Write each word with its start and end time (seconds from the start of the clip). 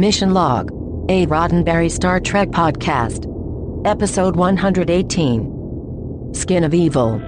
Mission 0.00 0.32
Log, 0.32 0.70
a 1.10 1.26
Roddenberry 1.26 1.90
Star 1.90 2.20
Trek 2.20 2.48
podcast. 2.48 3.26
Episode 3.86 4.34
118 4.34 6.32
Skin 6.32 6.64
of 6.64 6.72
Evil. 6.72 7.18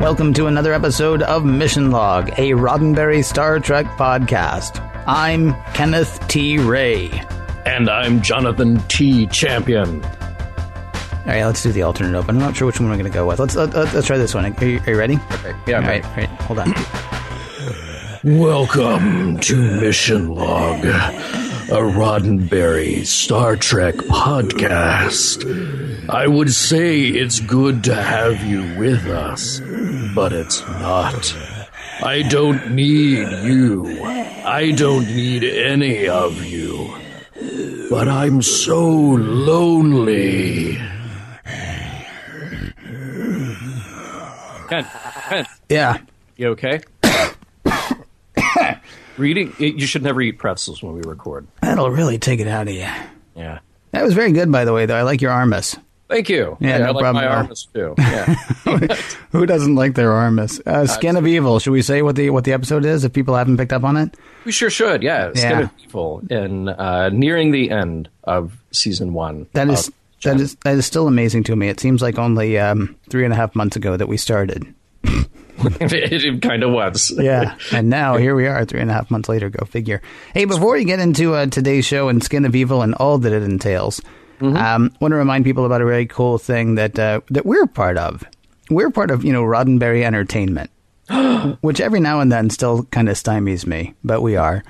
Welcome 0.00 0.32
to 0.34 0.46
another 0.46 0.72
episode 0.72 1.22
of 1.22 1.44
Mission 1.44 1.90
Log, 1.90 2.28
a 2.38 2.52
Roddenberry 2.52 3.24
Star 3.24 3.58
Trek 3.58 3.86
podcast. 3.96 4.78
I'm 5.08 5.54
Kenneth 5.74 6.24
T. 6.28 6.58
Ray. 6.58 7.10
And 7.66 7.90
I'm 7.90 8.22
Jonathan 8.22 8.78
T. 8.86 9.26
Champion. 9.26 10.04
All 11.26 11.30
right, 11.30 11.46
let's 11.46 11.62
do 11.62 11.72
the 11.72 11.80
alternate 11.80 12.14
open. 12.18 12.36
I'm 12.36 12.42
not 12.42 12.54
sure 12.54 12.66
which 12.66 12.78
one 12.78 12.90
we're 12.90 12.96
going 12.96 13.10
to 13.10 13.14
go 13.14 13.26
with. 13.26 13.38
Let's 13.38 13.56
let, 13.56 13.74
us 13.74 13.86
let 13.86 13.94
us 13.94 14.06
try 14.06 14.18
this 14.18 14.34
one. 14.34 14.44
Are 14.44 14.64
you, 14.66 14.78
are 14.80 14.90
you 14.90 14.98
ready? 14.98 15.14
Okay. 15.32 15.54
Yeah. 15.66 15.80
All 15.80 15.86
right. 15.86 16.04
All 16.04 16.16
right. 16.16 16.28
Hold 16.28 16.58
on. 16.58 16.74
Welcome 18.38 19.38
to 19.40 19.80
Mission 19.80 20.34
Log, 20.34 20.84
a 20.84 21.80
Roddenberry 21.80 23.06
Star 23.06 23.56
Trek 23.56 23.94
podcast. 23.94 26.10
I 26.10 26.26
would 26.26 26.52
say 26.52 27.00
it's 27.00 27.40
good 27.40 27.84
to 27.84 27.94
have 27.94 28.44
you 28.44 28.76
with 28.78 29.06
us, 29.06 29.60
but 30.14 30.34
it's 30.34 30.60
not. 30.60 31.34
I 32.02 32.20
don't 32.28 32.72
need 32.72 33.30
you. 33.44 34.04
I 34.04 34.72
don't 34.72 35.06
need 35.06 35.42
any 35.42 36.06
of 36.06 36.44
you. 36.44 36.94
But 37.88 38.08
I'm 38.08 38.42
so 38.42 38.90
lonely. 38.90 40.78
Ken, 44.68 44.86
Ken, 45.28 45.46
Yeah. 45.68 45.98
you 46.36 46.48
okay? 46.48 46.80
Reading, 49.16 49.54
you 49.58 49.86
should 49.86 50.02
never 50.02 50.20
eat 50.20 50.38
pretzels 50.38 50.82
when 50.82 50.94
we 50.94 51.02
record. 51.02 51.46
That'll 51.62 51.90
really 51.90 52.18
take 52.18 52.40
it 52.40 52.48
out 52.48 52.66
of 52.66 52.74
you. 52.74 52.88
Yeah. 53.36 53.60
That 53.92 54.02
was 54.02 54.12
very 54.12 54.32
good, 54.32 54.50
by 54.50 54.64
the 54.64 54.72
way, 54.72 54.86
though. 54.86 54.96
I 54.96 55.02
like 55.02 55.22
your 55.22 55.30
armus. 55.30 55.78
Thank 56.08 56.28
you. 56.28 56.56
Yeah, 56.60 56.78
no 56.78 56.84
I 56.86 56.90
like 56.90 57.02
problem 57.02 57.24
my 57.24 57.24
at 57.24 57.30
all. 57.30 57.36
arms 57.44 57.68
too. 57.72 57.94
Yeah. 57.96 58.34
Who 59.30 59.46
doesn't 59.46 59.74
like 59.76 59.94
their 59.94 60.10
armus? 60.10 60.60
Uh, 60.66 60.86
Skin 60.86 61.16
of 61.16 61.26
Evil. 61.28 61.60
Should 61.60 61.70
we 61.70 61.80
say 61.80 62.02
what 62.02 62.16
the 62.16 62.30
what 62.30 62.42
the 62.44 62.52
episode 62.52 62.84
is 62.84 63.04
if 63.04 63.12
people 63.12 63.34
haven't 63.36 63.56
picked 63.56 63.72
up 63.72 63.84
on 63.84 63.96
it? 63.96 64.14
we 64.44 64.50
sure 64.52 64.68
should. 64.68 65.02
Yeah. 65.02 65.30
Skin 65.32 65.50
Yeah. 65.50 65.60
of 65.62 65.70
Evil. 65.82 66.22
And 66.28 66.68
uh, 66.68 67.08
nearing 67.10 67.52
the 67.52 67.70
end 67.70 68.08
of 68.24 68.52
season 68.72 69.12
one. 69.14 69.46
That 69.54 69.70
is 69.70 69.88
of 69.88 69.94
that 70.24 70.40
is 70.40 70.56
that 70.64 70.74
is 70.74 70.86
still 70.86 71.06
amazing 71.06 71.44
to 71.44 71.56
me. 71.56 71.68
It 71.68 71.80
seems 71.80 72.02
like 72.02 72.18
only 72.18 72.58
um, 72.58 72.96
three 73.10 73.24
and 73.24 73.32
a 73.32 73.36
half 73.36 73.54
months 73.54 73.76
ago 73.76 73.96
that 73.96 74.08
we 74.08 74.16
started. 74.16 74.74
it, 75.58 76.42
kind 76.42 76.62
of 76.62 76.72
was. 76.72 77.12
Yeah, 77.16 77.56
and 77.72 77.88
now 77.88 78.16
here 78.16 78.34
we 78.34 78.46
are, 78.46 78.64
three 78.64 78.80
and 78.80 78.90
a 78.90 78.94
half 78.94 79.10
months 79.10 79.28
later. 79.28 79.50
Go 79.50 79.64
figure. 79.64 80.02
Hey, 80.32 80.44
before 80.44 80.72
we 80.72 80.84
get 80.84 81.00
into 81.00 81.34
uh, 81.34 81.46
today's 81.46 81.84
show 81.84 82.08
and 82.08 82.22
Skin 82.22 82.44
of 82.44 82.56
Evil 82.56 82.82
and 82.82 82.94
all 82.94 83.18
that 83.18 83.32
it 83.32 83.42
entails, 83.42 84.00
um, 84.40 84.92
want 85.00 85.12
to 85.12 85.16
remind 85.16 85.44
people 85.44 85.64
about 85.64 85.80
a 85.80 85.84
really 85.84 86.06
cool 86.06 86.38
thing 86.38 86.74
that 86.74 86.98
uh, 86.98 87.20
that 87.30 87.46
we're 87.46 87.66
part 87.66 87.96
of. 87.96 88.24
We're 88.70 88.90
part 88.90 89.10
of 89.10 89.24
you 89.24 89.32
know 89.32 89.42
Roddenberry 89.42 90.02
Entertainment, 90.04 90.70
which 91.60 91.80
every 91.80 92.00
now 92.00 92.20
and 92.20 92.32
then 92.32 92.50
still 92.50 92.84
kind 92.84 93.08
of 93.08 93.16
stymies 93.16 93.66
me, 93.66 93.94
but 94.02 94.22
we 94.22 94.36
are. 94.36 94.64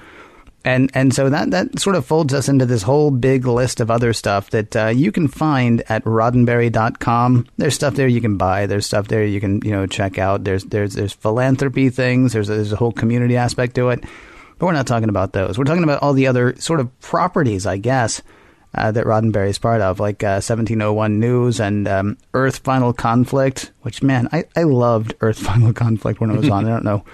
And 0.64 0.90
and 0.94 1.14
so 1.14 1.28
that 1.28 1.50
that 1.50 1.78
sort 1.78 1.94
of 1.94 2.06
folds 2.06 2.32
us 2.32 2.48
into 2.48 2.64
this 2.64 2.82
whole 2.82 3.10
big 3.10 3.46
list 3.46 3.80
of 3.80 3.90
other 3.90 4.14
stuff 4.14 4.48
that 4.50 4.74
uh, 4.74 4.86
you 4.86 5.12
can 5.12 5.28
find 5.28 5.82
at 5.90 6.02
roddenberry.com. 6.04 7.46
There's 7.58 7.74
stuff 7.74 7.94
there 7.94 8.08
you 8.08 8.22
can 8.22 8.38
buy. 8.38 8.64
There's 8.64 8.86
stuff 8.86 9.08
there 9.08 9.26
you 9.26 9.40
can 9.40 9.60
you 9.62 9.72
know 9.72 9.86
check 9.86 10.16
out. 10.18 10.44
There's 10.44 10.64
there's 10.64 10.94
there's 10.94 11.12
philanthropy 11.12 11.90
things. 11.90 12.32
There's 12.32 12.48
there's 12.48 12.72
a 12.72 12.76
whole 12.76 12.92
community 12.92 13.36
aspect 13.36 13.74
to 13.74 13.90
it. 13.90 14.00
But 14.58 14.66
we're 14.66 14.72
not 14.72 14.86
talking 14.86 15.10
about 15.10 15.34
those. 15.34 15.58
We're 15.58 15.64
talking 15.64 15.84
about 15.84 16.02
all 16.02 16.14
the 16.14 16.28
other 16.28 16.56
sort 16.56 16.80
of 16.80 16.98
properties, 17.00 17.66
I 17.66 17.76
guess, 17.76 18.22
uh, 18.74 18.90
that 18.92 19.04
Roddenberry 19.04 19.48
is 19.48 19.58
part 19.58 19.82
of, 19.82 19.98
like 20.00 20.22
uh, 20.22 20.40
1701 20.40 21.18
News 21.18 21.60
and 21.60 21.86
um, 21.88 22.16
Earth 22.32 22.58
Final 22.58 22.94
Conflict. 22.94 23.70
Which 23.82 24.02
man, 24.02 24.30
I 24.32 24.44
I 24.56 24.62
loved 24.62 25.14
Earth 25.20 25.38
Final 25.46 25.74
Conflict 25.74 26.20
when 26.20 26.30
it 26.30 26.38
was 26.38 26.48
on. 26.48 26.64
I 26.64 26.70
don't 26.70 26.84
know 26.84 27.04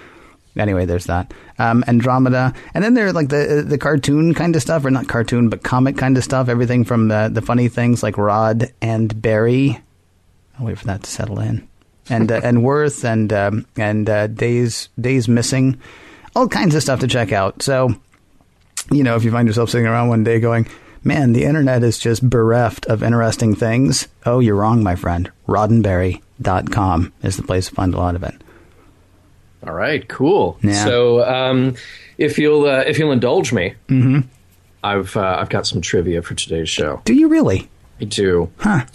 anyway, 0.57 0.85
there's 0.85 1.07
that. 1.07 1.33
Um, 1.59 1.85
Andromeda, 1.87 2.53
and 2.75 2.83
then 2.83 2.95
there's 2.95 3.15
like 3.15 3.29
the 3.29 3.65
the 3.67 3.79
cartoon 3.79 4.35
kind 4.35 4.57
of 4.57 4.63
stuff, 4.63 4.85
or 4.85 4.91
not 4.91 5.09
cartoon, 5.09 5.49
but 5.49 5.63
comic 5.63 5.97
kind 5.97 6.17
of 6.17 6.25
stuff. 6.25 6.49
Everything 6.49 6.85
from 6.85 7.09
the 7.09 7.31
the 7.33 7.43
funny 7.43 7.69
things 7.69 8.03
like 8.03 8.19
Rod 8.19 8.73
and 8.81 9.21
Barry. 9.21 9.81
I'll 10.59 10.67
wait 10.67 10.79
for 10.79 10.87
that 10.87 11.05
to 11.05 11.11
settle 11.11 11.41
in, 11.41 11.69
and 12.09 12.31
uh, 12.31 12.41
and 12.43 12.63
Worth 12.63 13.05
and 13.05 13.33
um, 13.33 13.67
and 13.77 14.09
uh, 14.09 14.27
Days 14.27 14.89
Days 15.01 15.29
Missing, 15.29 15.81
all 16.35 16.49
kinds 16.49 16.75
of 16.75 16.83
stuff 16.83 17.01
to 17.01 17.07
check 17.07 17.33
out. 17.33 17.63
So, 17.63 17.95
you 18.91 19.03
know, 19.03 19.17
if 19.17 19.25
you 19.25 19.31
find 19.31 19.49
yourself 19.49 19.71
sitting 19.71 19.87
around 19.87 20.09
one 20.09 20.25
day 20.25 20.41
going. 20.41 20.67
Man, 21.03 21.33
the 21.33 21.45
internet 21.45 21.83
is 21.83 21.99
just 21.99 22.29
bereft 22.29 22.85
of 22.85 23.03
interesting 23.03 23.55
things. 23.55 24.07
Oh, 24.27 24.39
you're 24.39 24.55
wrong, 24.55 24.83
my 24.83 24.97
friend. 24.97 25.33
Roddenberry.com 25.49 27.13
is 27.23 27.39
the 27.39 27.43
place 27.43 27.71
to 27.71 27.75
find 27.75 27.95
a 27.95 27.97
lot 27.97 28.17
of 28.17 28.23
it. 28.23 28.35
All 29.67 29.75
right. 29.75 30.07
Cool. 30.09 30.59
Yeah. 30.63 30.85
So, 30.85 31.25
um, 31.25 31.75
if 32.19 32.39
you'll 32.39 32.67
uh, 32.67 32.85
if 32.87 32.99
you'll 32.99 33.13
indulge 33.13 33.53
me, 33.53 33.75
mm-hmm. 33.89 34.21
I've 34.85 35.17
uh, 35.17 35.37
I've 35.39 35.49
got 35.49 35.67
some 35.67 35.81
trivia 35.81 36.23
for 36.23 36.35
today's 36.35 36.69
show. 36.69 37.01
Do 37.05 37.15
you 37.15 37.29
really? 37.29 37.69
I 38.01 38.05
do. 38.05 38.51
Huh. 38.59 38.87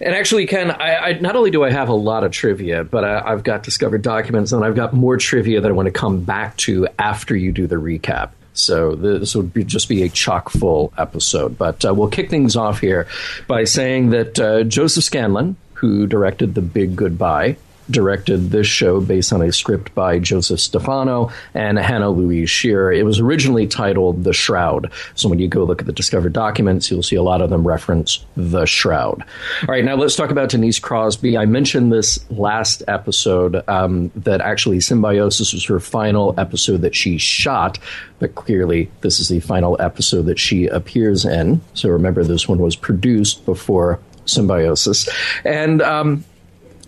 And 0.00 0.14
actually, 0.14 0.46
Ken, 0.46 0.70
I, 0.70 0.96
I 0.96 1.12
not 1.14 1.34
only 1.34 1.50
do 1.50 1.64
I 1.64 1.70
have 1.70 1.88
a 1.88 1.94
lot 1.94 2.24
of 2.24 2.32
trivia, 2.32 2.84
but 2.84 3.04
I, 3.04 3.32
I've 3.32 3.42
got 3.42 3.62
discovered 3.62 4.02
documents, 4.02 4.52
and 4.52 4.64
I've 4.64 4.76
got 4.76 4.92
more 4.92 5.16
trivia 5.16 5.60
that 5.60 5.68
I 5.68 5.72
want 5.72 5.86
to 5.86 5.92
come 5.92 6.22
back 6.22 6.56
to 6.58 6.86
after 6.98 7.34
you 7.34 7.52
do 7.52 7.66
the 7.66 7.76
recap. 7.76 8.30
So 8.52 8.94
this 8.96 9.34
would 9.34 9.54
be, 9.54 9.64
just 9.64 9.88
be 9.88 10.02
a 10.02 10.08
chock 10.08 10.50
full 10.50 10.92
episode. 10.98 11.56
But 11.56 11.84
uh, 11.84 11.94
we'll 11.94 12.08
kick 12.08 12.28
things 12.28 12.56
off 12.56 12.80
here 12.80 13.06
by 13.46 13.64
saying 13.64 14.10
that 14.10 14.38
uh, 14.38 14.64
Joseph 14.64 15.04
Scanlan, 15.04 15.56
who 15.74 16.06
directed 16.06 16.54
The 16.54 16.60
Big 16.60 16.96
Goodbye, 16.96 17.56
directed 17.90 18.50
this 18.50 18.66
show 18.66 19.00
based 19.00 19.32
on 19.32 19.42
a 19.42 19.52
script 19.52 19.94
by 19.94 20.18
Joseph 20.18 20.60
Stefano 20.60 21.30
and 21.54 21.78
Hannah 21.78 22.10
Louise 22.10 22.50
Shearer. 22.50 22.92
It 22.92 23.04
was 23.04 23.20
originally 23.20 23.66
titled 23.66 24.24
The 24.24 24.32
Shroud. 24.32 24.90
So 25.14 25.28
when 25.28 25.38
you 25.38 25.48
go 25.48 25.64
look 25.64 25.80
at 25.80 25.86
the 25.86 25.92
discovered 25.92 26.32
documents, 26.32 26.90
you'll 26.90 27.02
see 27.02 27.16
a 27.16 27.22
lot 27.22 27.42
of 27.42 27.50
them 27.50 27.66
reference 27.66 28.24
The 28.36 28.66
Shroud. 28.66 29.22
All 29.22 29.68
right, 29.68 29.84
now 29.84 29.96
let's 29.96 30.16
talk 30.16 30.30
about 30.30 30.50
Denise 30.50 30.78
Crosby. 30.78 31.36
I 31.36 31.46
mentioned 31.46 31.92
this 31.92 32.18
last 32.30 32.82
episode 32.88 33.62
um, 33.68 34.10
that 34.16 34.40
actually 34.40 34.80
Symbiosis 34.80 35.52
was 35.52 35.64
her 35.66 35.80
final 35.80 36.34
episode 36.38 36.82
that 36.82 36.94
she 36.94 37.18
shot, 37.18 37.78
but 38.18 38.34
clearly 38.34 38.90
this 39.00 39.20
is 39.20 39.28
the 39.28 39.40
final 39.40 39.80
episode 39.80 40.26
that 40.26 40.38
she 40.38 40.66
appears 40.66 41.24
in. 41.24 41.60
So 41.74 41.88
remember, 41.88 42.24
this 42.24 42.48
one 42.48 42.58
was 42.58 42.76
produced 42.76 43.44
before 43.44 44.00
Symbiosis. 44.26 45.08
And 45.44 45.82
um, 45.82 46.24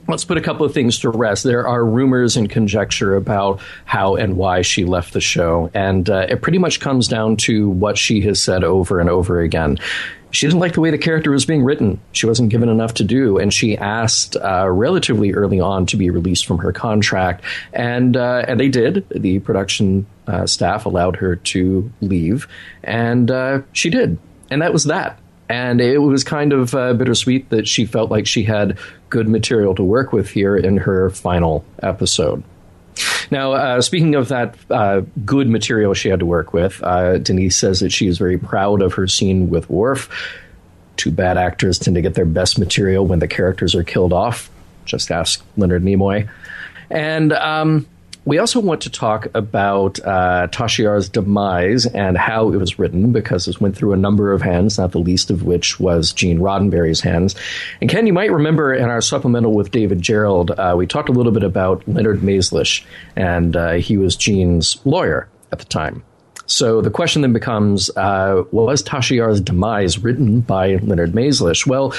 let's 0.08 0.24
put 0.24 0.36
a 0.36 0.40
couple 0.40 0.66
of 0.66 0.74
things 0.74 0.98
to 1.00 1.10
rest. 1.10 1.44
There 1.44 1.66
are 1.66 1.84
rumors 1.84 2.36
and 2.36 2.48
conjecture 2.50 3.14
about 3.14 3.60
how 3.84 4.16
and 4.16 4.36
why 4.36 4.62
she 4.62 4.84
left 4.84 5.12
the 5.12 5.20
show, 5.20 5.70
and 5.74 6.08
uh, 6.08 6.26
it 6.28 6.42
pretty 6.42 6.58
much 6.58 6.80
comes 6.80 7.08
down 7.08 7.36
to 7.38 7.68
what 7.68 7.98
she 7.98 8.20
has 8.22 8.40
said 8.40 8.64
over 8.64 9.00
and 9.00 9.08
over 9.08 9.40
again. 9.40 9.78
She 10.30 10.46
didn't 10.46 10.60
like 10.60 10.72
the 10.72 10.80
way 10.80 10.90
the 10.90 10.98
character 10.98 11.30
was 11.30 11.44
being 11.44 11.62
written. 11.62 12.00
She 12.12 12.24
wasn't 12.24 12.48
given 12.48 12.70
enough 12.70 12.94
to 12.94 13.04
do, 13.04 13.38
and 13.38 13.52
she 13.52 13.76
asked 13.76 14.34
uh, 14.36 14.66
relatively 14.68 15.34
early 15.34 15.60
on 15.60 15.84
to 15.86 15.96
be 15.96 16.08
released 16.08 16.46
from 16.46 16.58
her 16.58 16.72
contract, 16.72 17.44
and 17.72 18.16
uh, 18.16 18.44
and 18.48 18.58
they 18.58 18.68
did. 18.68 19.06
The 19.10 19.40
production 19.40 20.06
uh, 20.26 20.46
staff 20.46 20.86
allowed 20.86 21.16
her 21.16 21.36
to 21.36 21.92
leave, 22.00 22.48
and 22.82 23.30
uh, 23.30 23.60
she 23.72 23.90
did, 23.90 24.18
and 24.50 24.62
that 24.62 24.72
was 24.72 24.84
that. 24.84 25.18
And 25.52 25.82
it 25.82 25.98
was 25.98 26.24
kind 26.24 26.54
of 26.54 26.74
uh, 26.74 26.94
bittersweet 26.94 27.50
that 27.50 27.68
she 27.68 27.84
felt 27.84 28.10
like 28.10 28.26
she 28.26 28.42
had 28.42 28.78
good 29.10 29.28
material 29.28 29.74
to 29.74 29.84
work 29.84 30.10
with 30.10 30.30
here 30.30 30.56
in 30.56 30.78
her 30.78 31.10
final 31.10 31.62
episode. 31.82 32.42
Now, 33.30 33.52
uh, 33.52 33.82
speaking 33.82 34.14
of 34.14 34.28
that 34.28 34.56
uh, 34.70 35.02
good 35.26 35.50
material 35.50 35.92
she 35.92 36.08
had 36.08 36.20
to 36.20 36.26
work 36.26 36.54
with, 36.54 36.82
uh, 36.82 37.18
Denise 37.18 37.58
says 37.58 37.80
that 37.80 37.92
she 37.92 38.06
is 38.06 38.16
very 38.16 38.38
proud 38.38 38.80
of 38.80 38.94
her 38.94 39.06
scene 39.06 39.50
with 39.50 39.68
Worf. 39.68 40.08
Two 40.96 41.10
bad 41.10 41.36
actors 41.36 41.78
tend 41.78 41.96
to 41.96 42.00
get 42.00 42.14
their 42.14 42.24
best 42.24 42.58
material 42.58 43.06
when 43.06 43.18
the 43.18 43.28
characters 43.28 43.74
are 43.74 43.84
killed 43.84 44.14
off. 44.14 44.50
Just 44.86 45.10
ask 45.10 45.44
Leonard 45.58 45.82
Nimoy. 45.82 46.30
And 46.88 47.34
um, 47.34 47.86
we 48.24 48.38
also 48.38 48.60
want 48.60 48.82
to 48.82 48.90
talk 48.90 49.26
about 49.34 49.98
uh, 50.00 50.46
Tasha 50.48 50.84
Yar's 50.84 51.08
demise 51.08 51.86
and 51.86 52.16
how 52.16 52.52
it 52.52 52.56
was 52.56 52.78
written, 52.78 53.12
because 53.12 53.48
it 53.48 53.60
went 53.60 53.76
through 53.76 53.92
a 53.92 53.96
number 53.96 54.32
of 54.32 54.42
hands, 54.42 54.78
not 54.78 54.92
the 54.92 54.98
least 54.98 55.30
of 55.30 55.42
which 55.42 55.80
was 55.80 56.12
Gene 56.12 56.38
Roddenberry's 56.38 57.00
hands. 57.00 57.34
And 57.80 57.90
Ken, 57.90 58.06
you 58.06 58.12
might 58.12 58.30
remember 58.30 58.72
in 58.72 58.84
our 58.84 59.00
supplemental 59.00 59.52
with 59.52 59.72
David 59.72 60.00
Gerrold, 60.00 60.50
uh, 60.56 60.76
we 60.76 60.86
talked 60.86 61.08
a 61.08 61.12
little 61.12 61.32
bit 61.32 61.42
about 61.42 61.86
Leonard 61.88 62.20
Maizlish, 62.20 62.84
and 63.16 63.56
uh, 63.56 63.72
he 63.72 63.96
was 63.96 64.14
Gene's 64.14 64.78
lawyer 64.84 65.28
at 65.50 65.58
the 65.58 65.64
time. 65.64 66.04
So 66.46 66.80
the 66.80 66.90
question 66.90 67.22
then 67.22 67.32
becomes 67.32 67.90
uh, 67.96 68.44
was 68.52 68.82
Tasha 68.82 69.16
Yar's 69.16 69.40
demise 69.40 69.98
written 69.98 70.40
by 70.42 70.76
Leonard 70.76 71.12
Maizlish? 71.12 71.66
Well, 71.66 71.94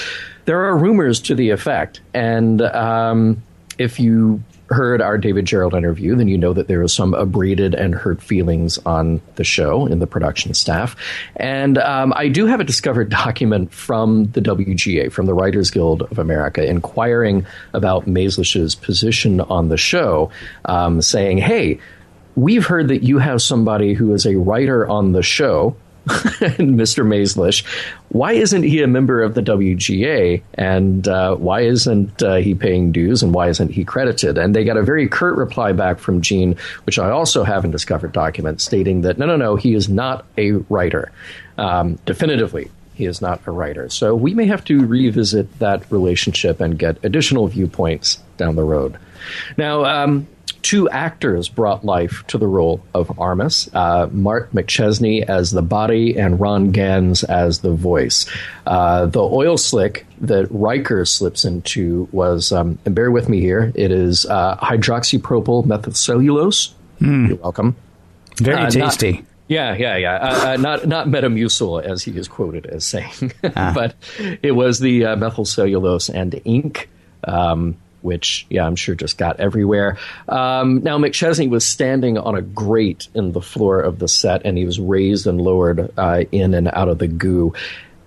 there 0.45 0.63
are 0.65 0.77
rumors 0.77 1.19
to 1.21 1.35
the 1.35 1.49
effect. 1.49 2.01
And 2.13 2.61
um, 2.61 3.41
if 3.77 3.99
you 3.99 4.43
heard 4.69 5.01
our 5.01 5.17
David 5.17 5.45
Gerrold 5.45 5.73
interview, 5.73 6.15
then 6.15 6.27
you 6.27 6.37
know 6.37 6.53
that 6.53 6.67
there 6.67 6.79
was 6.79 6.93
some 6.93 7.13
abraded 7.13 7.75
and 7.75 7.93
hurt 7.93 8.21
feelings 8.21 8.77
on 8.79 9.21
the 9.35 9.43
show 9.43 9.85
in 9.85 9.99
the 9.99 10.07
production 10.07 10.53
staff. 10.53 10.95
And 11.35 11.77
um, 11.77 12.13
I 12.15 12.27
do 12.27 12.45
have 12.45 12.59
a 12.59 12.63
discovered 12.63 13.09
document 13.23 13.73
from 13.73 14.25
the 14.31 14.41
WGA, 14.41 15.11
from 15.11 15.25
the 15.25 15.33
Writers 15.33 15.71
Guild 15.71 16.03
of 16.03 16.19
America, 16.19 16.65
inquiring 16.65 17.45
about 17.73 18.05
Maizlish's 18.05 18.75
position 18.75 19.41
on 19.41 19.69
the 19.69 19.77
show, 19.77 20.31
um, 20.65 21.01
saying, 21.01 21.37
hey, 21.37 21.79
we've 22.35 22.65
heard 22.65 22.87
that 22.87 23.03
you 23.03 23.19
have 23.19 23.41
somebody 23.41 23.93
who 23.93 24.13
is 24.13 24.25
a 24.25 24.35
writer 24.35 24.87
on 24.87 25.11
the 25.11 25.23
show 25.23 25.75
Mr. 26.07 27.05
Maizlish. 27.05 27.63
Why 28.09 28.33
isn't 28.33 28.63
he 28.63 28.81
a 28.83 28.87
member 28.87 29.21
of 29.21 29.35
the 29.35 29.41
WGA? 29.41 30.41
And 30.55 31.07
uh, 31.07 31.35
why 31.35 31.61
isn't 31.61 32.21
uh, 32.21 32.35
he 32.35 32.55
paying 32.55 32.91
dues? 32.91 33.23
And 33.23 33.33
why 33.33 33.47
isn't 33.47 33.69
he 33.69 33.85
credited? 33.85 34.37
And 34.37 34.53
they 34.53 34.65
got 34.65 34.75
a 34.75 34.83
very 34.83 35.07
curt 35.07 35.37
reply 35.37 35.71
back 35.71 35.99
from 35.99 36.21
Gene, 36.21 36.57
which 36.85 36.99
I 36.99 37.09
also 37.09 37.43
have 37.43 37.63
in 37.63 37.71
Discovered 37.71 38.11
Documents, 38.11 38.65
stating 38.65 39.01
that 39.01 39.17
no, 39.17 39.25
no, 39.25 39.37
no, 39.37 39.55
he 39.55 39.73
is 39.73 39.87
not 39.87 40.25
a 40.37 40.51
writer. 40.51 41.11
Um, 41.57 41.97
definitively, 42.05 42.69
he 42.95 43.05
is 43.05 43.21
not 43.21 43.41
a 43.47 43.51
writer. 43.51 43.87
So 43.89 44.13
we 44.13 44.33
may 44.33 44.45
have 44.47 44.65
to 44.65 44.85
revisit 44.85 45.59
that 45.59 45.89
relationship 45.89 46.59
and 46.59 46.77
get 46.77 47.03
additional 47.05 47.47
viewpoints 47.47 48.19
down 48.35 48.55
the 48.55 48.63
road. 48.63 48.97
Now, 49.57 49.85
um, 49.85 50.27
two 50.63 50.89
actors 50.89 51.49
brought 51.49 51.85
life 51.85 52.23
to 52.27 52.37
the 52.37 52.47
role 52.47 52.81
of 52.93 53.09
Armus 53.09 53.69
uh, 53.75 54.07
Mark 54.11 54.51
McChesney 54.51 55.23
as 55.29 55.51
the 55.51 55.61
body 55.61 56.17
and 56.17 56.39
Ron 56.39 56.71
Gans 56.71 57.23
as 57.23 57.59
the 57.59 57.73
voice. 57.73 58.25
Uh, 58.65 59.05
the 59.05 59.21
oil 59.21 59.57
slick 59.57 60.07
that 60.21 60.47
Riker 60.49 61.05
slips 61.05 61.45
into 61.45 62.07
was, 62.11 62.51
um, 62.51 62.79
and 62.85 62.95
bear 62.95 63.11
with 63.11 63.29
me 63.29 63.41
here, 63.41 63.71
it 63.75 63.91
is 63.91 64.25
uh, 64.25 64.57
hydroxypropyl 64.57 65.65
methylcellulose. 65.65 66.73
Mm. 66.99 67.27
You're 67.27 67.37
welcome. 67.37 67.75
Very 68.37 68.63
uh, 68.63 68.69
tasty. 68.71 69.11
Not, 69.11 69.23
yeah, 69.47 69.75
yeah, 69.75 69.97
yeah. 69.97 70.15
Uh, 70.15 70.53
uh, 70.53 70.57
not 70.57 70.87
not 70.87 71.07
Metamucil 71.07 71.83
as 71.83 72.03
he 72.03 72.17
is 72.17 72.27
quoted 72.27 72.65
as 72.65 72.85
saying, 72.85 73.33
ah. 73.55 73.73
but 73.75 73.95
it 74.41 74.53
was 74.53 74.79
the 74.79 75.05
uh, 75.05 75.15
methylcellulose 75.15 76.09
and 76.13 76.41
ink. 76.45 76.89
Um, 77.25 77.77
which, 78.03 78.45
yeah, 78.49 78.65
I'm 78.65 78.75
sure 78.75 78.95
just 78.95 79.17
got 79.17 79.39
everywhere. 79.39 79.97
Um, 80.27 80.83
now, 80.83 80.97
McChesney 80.97 81.49
was 81.49 81.65
standing 81.65 82.17
on 82.17 82.35
a 82.35 82.41
grate 82.41 83.07
in 83.15 83.31
the 83.31 83.41
floor 83.41 83.79
of 83.79 83.99
the 83.99 84.07
set, 84.07 84.41
and 84.45 84.57
he 84.57 84.65
was 84.65 84.79
raised 84.79 85.25
and 85.25 85.41
lowered 85.41 85.91
uh, 85.97 86.23
in 86.31 86.53
and 86.53 86.67
out 86.67 86.89
of 86.89 86.99
the 86.99 87.07
goo. 87.07 87.53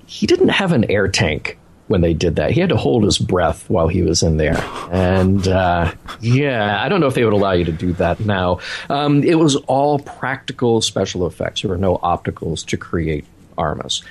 He 0.06 0.26
didn't 0.26 0.50
have 0.50 0.72
an 0.72 0.90
air 0.90 1.08
tank 1.08 1.58
when 1.88 2.00
they 2.00 2.14
did 2.14 2.37
that. 2.37 2.50
He 2.50 2.60
had 2.60 2.70
to 2.70 2.76
hold 2.76 3.04
his 3.04 3.19
breath 3.19 3.69
while 3.70 3.88
he 3.88 4.02
was 4.02 4.22
in 4.22 4.37
there. 4.37 4.58
And 4.90 5.46
uh, 5.46 5.93
yeah, 6.20 6.82
I 6.82 6.88
don't 6.88 7.00
know 7.00 7.06
if 7.06 7.14
they 7.14 7.25
would 7.25 7.32
allow 7.32 7.52
you 7.52 7.64
to 7.64 7.72
do 7.72 7.92
that 7.94 8.20
now. 8.20 8.60
Um, 8.90 9.22
it 9.22 9.37
was 9.37 9.56
all 9.56 9.99
practical 10.00 10.81
special 10.81 11.26
effects. 11.26 11.62
There 11.62 11.70
were 11.70 11.76
no 11.76 11.99
opticals 11.99 12.66
to 12.66 12.76
create 12.76 13.25
Armus. 13.56 14.02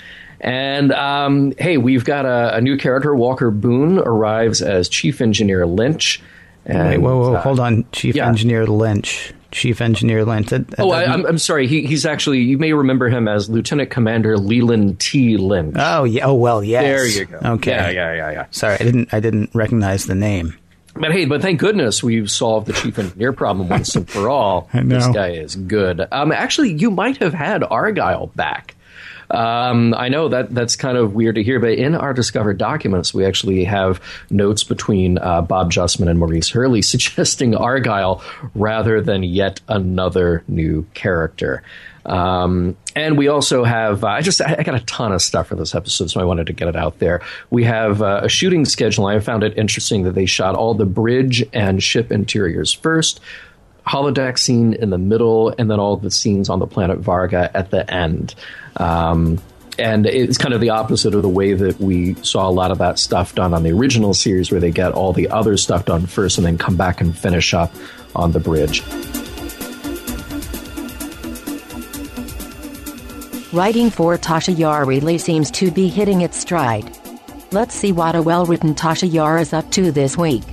And 0.46 0.92
um, 0.92 1.54
hey, 1.58 1.78
we've 1.78 2.06
got 2.06 2.28
a, 2.28 2.58
a, 2.58 2.62
new 2.62 2.78
character. 2.78 3.16
Walker 3.16 3.50
Boone 3.50 3.98
arrives 3.98 4.62
as 4.62 4.88
Chief 4.88 5.20
Engineer 5.20 5.66
Lynch. 5.66 6.22
And, 6.68 6.90
Wait, 6.90 6.98
whoa, 7.00 7.20
whoa, 7.20 7.34
uh, 7.34 7.42
hold 7.42 7.60
on, 7.60 7.84
Chief 7.92 8.16
yeah. 8.16 8.28
Engineer 8.28 8.68
Lynch. 8.68 9.34
Chief 9.52 9.82
Engineer 9.82 10.24
Lynch. 10.24 10.50
That, 10.50 10.68
that 10.68 10.82
oh, 10.82 10.92
I, 10.92 11.12
am 11.12 11.26
I'm 11.26 11.40
sorry. 11.40 11.66
He, 11.66 11.88
he's 11.88 12.06
actually. 12.06 12.42
You 12.42 12.60
may 12.60 12.74
remember 12.74 13.10
him 13.10 13.28
as 13.28 13.50
Lieutenant 13.50 13.90
Commander 13.90 14.38
Leland 14.38 15.00
T. 15.00 15.38
Lynch. 15.38 15.78
Oh 15.80 16.04
yeah. 16.04 16.28
Oh 16.28 16.36
well, 16.36 16.64
yes. 16.64 16.84
There 16.84 17.08
you 17.08 17.26
go. 17.26 17.40
Okay. 17.54 17.72
Yeah, 17.72 17.90
yeah, 17.90 18.14
yeah, 18.14 18.32
yeah. 18.32 18.46
Sorry, 18.52 18.76
I 18.76 18.84
didn't. 18.84 19.14
I 19.14 19.20
didn't 19.20 19.50
recognize 19.56 20.06
the 20.06 20.14
name. 20.14 20.56
But 20.94 21.12
hey, 21.12 21.26
but 21.26 21.42
thank 21.42 21.60
goodness 21.60 22.04
we've 22.04 22.30
solved 22.30 22.68
the 22.68 22.74
chief 22.74 23.00
engineer 23.00 23.34
problem 23.34 23.68
once 23.68 23.96
and 23.96 24.08
for 24.08 24.30
all. 24.30 24.70
This 24.74 25.08
guy 25.08 25.32
is 25.32 25.56
good. 25.56 26.06
Um, 26.12 26.32
actually, 26.32 26.74
you 26.74 26.92
might 26.92 27.18
have 27.18 27.34
had 27.34 27.64
Argyle 27.64 28.28
back 28.28 28.75
um, 29.36 29.94
I 29.94 30.08
know 30.08 30.30
that 30.30 30.54
that's 30.56 30.78
kind 30.78 30.98
of 30.98 31.14
weird 31.14 31.36
to 31.36 31.44
hear, 31.44 31.60
but 31.60 31.74
in 31.74 31.94
our 31.94 32.14
discovered 32.14 32.58
documents, 32.58 33.14
we 33.14 33.26
actually 33.26 33.66
have 33.66 34.02
notes 34.30 34.64
between 34.64 35.18
uh, 35.18 35.42
Bob 35.42 35.72
Justman 35.72 36.10
and 36.10 36.18
Maurice 36.18 36.50
Hurley 36.50 36.82
suggesting 36.82 37.54
Argyle 37.54 38.24
rather 38.54 39.02
than 39.02 39.24
yet 39.24 39.60
another 39.68 40.44
new 40.48 40.86
character. 40.94 41.64
Um, 42.06 42.78
and 42.96 43.18
we 43.18 43.28
also 43.28 43.66
have, 43.66 44.04
uh, 44.04 44.08
I 44.08 44.22
just, 44.22 44.40
I 44.40 44.64
got 44.64 44.76
a 44.76 44.86
ton 44.86 45.12
of 45.12 45.22
stuff 45.22 45.48
for 45.48 45.56
this 45.56 45.76
episode, 45.76 46.12
so 46.12 46.22
I 46.22 46.24
wanted 46.24 46.48
to 46.48 46.54
get 46.54 46.70
it 46.70 46.76
out 46.78 47.00
there. 47.00 47.22
We 47.50 47.66
have 47.66 48.02
uh, 48.02 48.22
a 48.24 48.30
shooting 48.30 48.64
schedule. 48.64 49.08
I 49.08 49.20
found 49.20 49.44
it 49.44 49.58
interesting 49.58 50.04
that 50.04 50.14
they 50.14 50.28
shot 50.28 50.56
all 50.56 50.76
the 50.76 50.86
bridge 50.86 51.44
and 51.52 51.84
ship 51.84 52.12
interiors 52.12 52.72
first, 52.72 53.20
holodeck 53.86 54.38
scene 54.38 54.74
in 54.74 54.92
the 54.92 54.98
middle, 54.98 55.54
and 55.58 55.70
then 55.70 55.80
all 55.80 55.98
the 55.98 56.12
scenes 56.12 56.48
on 56.48 56.60
the 56.60 56.68
planet 56.68 57.02
Vagra 57.02 57.50
at 57.54 57.72
the 57.72 57.92
end. 57.92 58.36
Um, 58.78 59.40
and 59.78 60.06
it's 60.06 60.38
kind 60.38 60.54
of 60.54 60.62
the 60.62 60.70
opposite 60.70 61.14
of 61.14 61.22
the 61.22 61.30
way 61.30 61.54
that 61.54 61.80
we 61.80 62.16
saw 62.16 62.48
a 62.48 62.52
lot 62.52 62.72
of 62.72 62.78
that 62.78 62.98
stuff 62.98 63.36
done 63.36 63.54
on 63.54 63.64
the 63.64 63.72
original 63.72 64.14
series, 64.14 64.52
where 64.52 64.62
they 64.62 64.72
get 64.72 64.94
all 64.94 65.12
the 65.12 65.30
other 65.30 65.58
stuff 65.58 65.86
done 65.86 66.06
first 66.06 66.38
and 66.38 66.46
then 66.46 66.58
come 66.58 66.78
back 66.78 67.02
and 67.02 67.18
finish 67.18 67.54
up 67.54 67.74
on 68.16 68.32
the 68.32 68.40
bridge. 68.40 68.82
Writing 73.52 73.90
for 73.90 74.18
Tasha 74.18 74.58
Yar 74.58 74.86
really 74.86 75.18
seems 75.18 75.50
to 75.52 75.72
be 75.72 75.88
hitting 75.88 76.22
its 76.22 76.38
stride. 76.38 76.98
Let's 77.52 77.74
see 77.74 77.94
what 77.94 78.16
a 78.16 78.22
well 78.22 78.46
written 78.46 78.76
Tasha 78.76 79.12
Yar 79.12 79.38
is 79.40 79.54
up 79.54 79.72
to 79.72 79.92
this 79.92 80.18
week. 80.18 80.44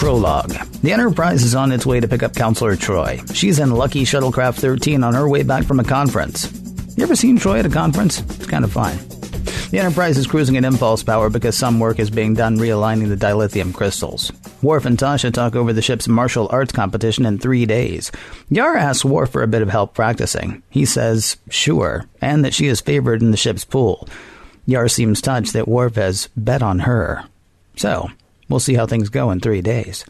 Prologue. 0.00 0.52
The 0.80 0.92
Enterprise 0.92 1.44
is 1.44 1.54
on 1.54 1.72
its 1.72 1.84
way 1.84 2.00
to 2.00 2.08
pick 2.08 2.22
up 2.22 2.34
Counselor 2.34 2.74
Troi. 2.74 3.20
She's 3.34 3.58
in 3.58 3.70
Lucky 3.70 4.04
Shuttlecraft 4.04 4.54
13 4.58 5.04
on 5.04 5.12
her 5.12 5.28
way 5.28 5.42
back 5.42 5.64
from 5.64 5.78
a 5.78 5.84
conference. 5.84 6.50
You 6.96 7.04
ever 7.04 7.14
seen 7.14 7.36
Troi 7.36 7.58
at 7.58 7.66
a 7.66 7.68
conference? 7.68 8.20
It's 8.20 8.46
kind 8.46 8.64
of 8.64 8.72
fun. 8.72 8.96
The 9.70 9.78
Enterprise 9.78 10.16
is 10.16 10.26
cruising 10.26 10.56
at 10.56 10.64
impulse 10.64 11.02
power 11.02 11.28
because 11.28 11.54
some 11.54 11.78
work 11.78 11.98
is 11.98 12.08
being 12.08 12.32
done 12.32 12.56
realigning 12.56 13.10
the 13.10 13.14
dilithium 13.26 13.74
crystals. 13.74 14.32
Worf 14.62 14.86
and 14.86 14.96
Tasha 14.96 15.34
talk 15.34 15.54
over 15.54 15.74
the 15.74 15.82
ship's 15.82 16.08
martial 16.08 16.48
arts 16.50 16.72
competition 16.72 17.26
in 17.26 17.38
three 17.38 17.66
days. 17.66 18.10
Yar 18.48 18.78
asks 18.78 19.04
Worf 19.04 19.28
for 19.28 19.42
a 19.42 19.48
bit 19.48 19.60
of 19.60 19.68
help 19.68 19.92
practicing. 19.92 20.62
He 20.70 20.86
says, 20.86 21.36
sure, 21.50 22.06
and 22.22 22.42
that 22.46 22.54
she 22.54 22.68
is 22.68 22.80
favored 22.80 23.20
in 23.20 23.32
the 23.32 23.36
ship's 23.36 23.66
pool. 23.66 24.08
Yar 24.64 24.88
seems 24.88 25.20
touched 25.20 25.52
that 25.52 25.68
Worf 25.68 25.96
has 25.96 26.30
bet 26.38 26.62
on 26.62 26.78
her. 26.80 27.26
So, 27.76 28.08
We'll 28.50 28.60
see 28.60 28.74
how 28.74 28.84
things 28.84 29.08
go 29.08 29.30
in 29.30 29.40
three 29.40 29.62
days. 29.62 30.04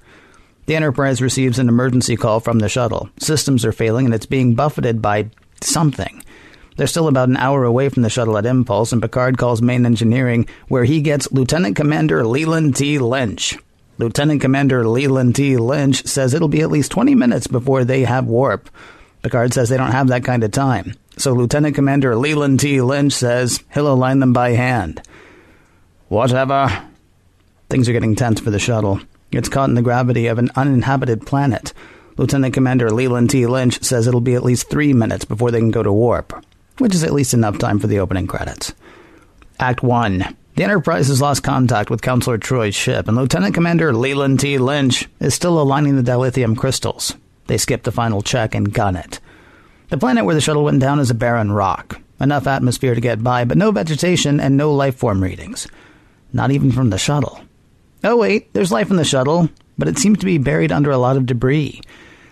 The 0.66 0.74
Enterprise 0.74 1.22
receives 1.22 1.58
an 1.58 1.68
emergency 1.68 2.16
call 2.16 2.40
from 2.40 2.58
the 2.58 2.68
shuttle. 2.68 3.10
Systems 3.18 3.64
are 3.64 3.72
failing 3.72 4.06
and 4.06 4.14
it's 4.14 4.26
being 4.26 4.54
buffeted 4.54 5.02
by 5.02 5.30
something. 5.60 6.24
They're 6.76 6.86
still 6.86 7.08
about 7.08 7.28
an 7.28 7.36
hour 7.36 7.64
away 7.64 7.90
from 7.90 8.02
the 8.02 8.08
shuttle 8.08 8.38
at 8.38 8.46
Impulse, 8.46 8.92
and 8.92 9.02
Picard 9.02 9.36
calls 9.36 9.60
main 9.60 9.84
engineering, 9.84 10.48
where 10.68 10.84
he 10.84 11.02
gets 11.02 11.30
Lieutenant 11.30 11.76
Commander 11.76 12.24
Leland 12.24 12.76
T. 12.76 12.98
Lynch. 12.98 13.58
Lieutenant 13.98 14.40
Commander 14.40 14.88
Leland 14.88 15.36
T. 15.36 15.58
Lynch 15.58 16.06
says 16.06 16.32
it'll 16.32 16.48
be 16.48 16.62
at 16.62 16.70
least 16.70 16.90
20 16.92 17.14
minutes 17.14 17.46
before 17.46 17.84
they 17.84 18.04
have 18.04 18.24
warp. 18.24 18.70
Picard 19.22 19.52
says 19.52 19.68
they 19.68 19.76
don't 19.76 19.92
have 19.92 20.08
that 20.08 20.24
kind 20.24 20.42
of 20.42 20.52
time. 20.52 20.94
So 21.18 21.34
Lieutenant 21.34 21.74
Commander 21.74 22.16
Leland 22.16 22.60
T. 22.60 22.80
Lynch 22.80 23.12
says 23.12 23.62
he'll 23.74 23.92
align 23.92 24.20
them 24.20 24.32
by 24.32 24.52
hand. 24.52 25.02
Whatever, 26.08 26.89
Things 27.70 27.88
are 27.88 27.92
getting 27.92 28.16
tense 28.16 28.40
for 28.40 28.50
the 28.50 28.58
shuttle. 28.58 29.00
It's 29.30 29.48
caught 29.48 29.68
in 29.68 29.76
the 29.76 29.82
gravity 29.82 30.26
of 30.26 30.40
an 30.40 30.50
uninhabited 30.56 31.24
planet. 31.24 31.72
Lieutenant 32.16 32.52
Commander 32.52 32.90
Leland 32.90 33.30
T. 33.30 33.46
Lynch 33.46 33.80
says 33.80 34.08
it'll 34.08 34.20
be 34.20 34.34
at 34.34 34.42
least 34.42 34.68
three 34.68 34.92
minutes 34.92 35.24
before 35.24 35.52
they 35.52 35.60
can 35.60 35.70
go 35.70 35.84
to 35.84 35.92
warp, 35.92 36.44
which 36.78 36.96
is 36.96 37.04
at 37.04 37.12
least 37.12 37.32
enough 37.32 37.58
time 37.58 37.78
for 37.78 37.86
the 37.86 38.00
opening 38.00 38.26
credits. 38.26 38.74
Act 39.60 39.84
1. 39.84 40.36
The 40.56 40.64
Enterprise 40.64 41.06
has 41.06 41.20
lost 41.20 41.44
contact 41.44 41.90
with 41.90 42.02
Counselor 42.02 42.38
Troi's 42.38 42.74
ship, 42.74 43.06
and 43.06 43.16
Lieutenant 43.16 43.54
Commander 43.54 43.92
Leland 43.94 44.40
T. 44.40 44.58
Lynch 44.58 45.08
is 45.20 45.32
still 45.32 45.62
aligning 45.62 45.94
the 45.94 46.02
dilithium 46.02 46.56
crystals. 46.56 47.14
They 47.46 47.56
skip 47.56 47.84
the 47.84 47.92
final 47.92 48.20
check 48.20 48.52
and 48.52 48.74
gun 48.74 48.96
it. 48.96 49.20
The 49.90 49.96
planet 49.96 50.24
where 50.24 50.34
the 50.34 50.40
shuttle 50.40 50.64
went 50.64 50.80
down 50.80 50.98
is 50.98 51.10
a 51.10 51.14
barren 51.14 51.52
rock. 51.52 52.00
Enough 52.18 52.48
atmosphere 52.48 52.96
to 52.96 53.00
get 53.00 53.22
by, 53.22 53.44
but 53.44 53.56
no 53.56 53.70
vegetation 53.70 54.40
and 54.40 54.56
no 54.56 54.74
life 54.74 54.96
form 54.96 55.22
readings. 55.22 55.68
Not 56.32 56.50
even 56.50 56.72
from 56.72 56.90
the 56.90 56.98
shuttle. 56.98 57.40
Oh, 58.02 58.16
wait, 58.16 58.52
there's 58.54 58.72
life 58.72 58.90
in 58.90 58.96
the 58.96 59.04
shuttle, 59.04 59.50
but 59.76 59.88
it 59.88 59.98
seems 59.98 60.18
to 60.18 60.26
be 60.26 60.38
buried 60.38 60.72
under 60.72 60.90
a 60.90 60.98
lot 60.98 61.16
of 61.16 61.26
debris. 61.26 61.80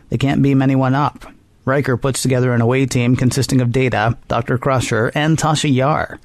They 0.09 0.17
can't 0.17 0.43
beam 0.43 0.63
anyone 0.63 0.95
up. 0.95 1.27
Riker 1.67 1.99
puts 1.99 2.23
together 2.23 2.55
an 2.55 2.63
away 2.63 2.87
team 2.87 3.17
consisting 3.17 3.61
of 3.61 3.73
Data, 3.73 4.17
Dr. 4.29 4.57
Crusher, 4.57 5.13
and 5.15 5.37
Tasha 5.37 5.73
Yar. 5.73 6.19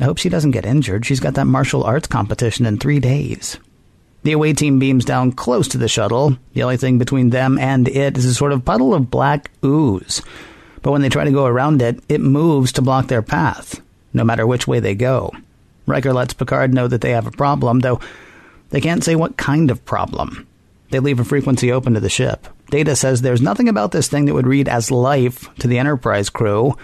I 0.00 0.04
hope 0.04 0.16
she 0.16 0.30
doesn't 0.30 0.52
get 0.52 0.64
injured. 0.64 1.04
She's 1.04 1.20
got 1.20 1.34
that 1.34 1.44
martial 1.44 1.84
arts 1.84 2.06
competition 2.06 2.64
in 2.64 2.78
three 2.78 3.00
days. 3.00 3.58
The 4.22 4.32
away 4.32 4.54
team 4.54 4.78
beams 4.78 5.04
down 5.04 5.32
close 5.32 5.68
to 5.68 5.78
the 5.78 5.88
shuttle. 5.88 6.38
The 6.54 6.62
only 6.62 6.78
thing 6.78 6.98
between 6.98 7.30
them 7.30 7.58
and 7.58 7.86
it 7.86 8.16
is 8.16 8.24
a 8.24 8.34
sort 8.34 8.52
of 8.52 8.64
puddle 8.64 8.94
of 8.94 9.10
black 9.10 9.50
ooze. 9.62 10.22
But 10.82 10.92
when 10.92 11.02
they 11.02 11.08
try 11.10 11.24
to 11.24 11.30
go 11.30 11.44
around 11.44 11.82
it, 11.82 12.02
it 12.08 12.20
moves 12.20 12.72
to 12.72 12.82
block 12.82 13.08
their 13.08 13.22
path, 13.22 13.80
no 14.14 14.24
matter 14.24 14.46
which 14.46 14.66
way 14.66 14.80
they 14.80 14.94
go. 14.94 15.32
Riker 15.86 16.12
lets 16.12 16.34
Picard 16.34 16.72
know 16.72 16.88
that 16.88 17.00
they 17.00 17.10
have 17.10 17.26
a 17.26 17.32
problem, 17.32 17.80
though 17.80 18.00
they 18.70 18.80
can't 18.80 19.04
say 19.04 19.14
what 19.14 19.36
kind 19.36 19.70
of 19.70 19.84
problem. 19.84 20.46
They 20.90 21.00
leave 21.00 21.20
a 21.20 21.24
frequency 21.24 21.70
open 21.72 21.94
to 21.94 22.00
the 22.00 22.08
ship. 22.08 22.46
Data 22.70 22.96
says 22.96 23.22
there's 23.22 23.42
nothing 23.42 23.68
about 23.68 23.92
this 23.92 24.08
thing 24.08 24.26
that 24.26 24.34
would 24.34 24.46
read 24.46 24.68
as 24.68 24.90
life 24.90 25.54
to 25.56 25.68
the 25.68 25.78
Enterprise 25.78 26.30
crew. 26.30 26.76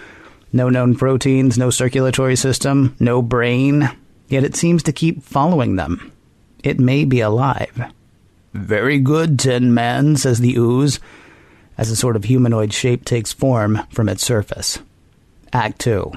No 0.53 0.69
known 0.69 0.95
proteins, 0.95 1.57
no 1.57 1.69
circulatory 1.69 2.35
system, 2.35 2.95
no 2.99 3.21
brain. 3.21 3.89
Yet 4.27 4.43
it 4.43 4.55
seems 4.55 4.83
to 4.83 4.91
keep 4.91 5.23
following 5.23 5.75
them. 5.75 6.11
It 6.63 6.79
may 6.79 7.05
be 7.05 7.19
alive. 7.19 7.91
Very 8.53 8.99
good, 8.99 9.37
Tin 9.37 9.73
Man, 9.73 10.15
says 10.15 10.39
the 10.39 10.55
ooze, 10.55 10.99
as 11.77 11.91
a 11.91 11.95
sort 11.95 12.15
of 12.15 12.23
humanoid 12.23 12.73
shape 12.73 13.05
takes 13.05 13.33
form 13.33 13.81
from 13.91 14.07
its 14.07 14.25
surface. 14.25 14.79
Act 15.51 15.79
2. 15.79 16.11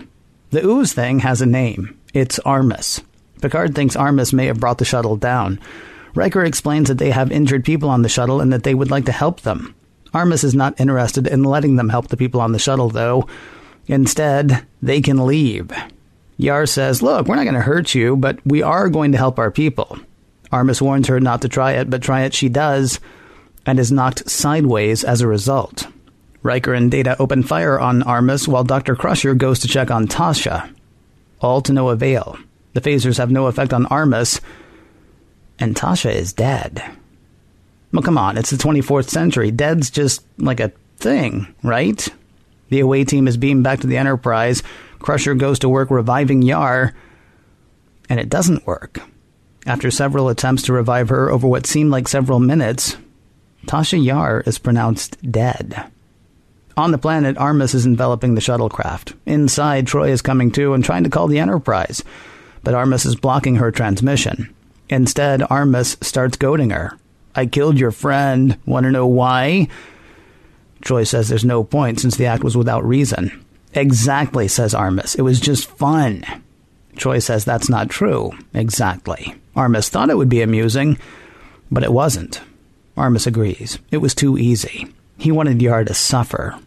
The 0.50 0.64
ooze 0.64 0.92
thing 0.92 1.18
has 1.18 1.42
a 1.42 1.46
name. 1.46 1.98
It's 2.14 2.38
Armus. 2.46 3.02
Picard 3.40 3.75
thinks 3.75 3.97
Armus 3.97 4.33
may 4.33 4.47
have 4.47 4.61
brought 4.61 4.78
the 4.78 4.85
shuttle 4.85 5.16
down. 5.16 5.59
Riker 6.14 6.45
explains 6.45 6.88
that 6.88 6.99
they 6.99 7.11
have 7.11 7.30
injured 7.30 7.64
people 7.64 7.90
on 7.90 8.02
the 8.02 8.09
shuttle 8.09 8.40
and 8.40 8.52
that 8.52 8.64
they 8.64 8.75
would 8.75 8.90
like 8.90 9.04
to 9.07 9.12
help 9.12 9.42
them. 9.42 9.75
Armus 10.12 10.45
is 10.45 10.54
not 10.54 10.80
interested 10.80 11.26
in 11.26 11.45
letting 11.45 11.76
them 11.76 11.90
help 11.90 12.09
the 12.09 12.16
people 12.16 12.40
on 12.40 12.52
the 12.52 12.59
shuttle, 12.59 12.88
though. 12.88 13.28
Instead, 13.87 14.66
they 14.83 15.00
can 15.00 15.26
leave. 15.26 15.71
Yar 16.37 16.66
says, 16.66 17.02
Look, 17.02 17.26
we're 17.26 17.37
not 17.37 17.45
going 17.45 17.54
to 17.54 17.61
hurt 17.61 17.95
you, 17.95 18.16
but 18.16 18.38
we 18.45 18.62
are 18.62 18.88
going 18.88 19.12
to 19.12 19.18
help 19.18 19.38
our 19.38 19.50
people. 19.50 19.99
Armus 20.52 20.80
warns 20.80 21.09
her 21.09 21.21
not 21.21 21.42
to 21.42 21.49
try 21.49 21.73
it, 21.73 21.90
but 21.90 22.02
try 22.02 22.23
it 22.23 22.35
she 22.35 22.49
does, 22.49 23.00
and 23.66 23.78
is 23.78 23.92
knocked 23.92 24.30
sideways 24.30 25.04
as 25.04 25.21
a 25.21 25.26
result. 25.26 25.87
Riker 26.42 26.73
and 26.73 26.90
Data 26.90 27.16
open 27.18 27.42
fire 27.42 27.78
on 27.78 28.02
Armus 28.02 28.49
while 28.49 28.64
Dr. 28.64 28.97
Crusher 28.97 29.35
goes 29.35 29.59
to 29.61 29.68
check 29.68 29.90
on 29.90 30.07
Tasha. 30.07 30.73
All 31.40 31.61
to 31.62 31.73
no 31.73 31.90
avail. 31.90 32.38
The 32.75 32.80
phasers 32.80 33.18
have 33.18 33.30
no 33.30 33.46
effect 33.46 33.72
on 33.72 33.87
Armus, 33.87 34.40
and 35.58 35.75
Tasha 35.75 36.12
is 36.12 36.32
dead. 36.32 36.82
Well, 37.92 38.02
come 38.02 38.18
on, 38.18 38.37
it's 38.37 38.50
the 38.50 38.56
24th 38.56 39.08
century. 39.08 39.50
Dead's 39.50 39.90
just 39.90 40.22
like 40.38 40.60
a 40.60 40.72
thing, 40.98 41.54
right? 41.62 42.06
The 42.68 42.80
away 42.80 43.04
team 43.04 43.26
is 43.26 43.37
beamed 43.37 43.64
back 43.64 43.80
to 43.80 43.87
the 43.87 43.96
Enterprise. 43.96 44.62
Crusher 44.98 45.34
goes 45.34 45.58
to 45.60 45.68
work 45.68 45.90
reviving 45.90 46.42
Yar, 46.42 46.94
and 48.08 48.20
it 48.20 48.28
doesn't 48.28 48.66
work. 48.66 49.00
After 49.66 49.90
several 49.90 50.28
attempts 50.28 50.62
to 50.64 50.72
revive 50.72 51.08
her 51.08 51.30
over 51.30 51.46
what 51.46 51.66
seemed 51.66 51.90
like 51.90 52.08
several 52.08 52.40
minutes, 52.40 52.96
Tasha 53.66 54.02
Yar 54.02 54.42
is 54.46 54.58
pronounced 54.58 55.16
dead. 55.30 55.90
On 56.76 56.92
the 56.92 56.98
planet, 56.98 57.37
Armus 57.37 57.75
is 57.75 57.87
enveloping 57.87 58.34
the 58.34 58.40
shuttlecraft. 58.40 59.14
Inside, 59.26 59.87
Troi 59.87 60.10
is 60.10 60.22
coming 60.22 60.50
to 60.52 60.75
and 60.75 60.84
trying 60.84 61.04
to 61.04 61.10
call 61.10 61.26
the 61.26 61.40
Enterprise, 61.40 62.04
but 62.62 62.74
Armus 62.74 63.06
is 63.06 63.16
blocking 63.16 63.56
her 63.56 63.70
transmission. 63.70 64.54
Instead, 64.88 65.40
Armus 65.40 66.02
starts 66.02 66.36
goading 66.36 66.70
her. 66.70 66.98
I 67.34 67.46
killed 67.46 67.78
your 67.78 67.90
friend. 67.90 68.58
Want 68.66 68.84
to 68.84 68.90
know 68.90 69.06
why? 69.06 69.68
Troi 70.82 71.06
says 71.06 71.28
there's 71.28 71.44
no 71.44 71.64
point 71.64 72.00
since 72.00 72.16
the 72.16 72.26
act 72.26 72.44
was 72.44 72.56
without 72.56 72.84
reason. 72.84 73.44
Exactly, 73.74 74.48
says 74.48 74.74
Armus. 74.74 75.16
It 75.18 75.22
was 75.22 75.40
just 75.40 75.68
fun. 75.70 76.24
Troi 76.96 77.22
says 77.22 77.44
that's 77.44 77.68
not 77.68 77.90
true. 77.90 78.32
Exactly. 78.54 79.34
Armus 79.54 79.88
thought 79.88 80.10
it 80.10 80.16
would 80.16 80.28
be 80.28 80.42
amusing, 80.42 80.98
but 81.70 81.82
it 81.82 81.92
wasn't. 81.92 82.40
Armus 82.96 83.26
agrees. 83.26 83.78
It 83.90 83.98
was 83.98 84.14
too 84.14 84.38
easy. 84.38 84.88
He 85.18 85.30
wanted 85.30 85.62
Yar 85.62 85.84
to 85.84 85.94
suffer. 85.94 86.58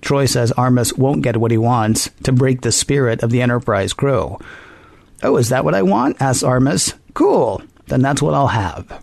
Troi 0.00 0.28
says 0.28 0.52
Armus 0.52 0.96
won't 0.96 1.22
get 1.22 1.38
what 1.38 1.50
he 1.50 1.58
wants 1.58 2.10
to 2.22 2.32
break 2.32 2.60
the 2.60 2.72
spirit 2.72 3.22
of 3.22 3.30
the 3.30 3.42
Enterprise 3.42 3.92
crew. 3.92 4.38
Oh, 5.24 5.38
is 5.38 5.48
that 5.48 5.64
what 5.64 5.74
I 5.74 5.82
want? 5.82 6.20
asks 6.20 6.42
Armus. 6.42 6.92
Cool. 7.14 7.62
Then 7.86 8.02
that's 8.02 8.20
what 8.20 8.34
I'll 8.34 8.48
have. 8.48 9.02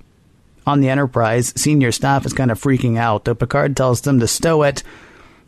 On 0.68 0.80
the 0.80 0.90
Enterprise, 0.90 1.52
senior 1.56 1.92
staff 1.92 2.28
is 2.28 2.34
kind 2.34 2.52
of 2.52 2.62
freaking 2.62 2.96
out, 2.96 3.26
though 3.26 3.34
Picard 3.34 3.76
tells 3.76 4.02
them 4.02 4.20
to 4.20 4.28
stow 4.28 4.62
it 4.62 4.84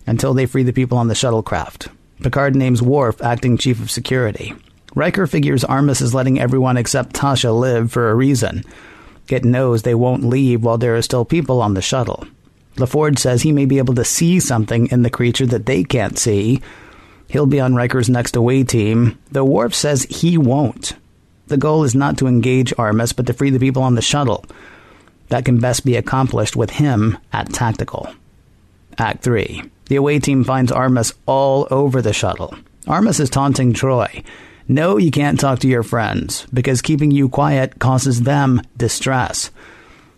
until 0.07 0.33
they 0.33 0.47
free 0.47 0.63
the 0.63 0.73
people 0.73 0.97
on 0.97 1.07
the 1.07 1.13
shuttlecraft. 1.13 1.89
Picard 2.23 2.55
names 2.55 2.81
Worf 2.81 3.21
acting 3.21 3.55
chief 3.57 3.79
of 3.79 3.91
security. 3.91 4.55
Riker 4.95 5.27
figures 5.27 5.63
Armus 5.63 6.01
is 6.01 6.15
letting 6.15 6.39
everyone 6.39 6.77
except 6.77 7.13
Tasha 7.13 7.57
live 7.57 7.91
for 7.91 8.09
a 8.09 8.15
reason. 8.15 8.63
It 9.29 9.45
knows 9.45 9.83
they 9.83 9.95
won't 9.95 10.25
leave 10.25 10.63
while 10.63 10.79
there 10.79 10.95
are 10.95 11.03
still 11.03 11.23
people 11.23 11.61
on 11.61 11.75
the 11.75 11.81
shuttle. 11.83 12.25
LaForge 12.77 13.19
says 13.19 13.43
he 13.43 13.51
may 13.51 13.65
be 13.65 13.77
able 13.77 13.93
to 13.93 14.03
see 14.03 14.39
something 14.39 14.87
in 14.87 15.03
the 15.03 15.11
creature 15.11 15.45
that 15.45 15.67
they 15.67 15.83
can't 15.83 16.17
see. 16.17 16.61
He'll 17.29 17.45
be 17.45 17.59
on 17.59 17.75
Riker's 17.75 18.09
next 18.09 18.35
away 18.35 18.63
team, 18.63 19.17
though 19.31 19.45
Worf 19.45 19.73
says 19.73 20.03
he 20.03 20.37
won't. 20.37 20.93
The 21.47 21.57
goal 21.57 21.83
is 21.83 21.95
not 21.95 22.17
to 22.19 22.27
engage 22.27 22.75
Armus, 22.75 23.15
but 23.15 23.25
to 23.27 23.33
free 23.33 23.49
the 23.49 23.59
people 23.59 23.83
on 23.83 23.95
the 23.95 24.01
shuttle. 24.01 24.45
That 25.29 25.45
can 25.45 25.59
best 25.59 25.85
be 25.85 25.95
accomplished 25.95 26.55
with 26.55 26.69
him 26.69 27.17
at 27.31 27.51
tactical. 27.51 28.13
Act 28.97 29.23
3. 29.23 29.63
The 29.87 29.95
away 29.95 30.19
team 30.19 30.43
finds 30.43 30.71
Armus 30.71 31.13
all 31.25 31.67
over 31.71 32.01
the 32.01 32.13
shuttle. 32.13 32.55
Armus 32.85 33.19
is 33.19 33.29
taunting 33.29 33.73
Troi. 33.73 34.23
No, 34.67 34.97
you 34.97 35.11
can't 35.11 35.39
talk 35.39 35.59
to 35.59 35.67
your 35.67 35.83
friends, 35.83 36.47
because 36.53 36.81
keeping 36.81 37.11
you 37.11 37.27
quiet 37.27 37.79
causes 37.79 38.21
them 38.21 38.61
distress. 38.77 39.51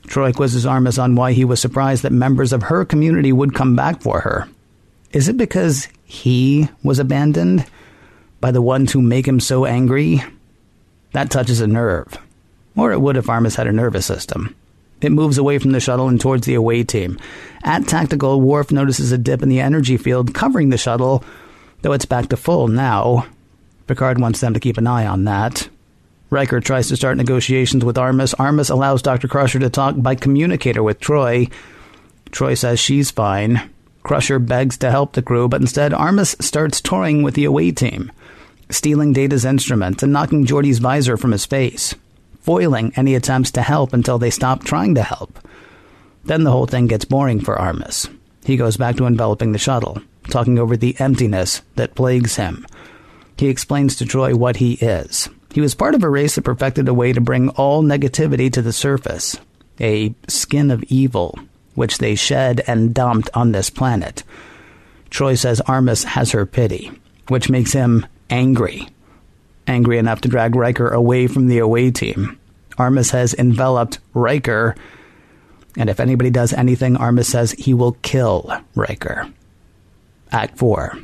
Troi 0.07 0.33
quizzes 0.33 0.65
Armus 0.65 1.01
on 1.01 1.15
why 1.15 1.31
he 1.33 1.45
was 1.45 1.59
surprised 1.59 2.03
that 2.03 2.11
members 2.11 2.53
of 2.53 2.63
her 2.63 2.85
community 2.85 3.31
would 3.31 3.55
come 3.55 3.75
back 3.75 4.01
for 4.01 4.21
her. 4.21 4.47
Is 5.11 5.27
it 5.27 5.37
because 5.37 5.87
he 6.05 6.69
was 6.83 6.99
abandoned 6.99 7.65
by 8.39 8.51
the 8.51 8.61
ones 8.61 8.91
who 8.91 9.01
make 9.01 9.27
him 9.27 9.39
so 9.39 9.65
angry? 9.65 10.23
That 11.11 11.31
touches 11.31 11.61
a 11.61 11.67
nerve. 11.67 12.17
Or 12.77 12.91
it 12.91 13.01
would 13.01 13.17
if 13.17 13.25
Armus 13.25 13.55
had 13.55 13.67
a 13.67 13.73
nervous 13.73 14.05
system. 14.05 14.55
It 15.01 15.11
moves 15.11 15.37
away 15.37 15.59
from 15.59 15.71
the 15.71 15.79
shuttle 15.79 16.07
and 16.07 16.19
towards 16.19 16.45
the 16.45 16.53
away 16.53 16.83
team. 16.83 17.19
At 17.63 17.87
tactical, 17.87 18.41
Worf 18.41 18.71
notices 18.71 19.11
a 19.11 19.17
dip 19.17 19.43
in 19.43 19.49
the 19.49 19.59
energy 19.59 19.97
field 19.97 20.33
covering 20.33 20.69
the 20.69 20.77
shuttle, 20.77 21.23
though 21.81 21.93
it's 21.93 22.05
back 22.05 22.29
to 22.29 22.37
full 22.37 22.67
now. 22.67 23.27
Picard 23.87 24.19
wants 24.19 24.39
them 24.39 24.53
to 24.53 24.59
keep 24.59 24.77
an 24.77 24.87
eye 24.87 25.05
on 25.05 25.25
that. 25.25 25.69
Riker 26.29 26.59
tries 26.59 26.87
to 26.87 26.95
start 26.95 27.17
negotiations 27.17 27.85
with 27.85 27.97
Armus. 27.97 28.33
Armus 28.35 28.69
allows 28.69 29.01
Dr. 29.01 29.27
Crusher 29.27 29.59
to 29.59 29.69
talk 29.69 29.95
by 29.97 30.15
communicator 30.15 30.81
with 30.81 30.99
Troi. 30.99 31.51
Troi 32.31 32.57
says 32.57 32.79
she's 32.79 33.11
fine. 33.11 33.69
Crusher 34.05 34.37
begs 34.37 34.77
to 34.77 34.91
help 34.91 35.13
the 35.13 35.23
crew, 35.23 35.47
but 35.47 35.61
instead 35.61 35.91
Armus 35.91 36.35
starts 36.39 36.79
touring 36.79 37.23
with 37.23 37.33
the 37.33 37.43
away 37.43 37.71
team, 37.71 38.11
stealing 38.69 39.13
Data's 39.13 39.43
instruments 39.43 40.03
and 40.03 40.13
knocking 40.13 40.45
Geordi's 40.45 40.77
visor 40.77 41.17
from 41.17 41.31
his 41.31 41.47
face, 41.47 41.95
foiling 42.39 42.93
any 42.95 43.15
attempts 43.15 43.49
to 43.49 43.63
help 43.63 43.93
until 43.93 44.19
they 44.19 44.29
stop 44.29 44.63
trying 44.63 44.93
to 44.93 45.01
help. 45.01 45.39
Then 46.23 46.43
the 46.43 46.51
whole 46.51 46.67
thing 46.67 46.85
gets 46.85 47.03
boring 47.03 47.39
for 47.39 47.55
Armus. 47.55 48.07
He 48.43 48.57
goes 48.57 48.77
back 48.77 48.95
to 48.97 49.07
enveloping 49.07 49.53
the 49.53 49.57
shuttle, 49.57 49.99
talking 50.29 50.59
over 50.59 50.77
the 50.77 50.95
emptiness 50.99 51.63
that 51.75 51.95
plagues 51.95 52.35
him. 52.35 52.67
He 53.39 53.47
explains 53.47 53.95
to 53.95 54.05
Troi 54.05 54.35
what 54.35 54.57
he 54.57 54.73
is. 54.73 55.29
He 55.51 55.61
was 55.61 55.73
part 55.73 55.95
of 55.95 56.03
a 56.03 56.09
race 56.09 56.35
that 56.35 56.43
perfected 56.43 56.87
a 56.87 56.93
way 56.93 57.11
to 57.11 57.21
bring 57.21 57.49
all 57.49 57.81
negativity 57.81 58.53
to 58.53 58.61
the 58.61 58.71
surface, 58.71 59.35
a 59.79 60.13
skin 60.27 60.69
of 60.69 60.83
evil, 60.83 61.39
which 61.75 61.99
they 61.99 62.15
shed 62.15 62.61
and 62.67 62.93
dumped 62.93 63.29
on 63.33 63.51
this 63.51 63.69
planet. 63.69 64.23
Troi 65.09 65.37
says 65.37 65.61
Armus 65.61 66.03
has 66.03 66.31
her 66.31 66.45
pity, 66.45 66.91
which 67.27 67.49
makes 67.49 67.73
him 67.73 68.05
angry. 68.29 68.87
Angry 69.67 69.97
enough 69.97 70.21
to 70.21 70.27
drag 70.27 70.55
Riker 70.55 70.89
away 70.89 71.27
from 71.27 71.47
the 71.47 71.59
away 71.59 71.91
team. 71.91 72.39
Armus 72.77 73.11
has 73.11 73.33
enveloped 73.33 73.99
Riker, 74.13 74.75
and 75.77 75.89
if 75.89 75.99
anybody 75.99 76.29
does 76.29 76.53
anything, 76.53 76.95
Armus 76.95 77.25
says 77.25 77.51
he 77.51 77.73
will 77.73 77.93
kill 78.01 78.51
Riker. 78.75 79.31
Act 80.31 80.57
4 80.57 80.97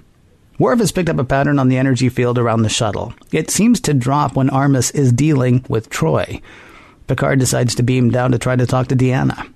Worf 0.59 0.79
has 0.79 0.91
picked 0.91 1.09
up 1.09 1.17
a 1.17 1.23
pattern 1.23 1.57
on 1.57 1.69
the 1.69 1.77
energy 1.77 2.07
field 2.07 2.37
around 2.37 2.61
the 2.61 2.69
shuttle. 2.69 3.13
It 3.31 3.49
seems 3.49 3.79
to 3.81 3.95
drop 3.95 4.35
when 4.35 4.49
Armus 4.49 4.93
is 4.93 5.11
dealing 5.11 5.65
with 5.67 5.89
Troi. 5.89 6.41
Picard 7.07 7.39
decides 7.39 7.73
to 7.75 7.83
beam 7.83 8.11
down 8.11 8.31
to 8.31 8.37
try 8.37 8.55
to 8.55 8.67
talk 8.67 8.87
to 8.87 8.95
Deanna. 8.95 9.50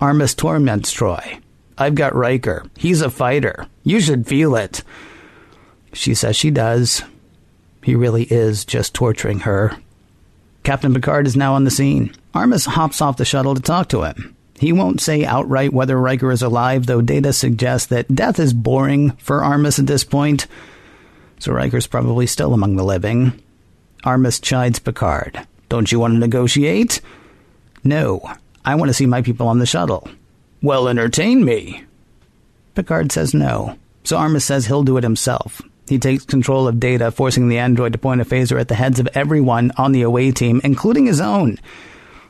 Armus 0.00 0.34
torments 0.34 0.92
Troi. 0.92 1.40
I've 1.76 1.94
got 1.94 2.14
Riker. 2.14 2.64
He's 2.76 3.02
a 3.02 3.10
fighter. 3.10 3.66
You 3.84 4.00
should 4.00 4.26
feel 4.26 4.56
it. 4.56 4.82
She 5.92 6.14
says 6.14 6.36
she 6.36 6.50
does. 6.50 7.02
He 7.82 7.94
really 7.94 8.24
is 8.24 8.64
just 8.64 8.94
torturing 8.94 9.40
her. 9.40 9.76
Captain 10.62 10.94
Picard 10.94 11.26
is 11.26 11.36
now 11.36 11.54
on 11.54 11.64
the 11.64 11.70
scene. 11.70 12.14
Armus 12.34 12.66
hops 12.66 13.00
off 13.00 13.16
the 13.16 13.24
shuttle 13.24 13.54
to 13.54 13.62
talk 13.62 13.88
to 13.90 14.02
him. 14.02 14.36
He 14.58 14.72
won't 14.72 15.00
say 15.00 15.24
outright 15.24 15.72
whether 15.72 15.98
Riker 15.98 16.30
is 16.30 16.42
alive, 16.42 16.86
though 16.86 17.00
data 17.00 17.32
suggests 17.32 17.86
that 17.88 18.14
death 18.14 18.38
is 18.38 18.52
boring 18.52 19.12
for 19.12 19.40
Armus 19.40 19.78
at 19.78 19.86
this 19.86 20.04
point. 20.04 20.46
So 21.38 21.52
Riker's 21.52 21.86
probably 21.86 22.26
still 22.26 22.52
among 22.52 22.76
the 22.76 22.84
living. 22.84 23.42
Armus 24.04 24.40
chides 24.40 24.78
Picard. 24.78 25.46
Don't 25.70 25.90
you 25.90 25.98
want 25.98 26.14
to 26.14 26.18
negotiate? 26.18 27.00
No. 27.84 28.34
I 28.64 28.74
want 28.74 28.88
to 28.88 28.94
see 28.94 29.06
my 29.06 29.22
people 29.22 29.48
on 29.48 29.58
the 29.58 29.66
shuttle. 29.66 30.08
Well, 30.62 30.88
entertain 30.88 31.44
me. 31.44 31.84
Picard 32.74 33.12
says 33.12 33.34
no. 33.34 33.76
So 34.04 34.16
Armus 34.16 34.42
says 34.42 34.66
he'll 34.66 34.82
do 34.82 34.96
it 34.96 35.04
himself. 35.04 35.62
He 35.88 35.98
takes 35.98 36.24
control 36.24 36.68
of 36.68 36.78
data, 36.78 37.10
forcing 37.10 37.48
the 37.48 37.58
android 37.58 37.92
to 37.92 37.98
point 37.98 38.20
a 38.20 38.24
phaser 38.24 38.60
at 38.60 38.68
the 38.68 38.74
heads 38.74 39.00
of 39.00 39.08
everyone 39.14 39.72
on 39.76 39.92
the 39.92 40.02
away 40.02 40.30
team, 40.30 40.60
including 40.62 41.06
his 41.06 41.20
own. 41.20 41.58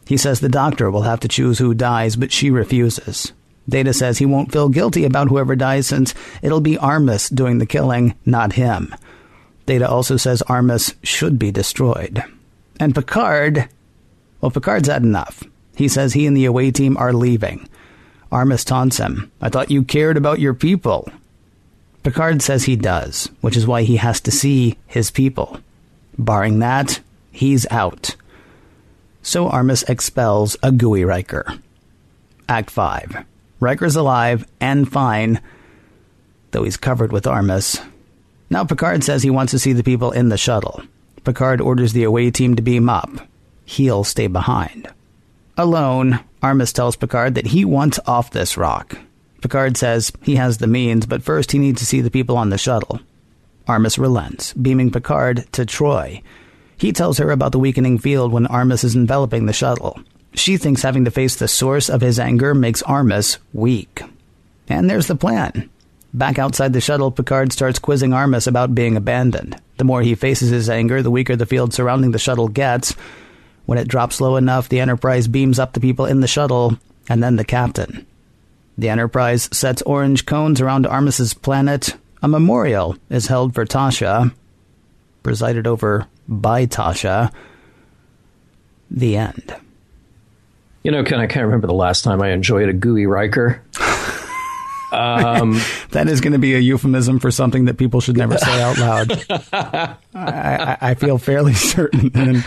He 0.07 0.17
says 0.17 0.41
the 0.41 0.49
doctor 0.49 0.91
will 0.91 1.03
have 1.03 1.21
to 1.21 1.29
choose 1.29 1.59
who 1.59 1.75
dies, 1.75 2.17
but 2.17 2.33
she 2.33 2.51
refuses. 2.51 3.33
Data 3.69 3.93
says 3.93 4.19
he 4.19 4.27
won't 4.27 4.51
feel 4.51 4.69
guilty 4.69 5.05
about 5.05 5.29
whoever 5.29 5.55
dies 5.55 5.87
since 5.87 6.15
it'll 6.43 6.61
be 6.61 6.77
Armus 6.77 7.33
doing 7.33 7.59
the 7.59 7.67
killing, 7.67 8.15
not 8.25 8.55
him. 8.55 8.95
Data 9.67 9.89
also 9.89 10.17
says 10.17 10.43
Armus 10.49 10.95
should 11.05 11.39
be 11.39 11.53
destroyed. 11.53 12.25
And 12.81 12.95
Picard, 12.95 13.69
well, 14.41 14.51
Picard's 14.51 14.89
had 14.89 15.03
enough. 15.03 15.45
He 15.81 15.89
says 15.89 16.13
he 16.13 16.27
and 16.27 16.37
the 16.37 16.45
away 16.45 16.71
team 16.71 16.99
are 16.99 17.15
leaving. 17.15 17.67
Armus 18.31 18.67
taunts 18.67 18.99
him. 18.99 19.33
I 19.41 19.49
thought 19.49 19.71
you 19.71 19.83
cared 19.83 20.19
about 20.19 20.39
your 20.39 20.53
people. 20.53 21.09
Picard 22.03 22.43
says 22.43 22.65
he 22.65 22.77
does, 22.77 23.31
which 23.41 23.57
is 23.57 23.67
why 23.67 23.85
he 23.85 23.97
has 23.97 24.21
to 24.21 24.31
see 24.31 24.77
his 24.87 25.11
people. 25.11 25.59
Barring 26.19 26.59
that, 26.59 27.01
he's 27.33 27.67
out. 27.71 28.15
So 29.23 29.49
Armus 29.49 29.89
expels 29.89 30.55
a 30.63 30.71
gooey 30.71 31.03
Riker. 31.07 31.47
Act 32.47 32.69
5. 32.69 33.25
Riker's 33.59 33.97
alive 33.97 34.47
and 34.61 34.87
fine, 34.87 35.41
though 36.51 36.65
he's 36.65 36.77
covered 36.77 37.11
with 37.11 37.25
Armus. 37.25 37.83
Now 38.51 38.67
Picard 38.67 39.03
says 39.03 39.23
he 39.23 39.31
wants 39.31 39.53
to 39.53 39.59
see 39.59 39.73
the 39.73 39.83
people 39.83 40.11
in 40.11 40.29
the 40.29 40.37
shuttle. 40.37 40.83
Picard 41.25 41.63
orders 41.63 41.95
the 41.95 42.05
away 42.05 42.31
team 42.31 42.55
to 42.57 42.61
beam 42.61 42.91
up. 42.91 43.27
He'll 43.65 44.05
stay 44.05 44.27
behind. 44.27 44.91
Alone, 45.61 46.21
Armus 46.43 46.73
tells 46.73 46.97
Picard 46.97 47.35
that 47.35 47.49
he 47.49 47.67
wants 47.67 48.01
off 48.07 48.31
this 48.31 48.57
rock. 48.57 48.97
Picard 49.43 49.77
says 49.77 50.11
he 50.23 50.37
has 50.37 50.57
the 50.57 50.67
means, 50.67 51.05
but 51.05 51.23
first 51.23 51.53
he 51.53 51.59
needs 51.59 51.81
to 51.81 51.87
see 51.87 52.01
the 52.01 52.11
people 52.11 52.39
on 52.39 52.49
the 52.49 52.57
shuttle. 52.57 52.99
Armus 53.69 53.99
relents, 53.99 54.55
beaming 54.55 54.91
Picard 54.91 55.47
to 55.53 55.67
Troi. 55.67 56.23
He 56.79 56.93
tells 56.93 57.19
her 57.19 57.31
about 57.31 57.53
the 57.53 57.59
weakening 57.59 57.99
field 57.99 58.33
when 58.33 58.47
Armus 58.47 58.85
is 58.85 58.97
enveloping 58.97 59.45
the 59.45 59.53
shuttle. 59.53 60.01
She 60.33 60.57
thinks 60.57 60.81
having 60.81 61.05
to 61.05 61.11
face 61.11 61.37
the 61.37 61.47
source 61.47 61.91
of 61.91 62.01
his 62.01 62.19
anger 62.19 62.55
makes 62.55 62.83
Armus 62.85 63.37
weak. 63.53 64.01
And 64.67 64.89
there's 64.89 65.09
the 65.09 65.15
plan. 65.15 65.69
Back 66.15 66.39
outside 66.39 66.73
the 66.73 66.81
shuttle, 66.81 67.11
Picard 67.11 67.53
starts 67.53 67.79
quizzing 67.79 68.13
Armus 68.13 68.47
about 68.47 68.75
being 68.75 68.97
abandoned. 68.97 69.61
The 69.77 69.85
more 69.85 70.01
he 70.01 70.15
faces 70.15 70.49
his 70.49 70.71
anger, 70.71 71.03
the 71.03 71.11
weaker 71.11 71.37
the 71.37 71.45
field 71.45 71.75
surrounding 71.75 72.13
the 72.13 72.19
shuttle 72.19 72.49
gets. 72.49 72.95
When 73.71 73.79
it 73.79 73.87
drops 73.87 74.21
low 74.21 74.35
enough, 74.35 74.69
the 74.69 74.81
Enterprise 74.81 75.29
beams 75.29 75.61
up 75.61 75.75
the 75.75 75.81
people 75.81 76.05
in 76.05 76.19
the 76.19 76.27
shuttle, 76.27 76.77
and 77.09 77.23
then 77.23 77.37
the 77.37 77.45
captain. 77.45 78.05
The 78.77 78.89
Enterprise 78.89 79.49
sets 79.53 79.81
orange 79.83 80.27
cones 80.27 80.61
around 80.61 80.89
Armus's 80.89 81.35
planet. 81.35 81.95
A 82.21 82.27
memorial 82.27 82.97
is 83.11 83.29
held 83.29 83.55
for 83.55 83.65
Tasha, 83.65 84.35
presided 85.23 85.69
over 85.69 86.09
by 86.27 86.67
Tasha. 86.67 87.33
The 88.91 89.17
end. 89.17 89.55
You 90.83 90.91
know, 90.91 91.05
Ken, 91.05 91.21
I 91.21 91.29
can't 91.29 91.47
remember 91.47 91.69
the 91.69 91.73
last 91.73 92.03
time 92.03 92.21
I 92.21 92.31
enjoyed 92.31 92.69
a 92.69 92.73
gooey 92.73 93.07
Riker. 93.07 93.63
Um, 94.93 95.61
that 95.91 96.09
is 96.09 96.21
going 96.21 96.33
to 96.33 96.39
be 96.39 96.55
a 96.55 96.59
euphemism 96.59 97.19
for 97.19 97.31
something 97.31 97.67
that 97.67 97.79
people 97.79 98.01
should 98.01 98.17
never 98.17 98.37
say 98.39 98.63
out 98.63 98.79
loud. 98.79 99.25
I, 99.53 99.97
I, 100.15 100.79
I, 100.81 100.95
feel 100.95 101.19
fairly 101.19 101.55
certain, 101.55 102.11
and, 102.15 102.45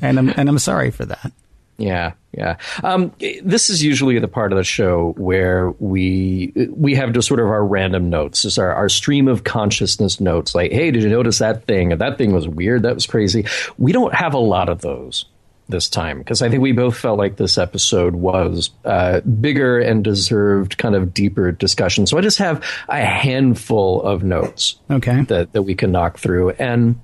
and 0.00 0.18
I'm 0.18 0.28
and 0.30 0.48
I'm 0.48 0.58
sorry 0.58 0.90
for 0.90 1.04
that. 1.06 1.32
Yeah, 1.78 2.12
yeah. 2.32 2.56
Um, 2.84 3.12
this 3.42 3.70
is 3.70 3.82
usually 3.82 4.18
the 4.18 4.28
part 4.28 4.52
of 4.52 4.56
the 4.56 4.64
show 4.64 5.14
where 5.16 5.70
we 5.72 6.52
we 6.70 6.94
have 6.94 7.12
just 7.12 7.26
sort 7.26 7.40
of 7.40 7.46
our 7.46 7.64
random 7.64 8.08
notes, 8.10 8.42
just 8.42 8.58
our, 8.58 8.72
our 8.72 8.88
stream 8.88 9.26
of 9.26 9.44
consciousness 9.44 10.20
notes. 10.20 10.54
Like, 10.54 10.70
hey, 10.70 10.90
did 10.90 11.02
you 11.02 11.08
notice 11.08 11.38
that 11.38 11.64
thing? 11.66 11.90
That 11.90 12.18
thing 12.18 12.32
was 12.32 12.46
weird. 12.46 12.82
That 12.82 12.94
was 12.94 13.06
crazy. 13.06 13.46
We 13.78 13.92
don't 13.92 14.14
have 14.14 14.34
a 14.34 14.38
lot 14.38 14.68
of 14.68 14.80
those 14.80 15.24
this 15.72 15.88
time 15.88 16.18
because 16.18 16.42
I 16.42 16.48
think 16.48 16.62
we 16.62 16.70
both 16.70 16.96
felt 16.96 17.18
like 17.18 17.36
this 17.36 17.58
episode 17.58 18.14
was 18.14 18.70
uh, 18.84 19.20
bigger 19.20 19.80
and 19.80 20.04
deserved 20.04 20.78
kind 20.78 20.94
of 20.94 21.12
deeper 21.12 21.50
discussion. 21.50 22.06
So 22.06 22.16
I 22.18 22.20
just 22.20 22.38
have 22.38 22.64
a 22.88 23.04
handful 23.04 24.02
of 24.02 24.22
notes, 24.22 24.76
okay, 24.88 25.22
that 25.22 25.52
that 25.52 25.62
we 25.62 25.74
can 25.74 25.90
knock 25.90 26.18
through. 26.18 26.50
And 26.50 27.00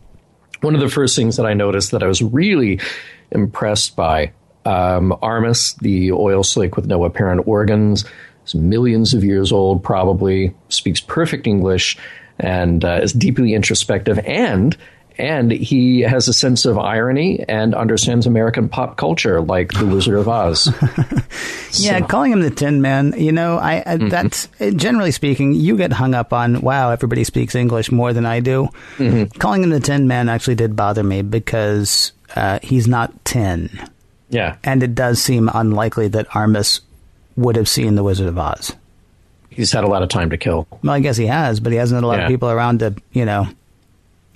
one 0.60 0.74
of 0.74 0.80
the 0.80 0.88
first 0.88 1.16
things 1.16 1.36
that 1.36 1.46
I 1.46 1.54
noticed 1.54 1.90
that 1.90 2.02
I 2.02 2.06
was 2.06 2.22
really 2.22 2.80
impressed 3.30 3.96
by 3.96 4.32
um, 4.64 5.16
Armus, 5.22 5.76
the 5.78 6.12
oil 6.12 6.42
slick 6.42 6.76
with 6.76 6.86
no 6.86 7.04
apparent 7.04 7.48
organs, 7.48 8.04
is 8.46 8.54
millions 8.54 9.14
of 9.14 9.24
years 9.24 9.52
old, 9.52 9.82
probably 9.82 10.54
speaks 10.68 11.00
perfect 11.00 11.46
English, 11.46 11.98
and 12.38 12.84
uh, 12.84 13.00
is 13.02 13.12
deeply 13.12 13.54
introspective 13.54 14.18
and 14.20 14.76
and 15.18 15.50
he 15.50 16.00
has 16.00 16.28
a 16.28 16.32
sense 16.32 16.64
of 16.64 16.78
irony 16.78 17.44
and 17.48 17.74
understands 17.74 18.26
American 18.26 18.68
pop 18.68 18.96
culture 18.96 19.40
like 19.40 19.72
The 19.72 19.86
Wizard 19.86 20.18
of 20.18 20.28
Oz. 20.28 20.68
yeah, 21.72 21.98
so. 21.98 22.06
calling 22.06 22.32
him 22.32 22.40
the 22.40 22.50
Tin 22.50 22.80
Man, 22.80 23.14
you 23.16 23.32
know, 23.32 23.58
I, 23.58 23.82
I 23.84 23.96
mm-hmm. 23.96 24.08
that's 24.08 24.48
generally 24.76 25.10
speaking, 25.10 25.54
you 25.54 25.76
get 25.76 25.92
hung 25.92 26.14
up 26.14 26.32
on 26.32 26.60
wow, 26.60 26.90
everybody 26.90 27.24
speaks 27.24 27.54
English 27.54 27.90
more 27.90 28.12
than 28.12 28.26
I 28.26 28.40
do. 28.40 28.68
Mm-hmm. 28.98 29.38
Calling 29.38 29.64
him 29.64 29.70
the 29.70 29.80
Tin 29.80 30.06
Man 30.06 30.28
actually 30.28 30.54
did 30.54 30.76
bother 30.76 31.02
me 31.02 31.22
because 31.22 32.12
uh, 32.36 32.60
he's 32.62 32.86
not 32.86 33.24
tin. 33.24 33.70
Yeah, 34.30 34.56
and 34.62 34.82
it 34.82 34.94
does 34.94 35.22
seem 35.22 35.50
unlikely 35.52 36.08
that 36.08 36.28
Armus 36.28 36.80
would 37.36 37.56
have 37.56 37.68
seen 37.68 37.94
The 37.94 38.02
Wizard 38.02 38.26
of 38.26 38.38
Oz. 38.38 38.74
He's 39.48 39.72
had 39.72 39.84
a 39.84 39.88
lot 39.88 40.02
of 40.02 40.08
time 40.08 40.30
to 40.30 40.36
kill. 40.36 40.68
Well, 40.84 40.92
I 40.92 41.00
guess 41.00 41.16
he 41.16 41.26
has, 41.26 41.60
but 41.60 41.72
he 41.72 41.78
hasn't 41.78 41.96
had 41.96 42.04
a 42.04 42.06
lot 42.06 42.18
yeah. 42.18 42.26
of 42.26 42.28
people 42.28 42.50
around 42.50 42.80
to, 42.80 42.94
you 43.12 43.24
know, 43.24 43.48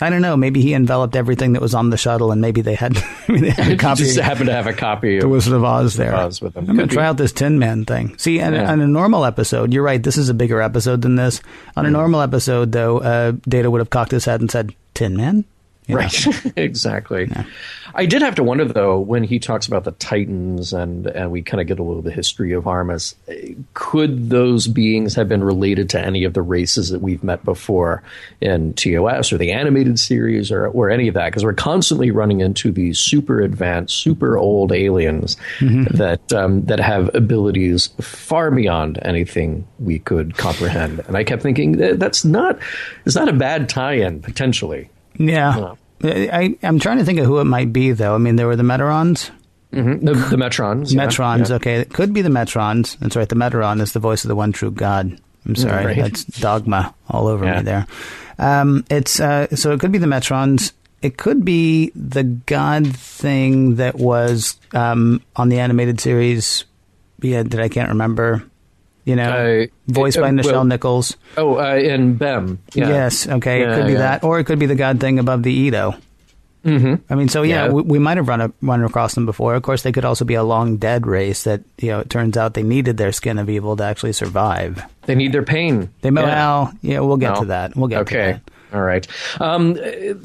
I 0.02 0.10
don't 0.10 0.20
know. 0.20 0.36
Maybe 0.36 0.60
he 0.60 0.74
enveloped 0.74 1.14
everything 1.14 1.52
that 1.52 1.62
was 1.62 1.74
on 1.74 1.90
the 1.90 1.96
shuttle, 1.96 2.32
and 2.32 2.40
maybe 2.40 2.60
they 2.60 2.74
had, 2.74 2.94
they 3.28 3.50
had 3.50 3.72
a 3.72 3.76
copy. 3.78 4.02
just 4.02 4.18
happened 4.18 4.46
to 4.46 4.52
have 4.52 4.66
a 4.66 4.72
copy 4.72 5.16
of 5.16 5.22
The 5.22 5.28
Wizard 5.28 5.52
of 5.52 5.64
Oz 5.64 5.94
there. 5.94 6.14
Oz 6.14 6.40
with 6.40 6.54
them. 6.54 6.68
I'm 6.68 6.76
going 6.76 6.88
to 6.88 6.94
try 6.94 7.06
out 7.06 7.16
this 7.16 7.32
Tin 7.32 7.58
Man 7.58 7.84
thing. 7.84 8.18
See, 8.18 8.40
on, 8.40 8.52
yeah. 8.52 8.70
on, 8.70 8.80
a 8.80 8.88
normal 8.88 9.24
episode, 9.24 9.72
you're 9.72 9.84
right. 9.84 10.02
This 10.02 10.18
is 10.18 10.28
a 10.28 10.34
bigger 10.34 10.60
episode 10.60 11.02
than 11.02 11.14
this. 11.14 11.40
On 11.76 11.86
a 11.86 11.88
mm. 11.88 11.92
normal 11.92 12.20
episode, 12.20 12.72
though, 12.72 12.98
uh, 12.98 13.32
Data 13.48 13.70
would 13.70 13.80
have 13.80 13.90
cocked 13.90 14.10
his 14.10 14.24
head 14.24 14.40
and 14.40 14.50
said, 14.50 14.74
"Tin 14.94 15.16
Man." 15.16 15.44
You? 15.86 15.96
Right, 15.96 16.26
exactly. 16.56 17.26
Yeah. 17.28 17.44
I 17.94 18.06
did 18.06 18.22
have 18.22 18.36
to 18.36 18.44
wonder 18.44 18.64
though 18.64 18.98
when 19.00 19.24
he 19.24 19.38
talks 19.38 19.66
about 19.66 19.84
the 19.84 19.92
Titans 19.92 20.72
and 20.72 21.06
and 21.06 21.30
we 21.30 21.42
kind 21.42 21.60
of 21.60 21.66
get 21.66 21.78
a 21.78 21.82
little 21.82 21.98
of 21.98 22.04
the 22.04 22.12
history 22.12 22.52
of 22.52 22.64
Armus. 22.64 23.14
Could 23.74 24.30
those 24.30 24.68
beings 24.68 25.14
have 25.14 25.28
been 25.28 25.42
related 25.42 25.90
to 25.90 26.00
any 26.00 26.24
of 26.24 26.34
the 26.34 26.42
races 26.42 26.90
that 26.90 27.00
we've 27.00 27.22
met 27.22 27.44
before 27.44 28.02
in 28.40 28.74
TOS 28.74 29.32
or 29.32 29.38
the 29.38 29.52
animated 29.52 29.98
series 29.98 30.50
or 30.52 30.68
or 30.68 30.88
any 30.88 31.08
of 31.08 31.14
that? 31.14 31.26
Because 31.26 31.44
we're 31.44 31.52
constantly 31.52 32.10
running 32.10 32.40
into 32.40 32.70
these 32.70 32.98
super 32.98 33.40
advanced, 33.40 33.96
super 33.96 34.38
old 34.38 34.72
aliens 34.72 35.36
mm-hmm. 35.58 35.96
that 35.96 36.32
um, 36.32 36.64
that 36.66 36.80
have 36.80 37.12
abilities 37.14 37.88
far 38.00 38.50
beyond 38.50 38.98
anything 39.02 39.66
we 39.78 39.98
could 39.98 40.36
comprehend. 40.36 41.00
And 41.00 41.16
I 41.16 41.24
kept 41.24 41.42
thinking 41.42 41.72
that 41.72 41.98
that's 41.98 42.24
not 42.24 42.58
it's 43.04 43.16
not 43.16 43.28
a 43.28 43.32
bad 43.32 43.68
tie-in 43.68 44.22
potentially. 44.22 44.88
Yeah. 45.28 45.74
I, 46.04 46.56
I'm 46.62 46.78
trying 46.78 46.98
to 46.98 47.04
think 47.04 47.18
of 47.18 47.26
who 47.26 47.38
it 47.38 47.44
might 47.44 47.72
be, 47.72 47.92
though. 47.92 48.14
I 48.14 48.18
mean, 48.18 48.36
there 48.36 48.46
were 48.46 48.56
the 48.56 48.62
Metrons. 48.62 49.30
Mm-hmm. 49.72 50.04
The, 50.04 50.14
the, 50.14 50.36
Metrons. 50.36 50.92
Metrons, 50.94 51.48
yeah. 51.48 51.56
okay. 51.56 51.76
It 51.76 51.92
could 51.92 52.12
be 52.12 52.22
the 52.22 52.28
Metrons. 52.28 52.98
That's 52.98 53.16
right. 53.16 53.28
The 53.28 53.36
Metron 53.36 53.80
is 53.80 53.92
the 53.92 54.00
voice 54.00 54.24
of 54.24 54.28
the 54.28 54.36
one 54.36 54.52
true 54.52 54.70
God. 54.70 55.18
I'm 55.46 55.56
sorry. 55.56 55.86
Right. 55.86 55.96
That's 55.96 56.24
dogma 56.24 56.94
all 57.08 57.26
over 57.28 57.44
yeah. 57.44 57.56
me 57.56 57.62
there. 57.62 57.86
Um, 58.38 58.84
it's 58.90 59.18
uh, 59.18 59.54
So 59.56 59.72
it 59.72 59.80
could 59.80 59.92
be 59.92 59.98
the 59.98 60.06
Metrons. 60.06 60.72
It 61.00 61.16
could 61.16 61.44
be 61.44 61.90
the 61.96 62.22
God 62.22 62.94
thing 62.94 63.76
that 63.76 63.96
was 63.96 64.56
um, 64.72 65.22
on 65.36 65.48
the 65.48 65.58
animated 65.58 66.00
series 66.00 66.64
yeah, 67.22 67.42
that 67.42 67.60
I 67.60 67.68
can't 67.68 67.88
remember 67.88 68.44
you 69.04 69.16
know, 69.16 69.62
uh, 69.62 69.66
voiced 69.88 70.18
uh, 70.18 70.22
by 70.22 70.30
Nichelle 70.30 70.52
well, 70.52 70.64
Nichols. 70.64 71.16
Oh, 71.36 71.58
uh, 71.58 71.74
in 71.76 72.14
Bem. 72.16 72.58
Yeah. 72.74 72.88
Yes. 72.88 73.26
Okay. 73.26 73.60
Yeah, 73.60 73.72
it 73.72 73.76
could 73.76 73.86
be 73.86 73.92
yeah. 73.92 73.98
that, 73.98 74.24
or 74.24 74.38
it 74.38 74.44
could 74.44 74.58
be 74.58 74.66
the 74.66 74.74
God 74.74 75.00
thing 75.00 75.18
above 75.18 75.42
the 75.42 75.52
Edo. 75.52 75.94
Mm-hmm. 76.64 77.12
I 77.12 77.16
mean, 77.16 77.28
so 77.28 77.42
yeah, 77.42 77.68
we, 77.68 77.82
we 77.82 77.98
might 77.98 78.18
have 78.18 78.28
run 78.28 78.40
a, 78.40 78.52
run 78.62 78.84
across 78.84 79.14
them 79.14 79.26
before. 79.26 79.56
Of 79.56 79.62
course, 79.64 79.82
they 79.82 79.90
could 79.90 80.04
also 80.04 80.24
be 80.24 80.34
a 80.34 80.44
long 80.44 80.76
dead 80.76 81.06
race 81.06 81.42
that 81.42 81.62
you 81.78 81.88
know. 81.88 82.00
It 82.00 82.10
turns 82.10 82.36
out 82.36 82.54
they 82.54 82.62
needed 82.62 82.96
their 82.98 83.10
skin 83.10 83.38
of 83.38 83.50
evil 83.50 83.76
to 83.76 83.82
actually 83.82 84.12
survive. 84.12 84.84
They 85.06 85.16
need 85.16 85.32
their 85.32 85.42
pain. 85.42 85.90
They 86.02 86.12
well, 86.12 86.72
yeah, 86.80 87.00
we'll 87.00 87.16
get 87.16 87.34
No. 87.34 87.40
to 87.40 87.46
that. 87.46 87.74
We'll 87.74 87.88
get 87.88 87.96
to 87.96 88.02
okay. 88.02 88.32
that. 88.32 88.51
All 88.72 88.82
right. 88.82 89.06
Um, 89.40 89.76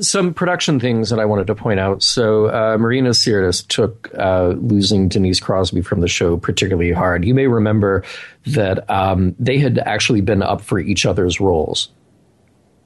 some 0.02 0.34
production 0.34 0.80
things 0.80 1.10
that 1.10 1.20
I 1.20 1.26
wanted 1.26 1.48
to 1.48 1.56
point 1.56 1.80
out. 1.80 2.02
So, 2.02 2.48
uh, 2.48 2.78
Marina 2.78 3.10
Sirtis 3.10 3.68
took 3.68 4.10
uh, 4.18 4.54
losing 4.58 5.10
Denise 5.10 5.40
Crosby 5.40 5.82
from 5.82 6.00
the 6.00 6.08
show 6.08 6.38
particularly 6.38 6.92
hard. 6.92 7.26
You 7.26 7.34
may 7.34 7.48
remember 7.48 8.04
that 8.46 8.90
um, 8.90 9.36
they 9.38 9.58
had 9.58 9.80
actually 9.80 10.22
been 10.22 10.42
up 10.42 10.62
for 10.62 10.80
each 10.80 11.06
other's 11.06 11.42
roles. 11.42 11.90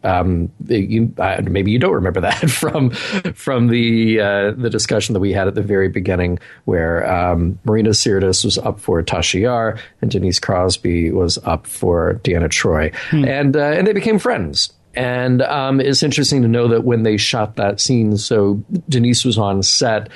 Um, 0.04 0.52
you, 0.68 1.14
uh, 1.20 1.42
maybe 1.44 1.72
you 1.72 1.78
don't 1.78 1.94
remember 1.94 2.22
that 2.22 2.50
from 2.50 2.90
from 2.90 3.68
the 3.68 4.20
uh, 4.20 4.52
the 4.52 4.70
discussion 4.70 5.14
that 5.14 5.20
we 5.20 5.32
had 5.32 5.48
at 5.48 5.56
the 5.56 5.62
very 5.62 5.90
beginning, 5.90 6.40
where 6.66 7.10
um, 7.12 7.60
Marina 7.64 7.90
Sirtis 7.90 8.44
was 8.44 8.58
up 8.58 8.80
for 8.80 9.02
Tasha 9.04 9.42
Yar 9.42 9.78
and 10.02 10.10
Denise 10.10 10.40
Crosby 10.40 11.12
was 11.12 11.38
up 11.44 11.68
for 11.68 12.20
Deanna 12.24 12.50
Troi, 12.50 12.94
and 13.12 13.56
uh, 13.56 13.60
and 13.60 13.86
they 13.86 13.94
became 13.94 14.18
friends. 14.18 14.74
And 14.94 15.42
um, 15.44 15.80
it's 15.80 16.04
interesting 16.04 16.42
to 16.42 16.48
know 16.48 16.68
that 16.68 16.84
when 16.84 17.04
they 17.04 17.18
shot 17.18 17.56
that 17.56 17.80
scene, 17.80 18.18
so 18.18 18.62
Denise 18.90 19.24
was 19.24 19.38
on 19.38 19.64
set 19.64 20.10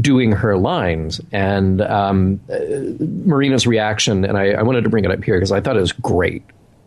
doing 0.00 0.32
her 0.32 0.56
lines 0.56 1.20
and 1.32 1.82
um, 1.82 2.40
uh, 2.50 2.58
Marina's 3.00 3.66
reaction, 3.66 4.24
and 4.24 4.38
I, 4.38 4.52
I 4.52 4.62
wanted 4.62 4.84
to 4.84 4.90
bring 4.90 5.04
it 5.04 5.10
up 5.10 5.22
here 5.22 5.36
because 5.36 5.52
I 5.52 5.60
thought 5.60 5.76
it 5.76 5.80
was 5.80 5.92
great. 5.92 6.42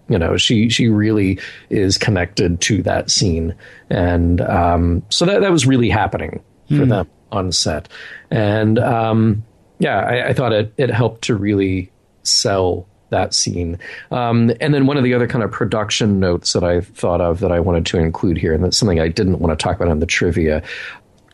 You 0.08 0.20
know, 0.20 0.38
she 0.38 0.70
she 0.70 0.88
really 0.88 1.40
is 1.70 1.98
connected 1.98 2.62
to 2.62 2.84
that 2.84 3.10
scene, 3.10 3.56
and 3.90 4.42
um, 4.42 5.04
so 5.10 5.26
that 5.26 5.42
that 5.42 5.52
was 5.52 5.66
really 5.66 5.90
happening 5.90 6.44
for 6.68 6.86
them 6.86 7.10
on 7.32 7.52
set, 7.52 7.90
and 8.30 8.78
um, 8.78 9.44
yeah, 9.80 10.00
I, 10.00 10.28
I 10.28 10.34
thought 10.34 10.54
it 10.54 10.74
it 10.78 10.92
helped 10.92 11.24
to 11.24 11.36
really 11.36 11.92
sell 12.22 12.88
that 13.10 13.34
scene. 13.34 13.78
Um, 14.12 14.52
and 14.60 14.74
then 14.74 14.88
one 14.88 14.98
of 14.98 15.04
the 15.04 15.14
other 15.14 15.28
kind 15.28 15.44
of 15.44 15.52
production 15.52 16.20
notes 16.20 16.54
that 16.54 16.64
I 16.64 16.82
thought 16.82 17.22
of 17.22 17.40
that 17.40 17.52
I 17.52 17.60
wanted 17.60 17.86
to 17.88 17.98
include 18.00 18.38
here, 18.38 18.54
and 18.54 18.64
that's 18.64 18.78
something 18.78 19.00
I 19.00 19.08
didn't 19.10 19.40
want 19.40 19.58
to 19.58 19.64
talk 19.64 19.76
about 19.76 19.90
in 19.92 20.00
the 20.00 20.06
trivia. 20.06 20.64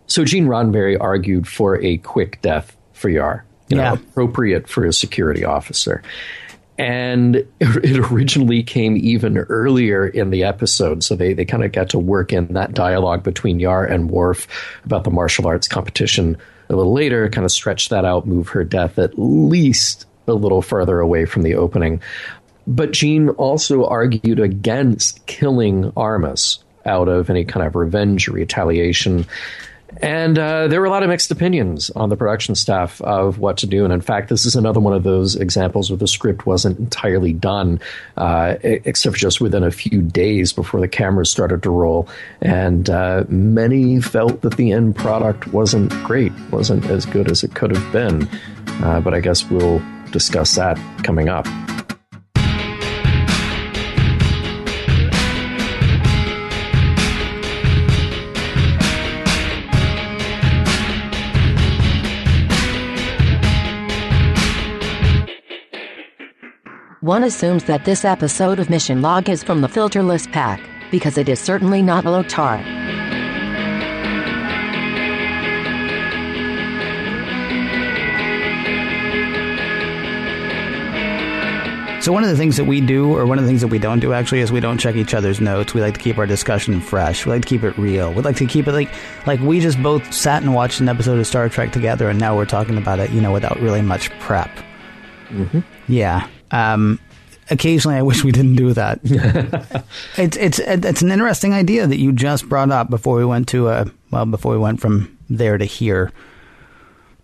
So 0.07 0.25
Gene 0.25 0.47
Roddenberry 0.47 0.97
argued 0.99 1.47
for 1.47 1.81
a 1.81 1.97
quick 1.99 2.41
death 2.41 2.75
for 2.93 3.09
Yar, 3.09 3.45
you 3.69 3.77
know, 3.77 3.83
Yeah. 3.83 3.93
appropriate 3.93 4.67
for 4.67 4.85
a 4.85 4.91
security 4.93 5.45
officer. 5.45 6.03
And 6.77 7.35
it 7.59 8.11
originally 8.11 8.63
came 8.63 8.97
even 8.97 9.37
earlier 9.37 10.07
in 10.07 10.29
the 10.31 10.43
episode. 10.43 11.03
So 11.03 11.15
they, 11.15 11.33
they 11.33 11.45
kind 11.45 11.63
of 11.63 11.71
got 11.71 11.89
to 11.89 11.99
work 11.99 12.33
in 12.33 12.47
that 12.53 12.73
dialogue 12.73 13.23
between 13.23 13.59
Yar 13.59 13.85
and 13.85 14.09
Worf 14.09 14.47
about 14.83 15.03
the 15.03 15.11
martial 15.11 15.47
arts 15.47 15.67
competition 15.67 16.37
a 16.69 16.75
little 16.75 16.93
later, 16.93 17.27
kind 17.29 17.43
of 17.45 17.51
stretch 17.51 17.89
that 17.89 18.05
out, 18.05 18.25
move 18.25 18.49
her 18.49 18.63
death 18.63 18.97
at 18.97 19.17
least 19.19 20.05
a 20.27 20.33
little 20.33 20.61
further 20.61 20.99
away 20.99 21.25
from 21.25 21.41
the 21.43 21.55
opening. 21.55 22.01
But 22.67 22.91
Gene 22.91 23.29
also 23.29 23.85
argued 23.85 24.39
against 24.39 25.25
killing 25.25 25.91
Armus 25.93 26.59
out 26.85 27.07
of 27.07 27.29
any 27.29 27.43
kind 27.43 27.65
of 27.65 27.75
revenge 27.75 28.27
or 28.27 28.33
retaliation. 28.33 29.25
And 30.01 30.39
uh, 30.39 30.67
there 30.67 30.79
were 30.79 30.85
a 30.85 30.89
lot 30.89 31.03
of 31.03 31.09
mixed 31.09 31.31
opinions 31.31 31.89
on 31.89 32.07
the 32.09 32.15
production 32.15 32.55
staff 32.55 33.01
of 33.01 33.39
what 33.39 33.57
to 33.57 33.67
do. 33.67 33.83
And 33.83 33.91
in 33.91 33.99
fact, 33.99 34.29
this 34.29 34.45
is 34.45 34.55
another 34.55 34.79
one 34.79 34.93
of 34.93 35.03
those 35.03 35.35
examples 35.35 35.89
where 35.89 35.97
the 35.97 36.07
script 36.07 36.45
wasn't 36.45 36.79
entirely 36.79 37.33
done, 37.33 37.79
uh, 38.15 38.55
except 38.63 39.17
just 39.17 39.41
within 39.41 39.63
a 39.63 39.71
few 39.71 40.01
days 40.01 40.53
before 40.53 40.79
the 40.79 40.87
cameras 40.87 41.29
started 41.29 41.61
to 41.63 41.69
roll. 41.69 42.07
And 42.41 42.89
uh, 42.89 43.25
many 43.27 43.99
felt 43.99 44.41
that 44.41 44.55
the 44.55 44.71
end 44.71 44.95
product 44.95 45.47
wasn't 45.47 45.91
great, 46.05 46.31
wasn't 46.51 46.85
as 46.85 47.05
good 47.05 47.29
as 47.29 47.43
it 47.43 47.53
could 47.53 47.75
have 47.75 47.91
been. 47.91 48.29
Uh, 48.81 49.01
but 49.01 49.13
I 49.13 49.19
guess 49.19 49.49
we'll 49.49 49.81
discuss 50.11 50.55
that 50.55 50.77
coming 51.03 51.29
up. 51.29 51.47
One 67.01 67.23
assumes 67.23 67.63
that 67.63 67.83
this 67.83 68.05
episode 68.05 68.59
of 68.59 68.69
Mission 68.69 69.01
Log 69.01 69.27
is 69.27 69.43
from 69.43 69.61
the 69.61 69.67
filterless 69.67 70.31
pack, 70.31 70.61
because 70.91 71.17
it 71.17 71.27
is 71.29 71.39
certainly 71.39 71.81
not 71.81 72.05
a 72.05 72.09
Lotar. 72.09 72.90
So 82.01 82.11
one 82.11 82.23
of 82.23 82.31
the 82.31 82.35
things 82.35 82.57
that 82.57 82.63
we 82.63 82.81
do, 82.81 83.15
or 83.15 83.27
one 83.27 83.37
of 83.37 83.43
the 83.43 83.47
things 83.47 83.61
that 83.61 83.67
we 83.67 83.77
don't 83.77 83.99
do, 83.99 84.11
actually, 84.11 84.39
is 84.39 84.51
we 84.51 84.59
don't 84.59 84.79
check 84.79 84.95
each 84.95 85.13
other's 85.13 85.39
notes. 85.39 85.75
We 85.75 85.81
like 85.81 85.93
to 85.93 85.99
keep 85.99 86.17
our 86.17 86.25
discussion 86.25 86.81
fresh. 86.81 87.27
We 87.27 87.31
like 87.31 87.43
to 87.43 87.47
keep 87.47 87.63
it 87.63 87.77
real. 87.77 88.11
We 88.11 88.23
like 88.23 88.37
to 88.37 88.47
keep 88.47 88.67
it 88.67 88.71
like 88.71 88.91
like 89.27 89.39
we 89.39 89.59
just 89.59 89.81
both 89.83 90.11
sat 90.11 90.41
and 90.41 90.55
watched 90.55 90.79
an 90.79 90.89
episode 90.89 91.19
of 91.19 91.27
Star 91.27 91.47
Trek 91.47 91.71
together, 91.71 92.09
and 92.09 92.19
now 92.19 92.35
we're 92.35 92.47
talking 92.47 92.79
about 92.79 92.97
it, 92.97 93.11
you 93.11 93.21
know, 93.21 93.31
without 93.31 93.59
really 93.59 93.83
much 93.83 94.09
prep. 94.19 94.49
Mm-hmm. 95.29 95.59
Yeah. 95.87 96.27
Um, 96.49 96.99
occasionally, 97.51 97.97
I 97.97 98.01
wish 98.01 98.23
we 98.23 98.31
didn't 98.31 98.55
do 98.55 98.73
that. 98.73 98.99
it's 100.17 100.37
it's 100.37 100.57
it's 100.57 101.03
an 101.03 101.11
interesting 101.11 101.53
idea 101.53 101.85
that 101.85 101.99
you 101.99 102.13
just 102.13 102.49
brought 102.49 102.71
up 102.71 102.89
before 102.89 103.15
we 103.15 103.25
went 103.25 103.47
to 103.49 103.67
uh 103.67 103.85
well 104.09 104.25
before 104.25 104.53
we 104.53 104.57
went 104.57 104.81
from 104.81 105.15
there 105.29 105.59
to 105.59 105.65
here. 105.65 106.11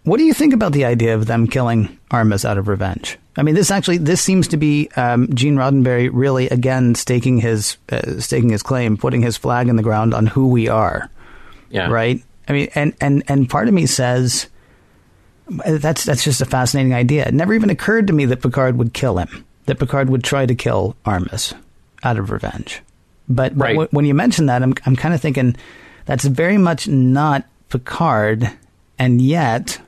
What 0.04 0.18
do 0.18 0.24
you 0.24 0.36
think 0.36 0.54
about 0.54 0.72
the 0.72 0.86
idea 0.86 1.16
of 1.16 1.26
them 1.26 1.48
killing 1.48 1.98
Armus 2.12 2.46
out 2.46 2.60
of 2.60 2.68
revenge? 2.68 3.18
I 3.38 3.44
mean, 3.44 3.54
this 3.56 3.70
actually 3.72 3.98
this 4.00 4.22
seems 4.22 4.48
to 4.50 4.58
be 4.58 4.90
um, 4.96 5.28
Gene 5.34 5.56
Roddenberry 5.56 6.10
really 6.12 6.50
again 6.50 6.96
staking 6.96 7.38
his 7.38 7.78
uh, 7.92 8.20
staking 8.20 8.50
his 8.50 8.64
claim, 8.64 8.98
putting 8.98 9.22
his 9.22 9.38
flag 9.38 9.68
in 9.70 9.76
the 9.76 9.84
ground 9.84 10.14
on 10.16 10.26
who 10.26 10.48
we 10.50 10.68
are, 10.68 11.10
Yeah. 11.70 11.88
right? 11.90 12.24
I 12.50 12.54
mean, 12.54 12.70
and 12.76 12.94
and 13.00 13.24
and 13.28 13.48
part 13.50 13.68
of 13.68 13.74
me 13.76 13.86
says 13.86 14.48
that's 15.66 16.04
that's 16.04 16.24
just 16.24 16.42
a 16.42 16.46
fascinating 16.46 16.94
idea. 16.94 17.26
It 17.28 17.34
never 17.34 17.54
even 17.54 17.70
occurred 17.70 18.08
to 18.08 18.14
me 18.14 18.26
that 18.26 18.42
Picard 18.42 18.78
would 18.78 18.94
kill 18.94 19.18
him, 19.18 19.46
that 19.66 19.80
Picard 19.80 20.10
would 20.10 20.24
try 20.24 20.46
to 20.46 20.56
kill 20.56 20.96
Armus 21.06 21.54
out 22.04 22.18
of 22.18 22.32
revenge. 22.32 22.82
But, 23.30 23.56
Right. 23.58 23.74
w- 23.74 23.90
when 23.92 24.06
you 24.06 24.14
mention 24.14 24.46
that, 24.48 24.64
I'm 24.64 24.74
I'm 24.86 24.96
kind 24.96 25.14
of 25.14 25.22
thinking 25.22 25.56
that's 26.06 26.26
very 26.26 26.58
much 26.58 26.88
not 26.88 27.46
Picard, 27.70 28.50
and 28.98 29.22
yet. 29.22 29.80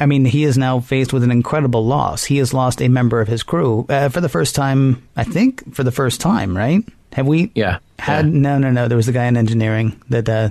I 0.00 0.06
mean, 0.06 0.24
he 0.24 0.44
is 0.44 0.56
now 0.58 0.80
faced 0.80 1.12
with 1.12 1.22
an 1.22 1.30
incredible 1.30 1.84
loss. 1.84 2.24
He 2.24 2.38
has 2.38 2.54
lost 2.54 2.80
a 2.80 2.88
member 2.88 3.20
of 3.20 3.28
his 3.28 3.42
crew 3.42 3.84
uh, 3.88 4.08
for 4.08 4.20
the 4.20 4.28
first 4.30 4.54
time. 4.54 5.06
I 5.16 5.24
think 5.24 5.74
for 5.74 5.84
the 5.84 5.92
first 5.92 6.20
time, 6.20 6.56
right? 6.56 6.82
Have 7.12 7.26
we? 7.26 7.52
Yeah. 7.54 7.78
Had 7.98 8.26
Yeah. 8.26 8.32
no, 8.40 8.58
no, 8.58 8.70
no. 8.70 8.88
There 8.88 8.96
was 8.96 9.08
a 9.08 9.12
guy 9.12 9.26
in 9.26 9.36
engineering 9.36 10.00
that 10.08 10.28
uh, 10.28 10.48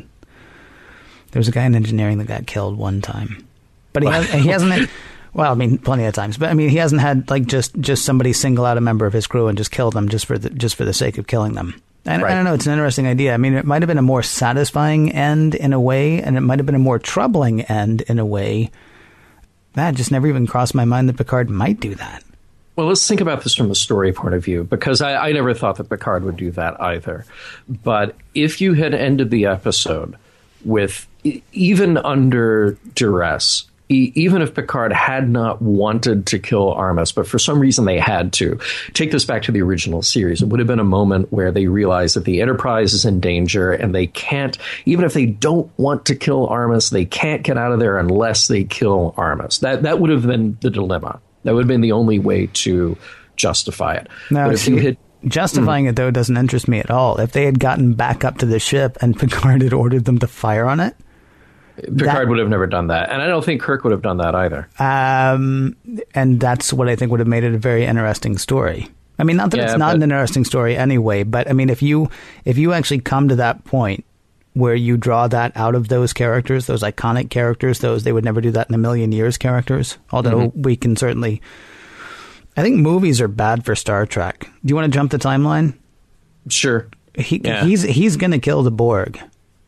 there 1.32 1.40
was 1.40 1.48
a 1.48 1.52
guy 1.52 1.64
in 1.66 1.76
engineering 1.76 2.18
that 2.20 2.28
got 2.28 2.46
killed 2.48 2.78
one 2.78 3.02
time, 3.02 3.46
but 3.94 4.04
he, 4.04 4.10
has, 4.10 4.30
he 4.30 4.48
hasn't. 4.50 4.72
Had, 4.72 4.90
well, 5.34 5.52
I 5.52 5.56
mean, 5.56 5.78
plenty 5.78 6.06
of 6.06 6.14
times, 6.14 6.38
but 6.38 6.50
I 6.50 6.54
mean, 6.54 6.70
he 6.70 6.78
hasn't 6.78 7.02
had 7.02 7.30
like 7.30 7.46
just 7.46 7.76
just 7.80 8.06
somebody 8.06 8.34
single 8.34 8.66
out 8.66 8.78
a 8.78 8.82
member 8.82 9.06
of 9.06 9.14
his 9.14 9.28
crew 9.28 9.48
and 9.48 9.58
just 9.58 9.72
kill 9.72 9.92
them 9.92 10.10
just 10.10 10.26
for 10.26 10.38
the 10.38 10.50
just 10.50 10.76
for 10.76 10.86
the 10.86 10.94
sake 10.94 11.18
of 11.18 11.28
killing 11.28 11.54
them. 11.54 11.82
And 12.06 12.22
I 12.22 12.26
Right. 12.26 12.36
don't 12.36 12.46
know. 12.46 12.54
It's 12.54 12.66
an 12.66 12.74
interesting 12.74 13.08
idea. 13.08 13.34
I 13.34 13.38
mean, 13.38 13.54
it 13.54 13.66
might 13.66 13.82
have 13.82 13.88
been 13.88 13.98
a 13.98 14.02
more 14.02 14.24
satisfying 14.24 15.12
end 15.12 15.54
in 15.54 15.74
a 15.74 15.80
way, 15.80 16.22
and 16.22 16.38
it 16.38 16.42
might 16.42 16.58
have 16.60 16.66
been 16.66 16.76
a 16.76 16.80
more 16.80 16.98
troubling 17.00 17.62
end 17.64 18.02
in 18.02 18.20
a 18.20 18.26
way. 18.26 18.72
That 19.80 19.96
just 19.96 20.12
never 20.12 20.28
even 20.28 20.46
crossed 20.46 20.76
my 20.76 20.84
mind 20.84 21.08
that 21.08 21.16
Picard 21.16 21.50
might 21.50 21.80
do 21.80 21.96
that. 21.96 22.22
Well, 22.76 22.88
let's 22.88 23.08
think 23.08 23.22
about 23.22 23.44
this 23.44 23.56
from 23.56 23.72
a 23.72 23.76
story 23.76 24.12
point 24.12 24.36
of 24.36 24.44
view, 24.44 24.66
because 24.66 25.02
I, 25.02 25.30
I 25.30 25.32
never 25.32 25.54
thought 25.54 25.78
that 25.78 25.90
Picard 25.90 26.26
would 26.26 26.36
do 26.36 26.52
that 26.52 26.82
either. 26.82 27.26
But 27.68 28.16
if 28.36 28.60
you 28.60 28.74
had 28.74 28.94
ended 28.94 29.30
the 29.32 29.46
episode 29.46 30.16
with 30.66 31.08
even 31.54 31.98
under 31.98 32.78
duress, 32.94 33.69
e- 33.90 34.12
even 34.16 34.42
if 34.42 34.54
Picard 34.54 34.94
had 34.94 35.30
not 35.30 35.62
wanted 35.62 36.28
to 36.28 36.40
kill 36.40 36.74
Armus, 36.74 37.14
but 37.14 37.28
for 37.28 37.40
some 37.40 37.60
reason 37.60 37.86
they 37.86 38.00
had 38.00 38.32
to, 38.34 38.60
take 38.94 39.12
this 39.12 39.26
back 39.26 39.44
to 39.44 39.52
the 39.52 39.62
original 39.62 40.02
series, 40.02 40.42
it 40.42 40.48
would 40.48 40.60
have 40.60 40.68
been 40.68 40.80
a 40.80 40.86
moment 40.86 41.32
where 41.32 41.52
they 41.52 41.68
realize 41.68 42.14
that 42.14 42.26
the 42.26 42.42
Enterprise 42.42 42.94
is 42.94 43.06
in 43.06 43.20
danger 43.20 43.72
and 43.72 43.94
they 43.94 44.08
can't, 44.08 44.58
even 44.86 45.04
if 45.06 45.14
they 45.14 45.26
don't 45.26 45.72
want 45.78 46.06
to 46.06 46.16
kill 46.16 46.48
Armus, 46.48 46.92
they 46.92 47.06
can't 47.06 47.44
get 47.44 47.58
out 47.58 47.72
of 47.72 47.80
there 47.80 47.98
unless 47.98 48.48
they 48.48 48.64
kill 48.64 49.14
Armus. 49.18 49.60
That, 49.60 49.84
that 49.84 50.00
would 50.00 50.10
have 50.10 50.26
been 50.26 50.58
the 50.62 50.70
dilemma. 50.70 51.20
That 51.44 51.54
would 51.54 51.62
have 51.62 51.68
been 51.68 51.82
the 51.82 51.94
only 51.94 52.20
way 52.20 52.48
to 52.48 52.98
justify 53.36 53.96
it. 53.96 54.08
No, 54.30 54.46
but 54.46 54.56
if 54.56 54.68
you 54.68 54.78
had 54.78 54.98
justifying 55.26 55.86
it 55.86 55.96
though 55.96 56.12
doesn't 56.12 56.38
interest 56.38 56.68
me 56.68 56.80
at 56.80 56.92
all. 56.92 57.20
If 57.20 57.32
they 57.32 57.46
had 57.46 57.60
gotten 57.60 57.94
back 57.94 58.24
up 58.24 58.38
to 58.40 58.46
the 58.46 58.60
ship 58.60 58.98
and 59.02 59.20
Picard 59.20 59.62
had 59.62 59.74
ordered 59.74 60.06
them 60.06 60.20
to 60.20 60.28
fire 60.28 60.66
on 60.66 60.80
it, 60.80 60.96
Picard 61.82 62.00
that- 62.08 62.28
would 62.28 62.40
have 62.40 62.50
never 62.50 62.68
done 62.68 62.88
that, 62.88 63.12
and 63.12 63.22
I 63.22 63.28
don't 63.28 63.44
think 63.44 63.62
Kirk 63.62 63.84
would 63.84 63.92
have 63.92 64.02
done 64.02 64.18
that 64.18 64.36
either. 64.36 64.68
um, 64.80 65.76
and 66.16 66.40
that's 66.40 66.72
what 66.74 66.88
I 66.90 66.96
think 66.96 67.12
would 67.12 67.20
have 67.20 67.28
made 67.28 67.44
it 67.44 67.54
a 67.54 67.58
very 67.58 67.86
interesting 67.86 68.38
story. 68.38 68.88
I 69.18 69.24
mean, 69.24 69.36
not 69.38 69.52
that 69.52 69.58
Yeah, 69.58 69.64
it's 69.66 69.78
not 69.78 69.88
but- 69.90 69.96
an 69.98 70.04
interesting 70.04 70.46
story 70.46 70.78
anyway, 70.78 71.24
but 71.24 71.50
I 71.50 71.54
mean, 71.54 71.70
if 71.70 71.82
you 71.82 72.10
if 72.46 72.58
you 72.58 72.72
actually 72.74 73.00
come 73.00 73.28
to 73.28 73.36
that 73.36 73.66
point 73.66 74.06
where 74.54 74.76
you 74.76 74.98
draw 74.98 75.28
that 75.28 75.52
out 75.56 75.76
of 75.76 75.90
those 75.90 76.12
characters, 76.14 76.66
those 76.68 76.84
iconic 76.84 77.30
characters, 77.30 77.80
those 77.80 78.04
they 78.04 78.12
would 78.12 78.24
never 78.26 78.42
do 78.42 78.52
that 78.52 78.68
in 78.70 78.76
a 78.76 78.78
million 78.80 79.12
years 79.12 79.38
characters. 79.38 79.98
Although 80.12 80.52
we 80.56 80.76
can 80.76 80.96
certainly, 80.96 81.42
I 82.58 82.62
think 82.64 82.78
movies 82.78 83.22
are 83.22 83.28
bad 83.28 83.66
for 83.66 83.76
Star 83.76 84.06
Trek. 84.06 84.40
Do 84.42 84.70
you 84.72 84.76
want 84.76 84.92
to 84.92 84.98
jump 84.98 85.12
the 85.12 85.20
timeline? 85.20 85.74
Sure. 86.48 86.88
He 87.16 87.42
Yeah. 87.44 87.64
he's 87.66 87.84
he's 87.84 88.16
going 88.18 88.32
to 88.32 88.40
kill 88.40 88.64
the 88.64 88.72
Borg 88.72 89.20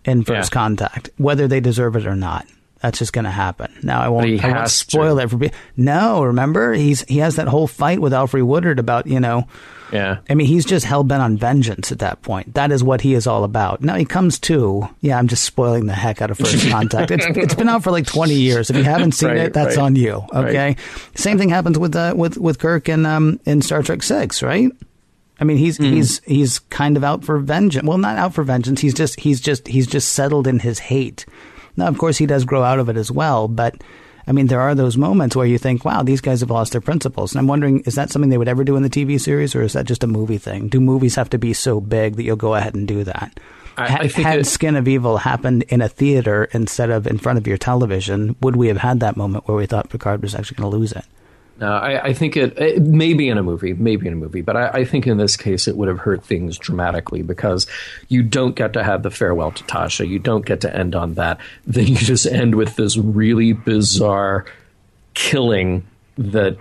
in 0.05 0.23
First 0.23 0.51
Yeah. 0.51 0.59
Contact, 0.61 1.09
whether 1.17 1.47
they 1.47 1.59
deserve 1.59 1.95
it 1.95 2.05
or 2.05 2.15
not. 2.15 2.45
That's 2.81 2.97
just 2.97 3.13
going 3.13 3.25
to 3.25 3.31
happen. 3.31 3.71
Now 3.83 4.01
I 4.01 4.07
won't. 4.09 4.43
I 4.43 4.51
won't 4.57 4.69
spoil 4.69 5.17
to. 5.17 5.21
it 5.23 5.29
for. 5.29 5.37
pe- 5.37 5.51
No, 5.77 6.23
remember 6.23 6.73
he's 6.73 7.01
he 7.07 7.19
has 7.19 7.35
that 7.35 7.47
whole 7.47 7.67
fight 7.67 7.99
with 8.01 8.11
Alfred 8.11 8.41
Woodard 8.43 8.79
about 8.79 9.05
you 9.05 9.19
know. 9.19 9.47
Yeah. 9.93 10.17
I 10.29 10.33
mean, 10.35 10.47
he's 10.47 10.65
just 10.65 10.85
hell 10.85 11.03
bent 11.03 11.21
on 11.21 11.37
vengeance 11.37 11.91
at 11.91 11.99
that 11.99 12.21
point. 12.23 12.55
That 12.55 12.71
is 12.71 12.81
what 12.83 13.01
he 13.01 13.13
is 13.13 13.27
all 13.27 13.43
about. 13.43 13.81
Now 13.81 13.95
he 13.97 14.05
comes 14.05 14.39
to. 14.39 14.89
Yeah, 15.01 15.19
I'm 15.19 15.27
just 15.27 15.43
spoiling 15.43 15.85
the 15.85 15.93
heck 15.93 16.23
out 16.23 16.31
of 16.31 16.39
First 16.39 16.69
Contact. 16.71 17.11
It's 17.11 17.25
it's 17.37 17.53
been 17.53 17.69
out 17.69 17.83
for 17.83 17.91
like 17.91 18.07
20 18.07 18.33
years. 18.33 18.71
If 18.71 18.77
you 18.77 18.83
haven't 18.83 19.11
seen 19.11 19.29
Right, 19.29 19.37
it, 19.37 19.53
that's 19.53 19.77
right. 19.77 19.83
on 19.83 19.95
you. 19.95 20.23
Okay. 20.33 20.75
Same 21.13 21.37
thing 21.37 21.49
happens 21.49 21.77
with 21.77 21.95
uh, 21.95 22.15
with 22.17 22.35
with 22.39 22.57
Kirk 22.57 22.87
and 22.89 23.05
um 23.05 23.39
in 23.45 23.61
Star 23.61 23.83
Trek 23.83 24.01
Six, 24.01 24.41
right? 24.41 24.71
I 25.41 25.43
mean, 25.43 25.57
he's 25.57 25.77
Mm-hmm. 25.79 25.93
he's 25.95 26.21
he's 26.23 26.59
kind 26.59 26.95
of 26.97 27.03
out 27.03 27.25
for 27.25 27.39
vengeance. 27.39 27.85
Well, 27.87 27.97
not 27.97 28.17
out 28.17 28.33
for 28.33 28.43
vengeance. 28.43 28.79
He's 28.79 28.93
just 28.93 29.19
he's 29.19 29.41
just 29.41 29.67
he's 29.67 29.87
just 29.87 30.11
settled 30.13 30.47
in 30.47 30.59
his 30.59 30.79
hate. 30.79 31.25
Now, 31.75 31.87
of 31.87 31.97
course, 31.97 32.17
he 32.17 32.25
does 32.27 32.45
grow 32.45 32.63
out 32.63 32.79
of 32.79 32.87
it 32.89 32.95
as 32.97 33.11
well, 33.11 33.47
but. 33.47 33.81
I 34.27 34.33
mean, 34.33 34.45
there 34.47 34.61
are 34.61 34.75
those 34.75 34.97
moments 34.97 35.35
where 35.35 35.47
you 35.47 35.57
think, 35.57 35.83
wow, 35.83 36.03
these 36.03 36.21
guys 36.21 36.41
have 36.41 36.51
lost 36.51 36.73
their 36.73 36.79
principles. 36.79 37.33
And 37.33 37.39
I'm 37.39 37.47
wondering, 37.47 37.79
is 37.87 37.95
that 37.95 38.11
something 38.11 38.29
they 38.29 38.37
would 38.37 38.47
ever 38.47 38.63
do 38.63 38.75
in 38.75 38.83
the 38.83 38.89
TV 38.89 39.19
series, 39.19 39.55
or 39.55 39.63
is 39.63 39.73
that 39.73 39.87
just 39.87 40.03
a 40.03 40.07
movie 40.07 40.37
thing? 40.37 40.67
Do 40.67 40.79
movies 40.79 41.15
have 41.15 41.31
to 41.31 41.39
be 41.39 41.53
so 41.53 41.81
big 41.81 42.15
that 42.15 42.23
you'll 42.23 42.35
go 42.35 42.53
ahead 42.53 42.75
and 42.75 42.87
do 42.87 43.03
that? 43.03 43.39
I- 43.77 43.89
Ha- 43.89 43.97
I 44.01 44.07
think 44.07 44.27
had 44.27 44.39
it- 44.39 44.45
Skin 44.45 44.75
of 44.75 44.87
Evil 44.87 45.17
happened 45.17 45.63
in 45.69 45.81
a 45.81 45.89
theater 45.89 46.47
instead 46.53 46.91
of 46.91 47.07
in 47.07 47.17
front 47.17 47.39
of 47.39 47.47
your 47.47 47.57
television, 47.57 48.35
would 48.41 48.55
we 48.55 48.67
have 48.67 48.77
had 48.77 48.99
that 48.99 49.17
moment 49.17 49.47
where 49.47 49.57
we 49.57 49.65
thought 49.65 49.89
Picard 49.89 50.21
was 50.21 50.35
actually 50.35 50.55
going 50.57 50.71
to 50.71 50.77
lose 50.77 50.91
it? 50.91 51.03
No, 51.61 51.71
I, 51.71 52.05
I 52.05 52.13
think 52.13 52.35
it, 52.35 52.57
it 52.57 52.81
maybe 52.81 53.29
in 53.29 53.37
a 53.37 53.43
movie, 53.43 53.73
maybe 53.73 54.07
in 54.07 54.13
a 54.13 54.15
movie, 54.15 54.41
but 54.41 54.57
I, 54.57 54.67
I 54.69 54.85
think 54.85 55.05
in 55.05 55.17
this 55.17 55.37
case 55.37 55.67
it 55.67 55.77
would 55.77 55.89
have 55.89 55.99
hurt 55.99 56.23
things 56.25 56.57
dramatically 56.57 57.21
because 57.21 57.67
you 58.09 58.23
don't 58.23 58.55
get 58.55 58.73
to 58.73 58.83
have 58.83 59.03
the 59.03 59.11
farewell 59.11 59.51
to 59.51 59.63
Tasha. 59.65 60.07
You 60.07 60.17
don't 60.17 60.43
get 60.43 60.61
to 60.61 60.75
end 60.75 60.95
on 60.95 61.13
that. 61.13 61.39
Then 61.67 61.87
you 61.87 61.95
just 61.95 62.25
end 62.25 62.55
with 62.55 62.75
this 62.75 62.97
really 62.97 63.53
bizarre 63.53 64.45
killing 65.13 65.85
that. 66.17 66.57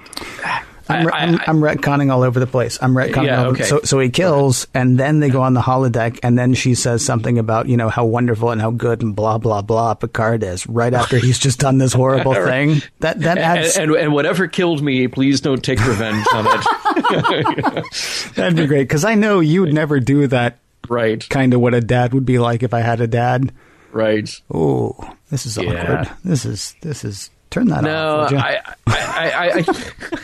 I'm, 0.90 1.06
I- 1.08 1.10
I'm, 1.10 1.34
I'm 1.46 1.60
retconning 1.60 2.12
all 2.12 2.22
over 2.22 2.38
the 2.40 2.46
place. 2.46 2.78
I'm 2.82 2.94
retconning. 2.94 3.26
Yeah, 3.26 3.40
all 3.40 3.46
over- 3.48 3.56
okay. 3.56 3.64
So, 3.64 3.80
so 3.82 3.98
he 3.98 4.10
kills, 4.10 4.66
and 4.74 4.98
then 4.98 5.20
they 5.20 5.28
go 5.30 5.42
on 5.42 5.54
the 5.54 5.60
holodeck, 5.60 6.18
and 6.22 6.38
then 6.38 6.54
she 6.54 6.74
says 6.74 7.04
something 7.04 7.38
about 7.38 7.68
you 7.68 7.76
know 7.76 7.88
how 7.88 8.04
wonderful 8.04 8.50
and 8.50 8.60
how 8.60 8.70
good 8.70 9.02
and 9.02 9.14
blah 9.16 9.38
blah 9.38 9.62
blah 9.62 9.94
Picard 9.94 10.42
is. 10.42 10.66
Right 10.66 10.92
after 10.94 11.16
he's 11.18 11.38
just 11.38 11.58
done 11.60 11.78
this 11.78 11.92
horrible 11.92 12.34
thing. 12.44 12.82
That 13.00 13.20
that 13.20 13.38
adds. 13.38 13.76
and, 13.76 13.90
and, 13.92 14.00
and 14.00 14.12
whatever 14.12 14.48
killed 14.48 14.82
me, 14.82 15.06
please 15.08 15.40
don't 15.40 15.62
take 15.62 15.78
revenge 15.86 16.26
on 16.34 16.46
it. 16.48 17.84
that'd 18.34 18.56
be 18.56 18.66
great 18.66 18.84
because 18.84 19.04
I 19.04 19.14
know 19.14 19.40
you'd 19.40 19.72
never 19.72 20.00
do 20.00 20.26
that. 20.28 20.58
right, 20.88 21.26
Kind 21.28 21.54
of 21.54 21.60
what 21.60 21.74
a 21.74 21.80
dad 21.80 22.14
would 22.14 22.26
be 22.26 22.38
like 22.38 22.62
if 22.62 22.74
I 22.74 22.80
had 22.80 23.00
a 23.00 23.06
dad. 23.06 23.52
right. 23.92 24.30
Oh, 24.52 24.94
this 25.30 25.46
is 25.46 25.58
awkward. 25.58 25.74
Yeah. 25.74 26.14
This 26.24 26.44
is 26.44 26.74
this 26.82 27.04
is. 27.04 27.30
Turn 27.50 27.66
that 27.68 27.82
No, 27.82 28.20
off. 28.20 28.30
you? 28.30 28.38
I, 28.38 28.60
I, 28.86 29.64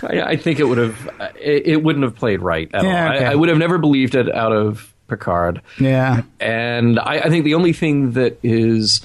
I, 0.02 0.22
I, 0.30 0.36
think 0.36 0.60
it 0.60 0.64
would 0.64 0.78
have, 0.78 1.10
it, 1.40 1.66
it 1.66 1.82
wouldn't 1.82 2.04
have 2.04 2.14
played 2.14 2.40
right 2.40 2.70
at 2.72 2.84
Yeah, 2.84 3.04
all. 3.06 3.12
I, 3.12 3.16
I 3.32 3.34
would 3.34 3.48
have 3.48 3.58
never 3.58 3.78
believed 3.78 4.14
it 4.14 4.32
out 4.32 4.52
of 4.52 4.92
Picard. 5.08 5.60
yeah. 5.80 6.22
And 6.40 6.98
I, 7.00 7.18
I 7.24 7.28
think 7.28 7.44
the 7.44 7.54
only 7.54 7.72
thing 7.72 8.12
that 8.12 8.38
is, 8.44 9.00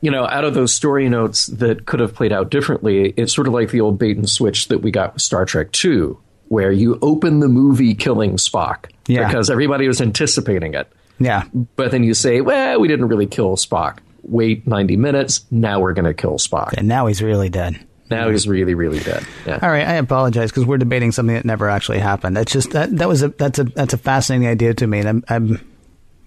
you 0.00 0.10
know, 0.10 0.24
out 0.26 0.44
of 0.44 0.54
those 0.54 0.72
story 0.72 1.08
notes 1.08 1.46
that 1.46 1.84
could 1.86 2.00
have 2.00 2.14
played 2.14 2.32
out 2.32 2.50
differently, 2.50 3.12
it's 3.16 3.34
sort 3.34 3.46
of 3.48 3.54
like 3.54 3.70
the 3.70 3.80
old 3.80 3.98
bait 3.98 4.16
and 4.16 4.28
switch 4.28 4.68
that 4.68 4.78
we 4.78 4.90
got 4.90 5.14
with 5.14 5.22
Star 5.22 5.44
Trek 5.44 5.72
2, 5.72 6.16
where 6.48 6.70
you 6.72 6.98
open 7.02 7.40
the 7.40 7.48
movie 7.48 7.94
killing 7.94 8.36
Spock 8.36 8.86
Yeah. 9.08 9.26
because 9.26 9.50
everybody 9.50 9.86
was 9.88 10.00
anticipating 10.00 10.74
it. 10.74 10.90
Yeah. 11.18 11.44
But 11.76 11.90
then 11.90 12.02
you 12.04 12.14
say, 12.14 12.40
well, 12.40 12.80
we 12.80 12.88
didn't 12.88 13.08
really 13.08 13.26
kill 13.26 13.56
Spock. 13.56 13.98
Wait 14.30 14.66
90 14.66 14.96
minutes. 14.96 15.44
Now 15.50 15.80
we're 15.80 15.92
going 15.92 16.04
to 16.04 16.14
kill 16.14 16.38
Spock. 16.38 16.74
And 16.74 16.88
now 16.88 17.06
he's 17.06 17.22
really 17.22 17.48
dead. 17.48 17.84
Now 18.10 18.28
he's 18.28 18.48
really, 18.48 18.74
really 18.74 18.98
dead. 18.98 19.24
Yeah. 19.46 19.60
All 19.62 19.70
right, 19.70 19.86
I 19.86 19.94
apologize 19.94 20.50
because 20.50 20.66
we're 20.66 20.78
debating 20.78 21.12
something 21.12 21.34
that 21.34 21.44
never 21.44 21.68
actually 21.68 22.00
happened. 22.00 22.36
That's 22.36 22.52
just 22.52 22.72
that 22.72 22.96
that 22.96 23.06
was 23.06 23.22
a 23.22 23.28
that's 23.28 23.60
a 23.60 23.64
that's 23.64 23.94
a 23.94 23.98
fascinating 23.98 24.48
idea 24.48 24.74
to 24.74 24.86
me, 24.86 24.98
and 24.98 25.08
I'm 25.08 25.24
I'm 25.28 25.70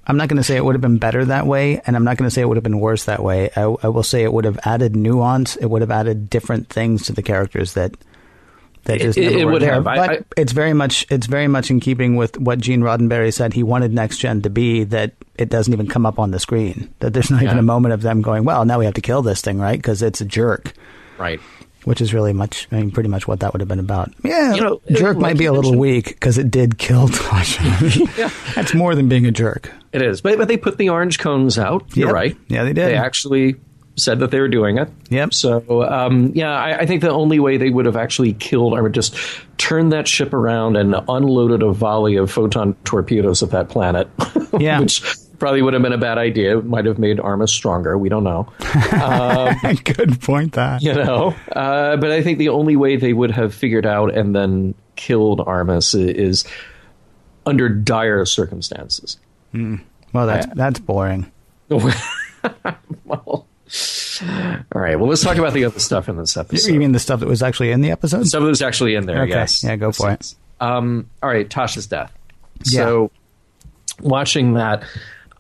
I'm 0.05 0.17
not 0.17 0.29
going 0.29 0.37
to 0.37 0.43
say 0.43 0.55
it 0.55 0.63
would 0.63 0.75
have 0.75 0.81
been 0.81 0.97
better 0.97 1.25
that 1.25 1.45
way, 1.45 1.81
and 1.85 1.97
I'm 1.97 2.05
not 2.05 2.17
going 2.17 2.27
to 2.27 2.33
say 2.33 2.41
it 2.41 2.47
would 2.47 2.57
have 2.57 2.63
been 2.63 2.79
worse 2.79 3.05
that 3.05 3.21
way. 3.21 3.49
I, 3.55 3.63
I 3.63 3.87
will 3.89 4.03
say 4.03 4.23
it 4.23 4.31
would 4.31 4.45
have 4.45 4.59
added 4.63 4.95
nuance. 4.95 5.57
It 5.57 5.65
would 5.65 5.81
have 5.81 5.91
added 5.91 6.29
different 6.29 6.69
things 6.69 7.05
to 7.07 7.13
the 7.13 7.21
characters 7.21 7.73
that 7.73 7.95
that 8.85 8.99
just 8.99 9.17
It- 9.17 9.31
never 9.31 9.37
it 9.39 9.45
would 9.51 9.61
have. 9.61 9.83
But 9.83 9.97
I- 9.99 10.19
it's 10.37 10.51
very 10.51 10.73
much 10.73 11.05
it's 11.09 11.27
very 11.27 11.47
much 11.47 11.69
in 11.71 11.79
keeping 11.79 12.15
with 12.15 12.39
what 12.39 12.59
Gene 12.59 12.81
Roddenberry 12.81 13.33
said 13.33 13.53
he 13.53 13.63
wanted 13.63 13.93
Next 13.93 14.17
Gen 14.17 14.41
to 14.41 14.49
be. 14.49 14.83
That 14.83 15.11
it 15.37 15.49
doesn't 15.49 15.73
even 15.73 15.87
come 15.87 16.05
up 16.05 16.19
on 16.19 16.31
the 16.31 16.39
screen. 16.39 16.89
That 16.99 17.13
there's 17.13 17.31
not 17.31 17.43
even 17.43 17.57
a 17.57 17.63
moment 17.63 17.93
of 17.93 18.01
them 18.01 18.21
going, 18.21 18.43
well, 18.43 18.65
now 18.65 18.79
we 18.79 18.85
have 18.85 18.93
to 18.95 19.01
kill 19.01 19.21
this 19.21 19.41
thing, 19.41 19.57
right? 19.59 19.77
Because 19.79 20.01
it's 20.03 20.21
a 20.21 20.25
jerk 20.25 20.73
Right. 21.17 21.39
which 21.85 22.01
is 22.01 22.13
really 22.13 22.33
much, 22.33 22.67
I 22.71 22.75
mean, 22.77 22.91
pretty 22.91 23.09
much 23.09 23.27
what 23.27 23.39
that 23.41 23.51
would 23.53 23.59
have 23.61 23.67
been 23.67 23.79
about. 23.79 24.11
Yeah, 24.23 24.53
You 24.53 24.61
know, 24.61 24.81
jerk 24.91 25.17
might 25.17 25.37
be 25.37 25.45
a 25.45 25.53
little 25.53 25.75
weak 25.77 26.07
because 26.09 26.37
it 26.37 26.49
did 26.51 26.77
kill 26.77 27.07
Tasha. 27.09 28.53
That's 28.55 28.73
more 28.73 28.95
than 28.95 29.09
being 29.09 29.25
a 29.25 29.31
jerk. 29.31 29.71
It 29.91 30.01
is. 30.01 30.21
But, 30.21 30.37
but 30.37 30.47
they 30.47 30.57
put 30.57 30.77
the 30.77 30.89
orange 30.89 31.19
cones 31.19 31.57
out. 31.59 31.83
You're 31.95 32.11
right. 32.13 32.35
Yeah, 32.47 32.63
they 32.63 32.73
did. 32.73 32.87
They 32.87 32.95
actually 32.95 33.55
said 33.95 34.19
that 34.19 34.31
they 34.31 34.39
were 34.39 34.47
doing 34.47 34.77
it. 34.77 34.89
Yep. 35.09 35.33
So, 35.33 35.83
um, 35.83 36.31
yeah, 36.33 36.51
I, 36.51 36.79
I 36.79 36.85
think 36.85 37.01
the 37.01 37.11
only 37.11 37.39
way 37.39 37.57
they 37.57 37.69
would 37.69 37.85
have 37.85 37.95
actually 37.95 38.33
killed 38.33 38.73
or 38.73 38.89
just 38.89 39.15
turned 39.57 39.91
that 39.91 40.07
ship 40.07 40.33
around 40.33 40.75
and 40.77 40.95
unloaded 41.07 41.61
a 41.61 41.71
volley 41.71 42.15
of 42.15 42.31
photon 42.31 42.73
torpedoes 42.85 43.43
at 43.43 43.51
that 43.51 43.69
planet, 43.69 44.07
Yeah. 44.59 44.79
which 44.79 45.03
probably 45.37 45.61
would 45.61 45.73
have 45.73 45.83
been 45.83 45.93
a 45.93 45.97
bad 45.99 46.17
idea. 46.17 46.57
It 46.57 46.65
might 46.65 46.85
have 46.85 46.97
made 46.97 47.17
Armus 47.19 47.49
stronger. 47.49 47.97
We 47.97 48.09
don't 48.09 48.23
know. 48.23 48.47
Good 49.83 50.19
point. 50.21 50.53
That 50.53 50.81
you 50.81 50.93
know. 50.93 51.35
Uh, 51.51 51.97
but 51.97 52.11
I 52.11 52.23
think 52.23 52.37
the 52.39 52.49
only 52.49 52.75
way 52.75 52.95
they 52.95 53.13
would 53.13 53.31
have 53.31 53.53
figured 53.53 53.85
out 53.85 54.15
and 54.15 54.35
then 54.35 54.73
killed 54.95 55.39
Armus 55.39 55.93
i- 55.93 56.11
is 56.11 56.45
under 57.45 57.67
dire 57.69 58.25
circumstances. 58.25 59.17
well, 59.53 60.25
that's 60.27 60.47
that's 60.55 60.79
boring. 60.79 61.29
well, 63.05 63.45
all 64.73 64.81
right. 64.81 64.99
Well, 64.99 65.09
let's 65.09 65.23
talk 65.23 65.37
about 65.37 65.53
the 65.53 65.65
other 65.65 65.79
stuff 65.79 66.07
in 66.07 66.17
this 66.17 66.37
episode. 66.37 66.71
You 66.71 66.79
mean 66.79 66.91
the 66.91 66.99
stuff 66.99 67.19
that 67.19 67.27
was 67.27 67.41
actually 67.41 67.71
in 67.71 67.81
the 67.81 67.91
episode? 67.91 68.25
Some 68.27 68.43
of 68.43 68.49
was 68.49 68.61
actually 68.61 68.95
in 68.95 69.05
there. 69.05 69.23
Okay. 69.23 69.31
Yes. 69.31 69.63
Yeah, 69.63 69.75
go 69.75 69.91
for 69.91 70.11
it. 70.11 70.35
Um, 70.59 71.09
all 71.21 71.29
right. 71.29 71.49
Tasha's 71.49 71.87
death. 71.87 72.11
So, 72.63 73.11
watching 73.99 74.53
that, 74.53 74.83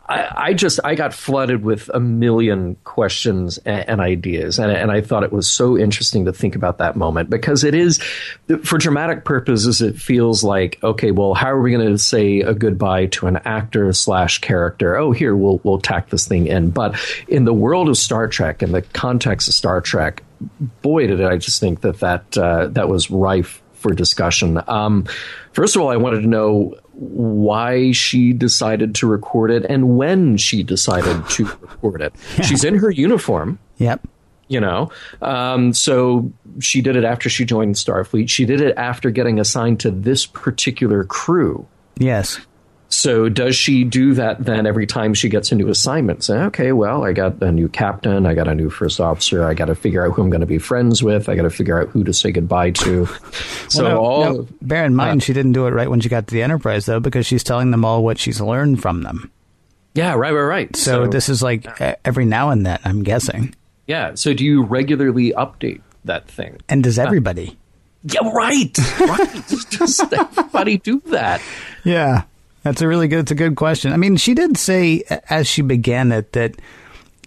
I, 0.07 0.49
I 0.49 0.53
just 0.53 0.81
I 0.83 0.95
got 0.95 1.13
flooded 1.13 1.63
with 1.63 1.89
a 1.93 1.99
million 1.99 2.75
questions 2.83 3.57
and, 3.59 3.87
and 3.87 4.01
ideas, 4.01 4.59
and, 4.59 4.69
and 4.71 4.91
I 4.91 4.99
thought 4.99 5.23
it 5.23 5.31
was 5.31 5.49
so 5.49 5.77
interesting 5.77 6.25
to 6.25 6.33
think 6.33 6.55
about 6.55 6.79
that 6.79 6.97
moment 6.97 7.29
because 7.29 7.63
it 7.63 7.73
is, 7.73 7.99
for 8.63 8.77
dramatic 8.77 9.23
purposes, 9.23 9.81
it 9.81 9.95
feels 9.95 10.43
like 10.43 10.77
okay, 10.83 11.11
well, 11.11 11.33
how 11.33 11.51
are 11.51 11.61
we 11.61 11.71
going 11.71 11.87
to 11.87 11.97
say 11.97 12.41
a 12.41 12.53
goodbye 12.53 13.05
to 13.07 13.27
an 13.27 13.37
actor 13.45 13.93
slash 13.93 14.39
character? 14.39 14.97
Oh, 14.97 15.11
here 15.11 15.35
we'll 15.35 15.61
we'll 15.63 15.79
tack 15.79 16.09
this 16.09 16.27
thing 16.27 16.47
in, 16.47 16.71
but 16.71 16.95
in 17.29 17.45
the 17.45 17.53
world 17.53 17.87
of 17.87 17.97
Star 17.97 18.27
Trek, 18.27 18.61
in 18.61 18.73
the 18.73 18.81
context 18.81 19.47
of 19.47 19.53
Star 19.53 19.79
Trek, 19.79 20.21
boy, 20.81 21.07
did 21.07 21.23
I 21.23 21.37
just 21.37 21.61
think 21.61 21.79
that 21.81 22.01
that 22.01 22.37
uh, 22.37 22.67
that 22.67 22.89
was 22.89 23.09
rife 23.09 23.61
for 23.83 23.93
discussion. 23.93 24.61
Um, 24.67 25.05
first 25.51 25.75
of 25.75 25.81
all, 25.81 25.89
I 25.89 25.97
wanted 25.97 26.21
to 26.21 26.27
know 26.27 26.75
why 26.93 27.91
she 27.91 28.33
decided 28.33 28.95
to 28.95 29.07
record 29.07 29.51
it 29.51 29.65
and 29.65 29.97
when 29.97 30.37
she 30.37 30.63
decided 30.63 31.27
to 31.29 31.45
record 31.61 32.01
it. 32.01 32.13
She's 32.43 32.63
in 32.63 32.75
her 32.75 32.91
uniform, 32.91 33.59
Yep. 33.77 34.07
you 34.47 34.59
know. 34.59 34.91
Um, 35.21 35.73
so 35.73 36.31
she 36.59 36.81
did 36.81 36.95
it 36.95 37.03
after 37.03 37.29
she 37.29 37.45
joined 37.45 37.75
Starfleet. 37.75 38.29
She 38.29 38.45
did 38.45 38.61
it 38.61 38.77
after 38.77 39.09
getting 39.09 39.39
assigned 39.39 39.79
to 39.81 39.91
this 39.91 40.25
particular 40.25 41.03
crew. 41.03 41.65
Yes. 41.97 42.39
So 42.93 43.27
does 43.27 43.55
she 43.55 43.83
do 43.83 44.13
that 44.13 44.43
then 44.45 44.65
every 44.67 44.85
time 44.85 45.13
she 45.13 45.27
gets 45.29 45.51
a 45.51 45.55
new 45.55 45.67
assignment? 45.69 46.23
Say, 46.23 46.37
okay, 46.37 46.71
well, 46.71 47.03
I 47.03 47.11
got 47.13 47.41
a 47.41 47.51
new 47.51 47.67
captain, 47.67 48.25
I 48.25 48.33
got 48.33 48.47
a 48.47 48.55
new 48.55 48.69
first 48.69 48.99
officer, 48.99 49.45
I 49.45 49.53
got 49.53 49.65
to 49.65 49.75
figure 49.75 50.05
out 50.05 50.13
who 50.13 50.21
I'm 50.21 50.29
going 50.29 50.41
to 50.41 50.47
be 50.47 50.59
friends 50.59 51.01
with, 51.01 51.27
I 51.27 51.35
got 51.35 51.43
to 51.43 51.49
figure 51.49 51.81
out 51.81 51.89
who 51.89 52.03
to 52.03 52.13
say 52.13 52.31
goodbye 52.31 52.71
to. 52.71 53.07
So 53.69 53.83
Well, 53.83 53.91
no, 53.91 53.99
all 53.99 54.23
no, 54.33 54.47
bear 54.61 54.85
in 54.85 54.95
mind, 54.95 55.23
she 55.23 55.33
didn't 55.33 55.53
do 55.53 55.65
it 55.67 55.71
right 55.71 55.89
when 55.89 55.99
she 56.01 56.09
got 56.09 56.27
to 56.27 56.33
the 56.33 56.43
Enterprise, 56.43 56.85
though, 56.85 56.99
because 56.99 57.25
she's 57.25 57.43
telling 57.43 57.71
them 57.71 57.83
all 57.83 58.03
what 58.03 58.17
she's 58.19 58.39
learned 58.39 58.81
from 58.81 59.01
them. 59.03 59.31
yeah, 59.95 60.13
right, 60.13 60.31
right, 60.31 60.41
right. 60.41 60.75
So, 60.75 61.07
this 61.07 61.29
is 61.29 61.41
like 61.41 61.65
every 62.05 62.25
now 62.25 62.49
and 62.51 62.65
then, 62.65 62.79
I'm 62.85 63.03
guessing. 63.03 63.55
yeah. 63.87 64.13
So 64.15 64.33
do 64.33 64.45
you 64.45 64.63
regularly 64.63 65.31
update 65.31 65.81
that 66.05 66.27
thing? 66.27 66.57
And 66.69 66.83
does 66.83 66.99
everybody? 66.99 67.57
Yeah, 68.03 68.29
right, 68.33 68.77
right. 68.99 69.43
Just 69.69 70.13
everybody 70.13 70.77
do 70.77 70.99
that. 71.07 71.41
Yeah. 71.83 72.23
That's 72.63 72.81
a 72.81 72.87
really 72.87 73.07
good. 73.07 73.19
It's 73.19 73.31
a 73.31 73.35
good 73.35 73.55
question. 73.55 73.93
I 73.93 73.97
mean, 73.97 74.17
she 74.17 74.33
did 74.33 74.57
say 74.57 75.03
as 75.29 75.47
she 75.47 75.61
began 75.61 76.11
it 76.11 76.31
that 76.33 76.55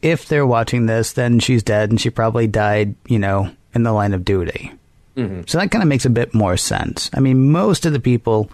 if 0.03 0.27
they're 0.27 0.47
watching 0.47 0.87
this, 0.87 1.13
then 1.13 1.39
she's 1.39 1.63
dead, 1.63 1.91
and 1.91 2.01
she 2.01 2.11
probably 2.11 2.47
died, 2.47 2.95
you 3.07 3.19
know, 3.19 3.51
in 3.75 3.83
the 3.83 3.93
line 3.93 4.15
of 4.15 4.25
duty. 4.25 4.73
Mm-hmm. 5.17 5.43
So 5.47 5.59
that 5.59 5.71
kind 5.71 5.83
of 5.83 5.89
makes 5.89 6.05
a 6.05 6.11
bit 6.11 6.35
more 6.35 6.57
sense. 6.57 7.11
I 7.15 7.21
mean, 7.21 7.51
most 7.51 7.87
of 7.87 7.93
the 7.93 8.01
people, 8.01 8.51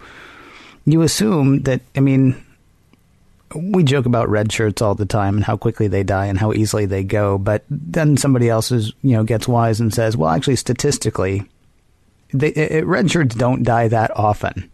you 0.85 1.01
assume 1.01 1.63
that. 1.63 1.81
I 1.95 1.99
mean, 1.99 2.43
we 3.55 3.83
joke 3.83 4.05
about 4.05 4.29
red 4.29 4.51
shirts 4.51 4.81
all 4.81 4.95
the 4.95 5.05
time 5.05 5.35
and 5.35 5.45
how 5.45 5.57
quickly 5.57 5.87
they 5.87 6.03
die 6.03 6.25
and 6.25 6.39
how 6.39 6.53
easily 6.53 6.85
they 6.85 7.03
go, 7.03 7.37
but 7.37 7.63
then 7.69 8.17
somebody 8.17 8.49
else 8.49 8.71
is, 8.71 8.93
you 9.03 9.11
know, 9.11 9.23
gets 9.23 9.47
wise 9.47 9.79
and 9.79 9.93
says, 9.93 10.17
well, 10.17 10.29
actually, 10.29 10.55
statistically, 10.55 11.47
they, 12.33 12.49
it, 12.49 12.85
red 12.85 13.11
shirts 13.11 13.35
don't 13.35 13.63
die 13.63 13.87
that 13.87 14.15
often, 14.17 14.71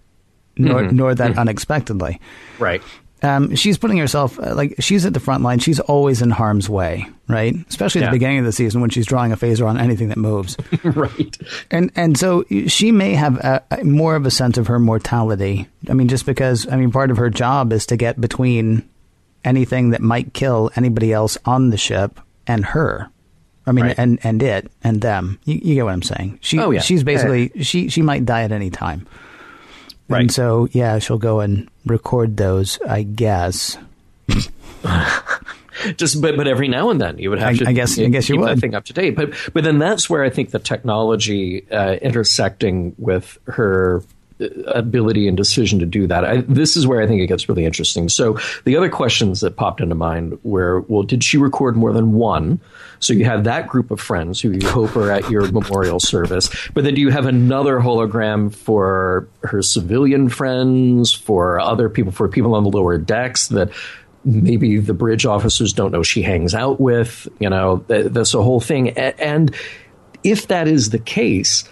nor, 0.60 0.82
mm-hmm. 0.82 0.96
nor 0.96 1.16
that 1.16 1.32
mm-hmm. 1.32 1.40
unexpectedly. 1.40 2.20
Right 2.60 2.82
um, 3.22 3.56
she's 3.56 3.78
putting 3.78 3.98
herself 3.98 4.40
uh, 4.40 4.56
like 4.56 4.76
she's 4.80 5.06
at 5.06 5.14
the 5.14 5.20
front 5.20 5.44
line. 5.44 5.60
She's 5.60 5.80
always 5.80 6.22
in 6.22 6.30
harm's 6.30 6.70
way, 6.70 7.08
right? 7.28 7.54
Especially 7.68 8.02
at 8.02 8.06
yeah. 8.06 8.10
the 8.12 8.16
beginning 8.16 8.40
of 8.40 8.46
the 8.46 8.52
season 8.52 8.82
when 8.82 8.90
she's 8.90 9.06
drawing 9.06 9.32
a 9.32 9.38
phaser 9.38 9.68
on 9.68 9.78
anything 9.78 10.10
that 10.10 10.18
moves, 10.18 10.58
right? 10.84 11.38
And 11.70 11.92
and 11.96 12.18
so 12.18 12.46
she 12.68 12.92
may 12.92 13.14
have 13.16 13.38
a, 13.38 13.64
a, 13.72 13.84
more 13.84 14.16
of 14.16 14.26
a 14.26 14.32
sense 14.32 14.58
of 14.58 14.68
her 14.68 14.80
mortality. 14.80 15.68
I 15.90 15.94
mean, 15.94 16.08
just 16.08 16.26
because 16.26 16.68
I 16.68 16.78
mean, 16.78 16.92
part 16.92 17.12
of 17.12 17.18
her 17.18 17.30
job 17.30 17.74
is 17.74 17.86
to 17.88 17.98
get 17.98 18.22
between 18.22 18.88
anything 19.44 19.90
that 19.90 20.02
might 20.02 20.34
kill 20.34 20.72
anybody 20.76 21.12
else 21.12 21.38
on 21.46 21.72
the 21.72 21.78
ship 21.78 22.20
and 22.48 22.66
her. 22.66 23.10
I 23.68 23.72
mean, 23.72 23.86
right. 23.86 24.00
and 24.00 24.20
and 24.24 24.42
it 24.42 24.72
and 24.84 25.02
them. 25.02 25.40
You, 25.44 25.56
you, 25.56 25.76
get 25.76 25.86
what 25.86 25.94
I'm 25.94 26.02
saying? 26.02 26.40
She, 26.42 26.58
oh 26.58 26.72
yeah. 26.72 26.80
She's 26.80 27.04
basically 27.04 27.52
she 27.64 27.90
she 27.90 28.02
might 28.02 28.26
die 28.26 28.44
at 28.44 28.52
any 28.52 28.70
time. 28.70 29.06
Right. 30.10 30.22
And 30.22 30.32
so, 30.32 30.68
yeah, 30.72 31.00
she'll 31.00 31.20
go 31.20 31.40
and 31.40 31.70
record 31.86 32.38
those, 32.38 32.80
I 32.82 33.04
guess. 33.04 33.78
Just, 35.96 36.22
but 36.22 36.36
but 36.36 36.48
every 36.48 36.68
now 36.68 36.90
and 36.90 37.00
then 37.00 37.18
you 37.20 37.30
would 37.30 37.40
have 37.40 37.54
I, 37.54 37.58
to. 37.58 37.68
I 37.70 37.72
guess 37.72 37.98
you, 37.98 38.06
I 38.06 38.10
guess 38.10 38.28
you 38.28 38.36
keep 38.36 38.42
would. 38.42 38.50
that 38.50 38.60
thing 38.60 38.76
up 38.76 38.86
to 38.86 38.94
date. 38.94 39.16
But 39.16 39.34
but 39.54 39.64
then 39.64 39.80
that's 39.80 40.10
where 40.10 40.24
I 40.24 40.30
think 40.30 40.52
the 40.52 40.60
technology 40.60 41.70
uh, 41.72 41.94
intersecting 41.94 42.96
with 42.98 43.38
her 43.46 44.04
ability 44.68 45.28
and 45.28 45.36
decision 45.36 45.80
to 45.80 45.86
do 45.86 46.08
that. 46.08 46.24
I, 46.24 46.38
this 46.42 46.78
is 46.78 46.88
where 46.88 47.02
I 47.02 47.08
think 47.08 47.22
it 47.22 47.28
gets 47.28 47.50
really 47.50 47.66
interesting. 47.66 48.08
So 48.10 48.38
the 48.64 48.78
other 48.78 48.90
questions 48.90 49.42
that 49.42 49.56
popped 49.56 49.82
into 49.82 49.96
mind 49.96 50.40
were, 50.44 50.82
well, 50.82 51.04
did 51.04 51.24
she 51.24 51.38
record 51.38 51.76
more 51.76 51.92
than 51.92 52.14
one? 52.14 52.62
So 53.00 53.14
you 53.14 53.26
have 53.26 53.44
that 53.46 53.68
group 53.68 53.92
of 53.92 54.00
friends 54.00 54.40
who 54.40 54.52
you 54.52 54.68
hope 54.68 54.96
are 54.96 55.12
at 55.12 55.30
your 55.30 55.50
memorial 55.52 56.00
service, 56.00 56.50
but 56.74 56.84
then 56.84 56.96
do 56.96 57.02
you 57.02 57.10
have 57.10 57.26
another 57.26 57.80
hologram 57.80 58.54
for 58.54 59.28
her 59.44 59.62
civilian 59.62 60.30
friends, 60.30 61.14
for 61.14 61.60
other 61.60 61.90
people, 61.90 62.12
for 62.12 62.28
people 62.28 62.56
on 62.56 62.64
the 62.64 62.70
lower 62.70 62.98
decks 62.98 63.48
that 63.50 63.70
maybe 64.26 64.80
the 64.80 64.94
bridge 64.94 65.26
officers 65.26 65.74
don't 65.74 65.92
know 65.92 66.04
she 66.04 66.22
hangs 66.22 66.54
out 66.54 66.80
with? 66.80 67.28
You 67.40 67.50
know, 67.50 67.84
that's 67.88 68.34
a 68.34 68.44
whole 68.44 68.60
thing. 68.60 68.92
And 68.98 69.54
if 70.24 70.48
that 70.48 70.68
is 70.68 70.90
the 70.90 71.00
case, 71.00 71.64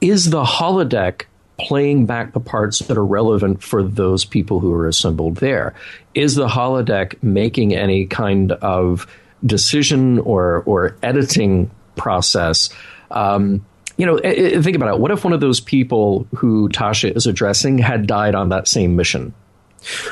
is 0.00 0.30
the 0.30 0.44
holodeck 0.44 1.22
playing 1.62 2.06
back 2.06 2.32
the 2.32 2.40
parts 2.40 2.80
that 2.80 2.96
are 2.96 3.04
relevant 3.04 3.62
for 3.62 3.82
those 3.82 4.24
people 4.24 4.60
who 4.60 4.72
are 4.72 4.86
assembled 4.86 5.36
there? 5.36 5.74
Is 6.14 6.34
the 6.34 6.48
holodeck 6.48 7.22
making 7.22 7.74
any 7.74 8.06
kind 8.06 8.52
of 8.52 9.06
decision 9.44 10.18
or 10.20 10.62
or 10.66 10.96
editing 11.02 11.70
process. 11.96 12.70
Um, 13.10 13.64
you 13.96 14.06
know, 14.06 14.18
think 14.18 14.74
about 14.74 14.94
it. 14.94 15.00
What 15.00 15.10
if 15.10 15.22
one 15.22 15.32
of 15.32 15.40
those 15.40 15.60
people 15.60 16.26
who 16.34 16.68
Tasha 16.70 17.14
is 17.14 17.26
addressing 17.26 17.78
had 17.78 18.06
died 18.06 18.34
on 18.34 18.48
that 18.48 18.66
same 18.66 18.96
mission? 18.96 19.34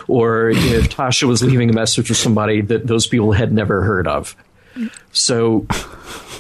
Or 0.06 0.50
if 0.50 0.90
Tasha 0.96 1.24
was 1.24 1.42
leaving 1.42 1.70
a 1.70 1.72
message 1.72 2.10
with 2.10 2.18
somebody 2.18 2.60
that 2.60 2.86
those 2.86 3.06
people 3.06 3.32
had 3.32 3.52
never 3.52 3.82
heard 3.82 4.06
of. 4.06 4.36
So, 5.12 5.66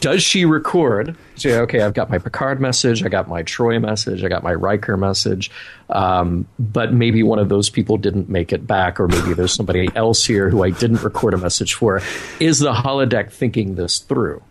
does 0.00 0.22
she 0.22 0.44
record? 0.44 1.16
Okay, 1.46 1.80
I've 1.80 1.94
got 1.94 2.10
my 2.10 2.18
Picard 2.18 2.60
message, 2.60 3.02
I 3.04 3.08
got 3.08 3.28
my 3.28 3.42
Troi 3.42 3.80
message, 3.80 4.24
I 4.24 4.28
got 4.28 4.42
my 4.42 4.54
Riker 4.54 4.96
message, 4.96 5.50
um, 5.88 6.46
but 6.58 6.92
maybe 6.92 7.22
one 7.22 7.38
of 7.38 7.48
those 7.48 7.70
people 7.70 7.96
didn't 7.96 8.28
make 8.28 8.52
it 8.52 8.66
back, 8.66 9.00
or 9.00 9.08
maybe 9.08 9.34
there's 9.34 9.52
somebody 9.52 9.88
else 9.96 10.24
here 10.24 10.50
who 10.50 10.62
I 10.62 10.70
didn't 10.70 11.02
record 11.02 11.34
a 11.34 11.38
message 11.38 11.74
for. 11.74 12.02
Is 12.38 12.58
the 12.58 12.72
holodeck 12.72 13.30
thinking 13.30 13.74
this 13.74 13.98
through? 13.98 14.42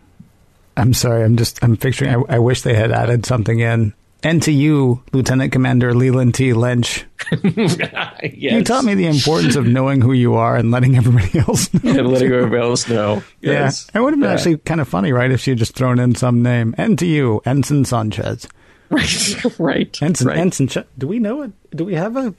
I'm 0.76 0.94
sorry, 0.94 1.24
I'm 1.24 1.36
just 1.36 1.62
I'm 1.62 1.76
picturing. 1.76 2.14
I, 2.28 2.36
I 2.36 2.38
wish 2.38 2.62
they 2.62 2.74
had 2.74 2.92
added 2.92 3.26
something 3.26 3.60
in 3.60 3.92
and 4.22 4.42
to 4.42 4.52
you, 4.52 5.02
Lieutenant 5.12 5.52
Commander 5.52 5.94
Leland 5.94 6.34
T. 6.34 6.52
Lynch. 6.52 7.06
yes. 7.42 8.22
You 8.22 8.64
taught 8.64 8.84
me 8.84 8.94
the 8.94 9.06
importance 9.06 9.56
of 9.56 9.66
knowing 9.66 10.00
who 10.00 10.12
you 10.12 10.34
are 10.34 10.56
and 10.56 10.70
letting 10.70 10.96
everybody 10.96 11.38
else 11.48 11.72
know. 11.72 11.98
And 11.98 12.08
letting 12.08 12.32
everybody 12.32 12.62
else 12.62 12.88
know. 12.88 13.22
Yes. 13.40 13.88
Yeah. 13.94 14.00
It 14.00 14.04
would 14.04 14.12
have 14.12 14.20
been 14.20 14.28
yeah. 14.28 14.34
actually 14.34 14.58
kind 14.58 14.80
of 14.80 14.88
funny, 14.88 15.12
right, 15.12 15.30
if 15.30 15.40
she 15.40 15.52
had 15.52 15.58
just 15.58 15.74
thrown 15.74 15.98
in 15.98 16.14
some 16.14 16.42
name. 16.42 16.74
And 16.76 16.98
to 16.98 17.06
you, 17.06 17.40
Ensign 17.44 17.84
Sanchez. 17.84 18.46
Right. 18.90 19.60
right. 19.60 20.02
Ensign, 20.02 20.26
right. 20.26 20.36
Ensign, 20.36 20.84
do 20.98 21.06
we 21.06 21.20
know 21.20 21.42
it? 21.42 21.52
Do 21.76 21.84
we 21.84 21.94
have 21.94 22.16
a. 22.16 22.34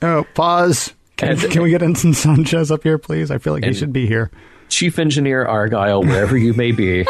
Oh, 0.00 0.24
pause. 0.32 0.94
Can, 1.18 1.36
can 1.36 1.60
we 1.60 1.68
get 1.68 1.82
Ensign 1.82 2.14
Sanchez 2.14 2.70
up 2.70 2.82
here, 2.82 2.96
please? 2.96 3.30
I 3.30 3.36
feel 3.36 3.52
like 3.52 3.64
he 3.64 3.74
should 3.74 3.92
be 3.92 4.06
here. 4.06 4.30
Chief 4.70 4.98
Engineer 4.98 5.44
Argyle, 5.44 6.02
wherever 6.02 6.34
you 6.34 6.54
may 6.54 6.72
be. 6.72 7.06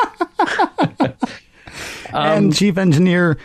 um, 0.98 1.14
and 2.12 2.56
Chief 2.56 2.76
Engineer 2.76 3.38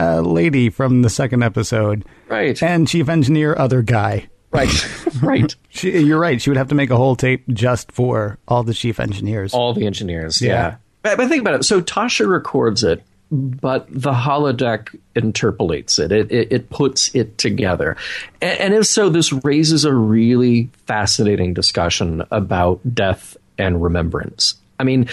uh, 0.00 0.20
lady 0.20 0.70
from 0.70 1.02
the 1.02 1.10
second 1.10 1.42
episode. 1.42 2.04
Right. 2.28 2.60
And 2.62 2.88
chief 2.88 3.08
engineer, 3.08 3.54
other 3.56 3.82
guy. 3.82 4.28
Right, 4.52 5.14
right. 5.22 5.54
she, 5.68 5.96
you're 6.00 6.18
right. 6.18 6.42
She 6.42 6.50
would 6.50 6.56
have 6.56 6.68
to 6.68 6.74
make 6.74 6.90
a 6.90 6.96
whole 6.96 7.14
tape 7.14 7.46
just 7.48 7.92
for 7.92 8.38
all 8.48 8.64
the 8.64 8.74
chief 8.74 8.98
engineers. 8.98 9.54
All 9.54 9.74
the 9.74 9.86
engineers, 9.86 10.40
yeah. 10.42 10.48
yeah. 10.48 10.76
But, 11.02 11.18
but 11.18 11.28
think 11.28 11.40
about 11.42 11.54
it. 11.54 11.64
So 11.64 11.80
Tasha 11.80 12.28
records 12.28 12.82
it, 12.82 13.04
but 13.30 13.86
the 13.88 14.12
holodeck 14.12 14.98
interpolates 15.14 16.00
it. 16.00 16.10
It, 16.10 16.32
it, 16.32 16.52
it 16.52 16.70
puts 16.70 17.14
it 17.14 17.38
together. 17.38 17.96
And, 18.42 18.60
and 18.60 18.74
if 18.74 18.86
so, 18.86 19.08
this 19.08 19.32
raises 19.32 19.84
a 19.84 19.94
really 19.94 20.68
fascinating 20.86 21.54
discussion 21.54 22.24
about 22.32 22.80
death 22.92 23.36
and 23.56 23.80
remembrance. 23.80 24.54
I 24.80 24.84
mean, 24.84 25.08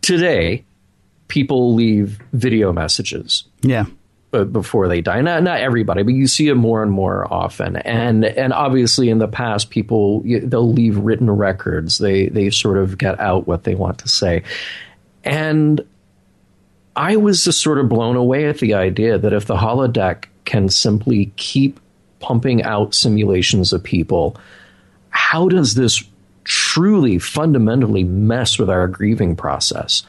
today, 0.00 0.64
people 1.28 1.74
leave 1.74 2.20
video 2.32 2.72
messages. 2.72 3.44
Yeah. 3.66 3.86
Before 4.32 4.86
they 4.86 5.00
die, 5.00 5.22
not 5.22 5.42
not 5.44 5.60
everybody, 5.60 6.02
but 6.02 6.12
you 6.12 6.26
see 6.26 6.48
it 6.48 6.56
more 6.56 6.82
and 6.82 6.92
more 6.92 7.32
often, 7.32 7.76
and 7.76 8.22
and 8.22 8.52
obviously 8.52 9.08
in 9.08 9.18
the 9.18 9.28
past, 9.28 9.70
people 9.70 10.22
they'll 10.26 10.70
leave 10.70 10.98
written 10.98 11.30
records. 11.30 11.98
They 11.98 12.28
they 12.28 12.50
sort 12.50 12.76
of 12.76 12.98
get 12.98 13.18
out 13.18 13.46
what 13.46 13.64
they 13.64 13.74
want 13.74 13.98
to 14.00 14.08
say, 14.08 14.42
and 15.24 15.80
I 16.96 17.16
was 17.16 17.44
just 17.44 17.62
sort 17.62 17.78
of 17.78 17.88
blown 17.88 18.16
away 18.16 18.46
at 18.46 18.58
the 18.58 18.74
idea 18.74 19.16
that 19.16 19.32
if 19.32 19.46
the 19.46 19.56
holodeck 19.56 20.24
can 20.44 20.68
simply 20.68 21.32
keep 21.36 21.80
pumping 22.20 22.62
out 22.62 22.94
simulations 22.94 23.72
of 23.72 23.82
people, 23.82 24.36
how 25.10 25.48
does 25.48 25.74
this 25.74 26.02
truly 26.44 27.18
fundamentally 27.18 28.04
mess 28.04 28.58
with 28.58 28.68
our 28.68 28.88
grieving 28.88 29.36
process? 29.36 30.02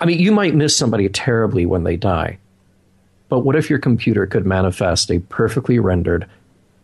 I 0.00 0.04
mean, 0.04 0.18
you 0.18 0.32
might 0.32 0.54
miss 0.54 0.76
somebody 0.76 1.08
terribly 1.08 1.64
when 1.64 1.84
they 1.84 1.96
die, 1.96 2.38
but 3.32 3.46
what 3.46 3.56
if 3.56 3.70
your 3.70 3.78
computer 3.78 4.26
could 4.26 4.44
manifest 4.44 5.10
a 5.10 5.18
perfectly 5.18 5.78
rendered, 5.78 6.28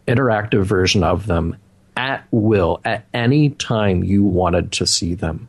interactive 0.06 0.64
version 0.64 1.04
of 1.04 1.26
them 1.26 1.54
at 1.94 2.26
will 2.30 2.80
at 2.87 3.04
any 3.12 3.50
time 3.50 4.02
you 4.02 4.24
wanted 4.24 4.72
to 4.72 4.87
see 4.87 5.12
them? 5.12 5.46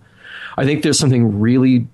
I 0.58 0.66
think 0.66 0.84
there's 0.84 1.00
something 1.00 1.40
really 1.40 1.88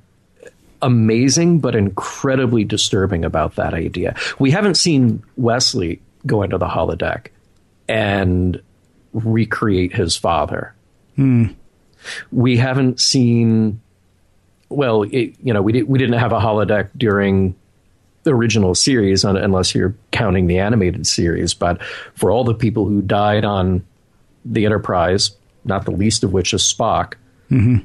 amazing 0.82 1.60
but 1.60 1.76
incredibly 1.76 2.64
disturbing 2.64 3.24
about 3.24 3.58
that 3.58 3.76
idea. 3.76 4.16
We 4.40 4.50
haven't 4.50 4.74
seen 4.74 5.22
Wesley 5.38 6.02
go 6.26 6.42
into 6.42 6.58
the 6.58 6.66
holodeck 6.68 7.28
and 7.88 8.60
recreate 9.14 9.94
his 9.94 10.18
father. 10.18 10.74
Hmm. 11.16 11.50
We 12.32 12.58
haven't 12.58 13.00
seen 13.00 13.82
well, 14.68 15.04
it, 15.04 15.36
you 15.44 15.54
know, 15.54 15.62
we 15.62 15.74
did, 15.74 15.88
we 15.88 16.00
didn't 16.00 16.18
have 16.18 16.32
a 16.32 16.40
holodeck 16.40 16.90
during 16.98 17.54
the 18.26 18.34
original 18.34 18.76
series, 18.76 19.24
unless 19.24 19.74
you're 19.74 19.96
counting 20.12 20.48
the 20.48 20.60
animated 20.60 21.08
series. 21.08 21.54
But 21.54 21.82
for 22.16 22.30
all 22.30 22.44
the 22.44 22.54
people 22.54 22.86
who 22.86 23.02
died 23.02 23.46
on 23.46 23.86
the 24.44 24.66
Enterprise, 24.66 25.32
not 25.64 25.86
the 25.86 25.92
least 25.92 26.24
of 26.24 26.34
which 26.34 26.54
is 26.54 26.62
Spock, 26.62 27.14
mm-hmm. 27.50 27.78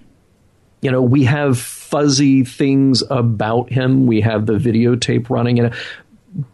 you 0.82 0.90
know, 0.90 1.00
we 1.00 1.24
have 1.24 1.58
fuzzy 1.58 2.44
things 2.44 3.02
about 3.08 3.70
him. 3.70 4.06
We 4.06 4.20
have 4.22 4.46
the 4.46 4.54
videotape 4.54 5.30
running 5.30 5.58
in 5.58 5.66
it. 5.66 5.74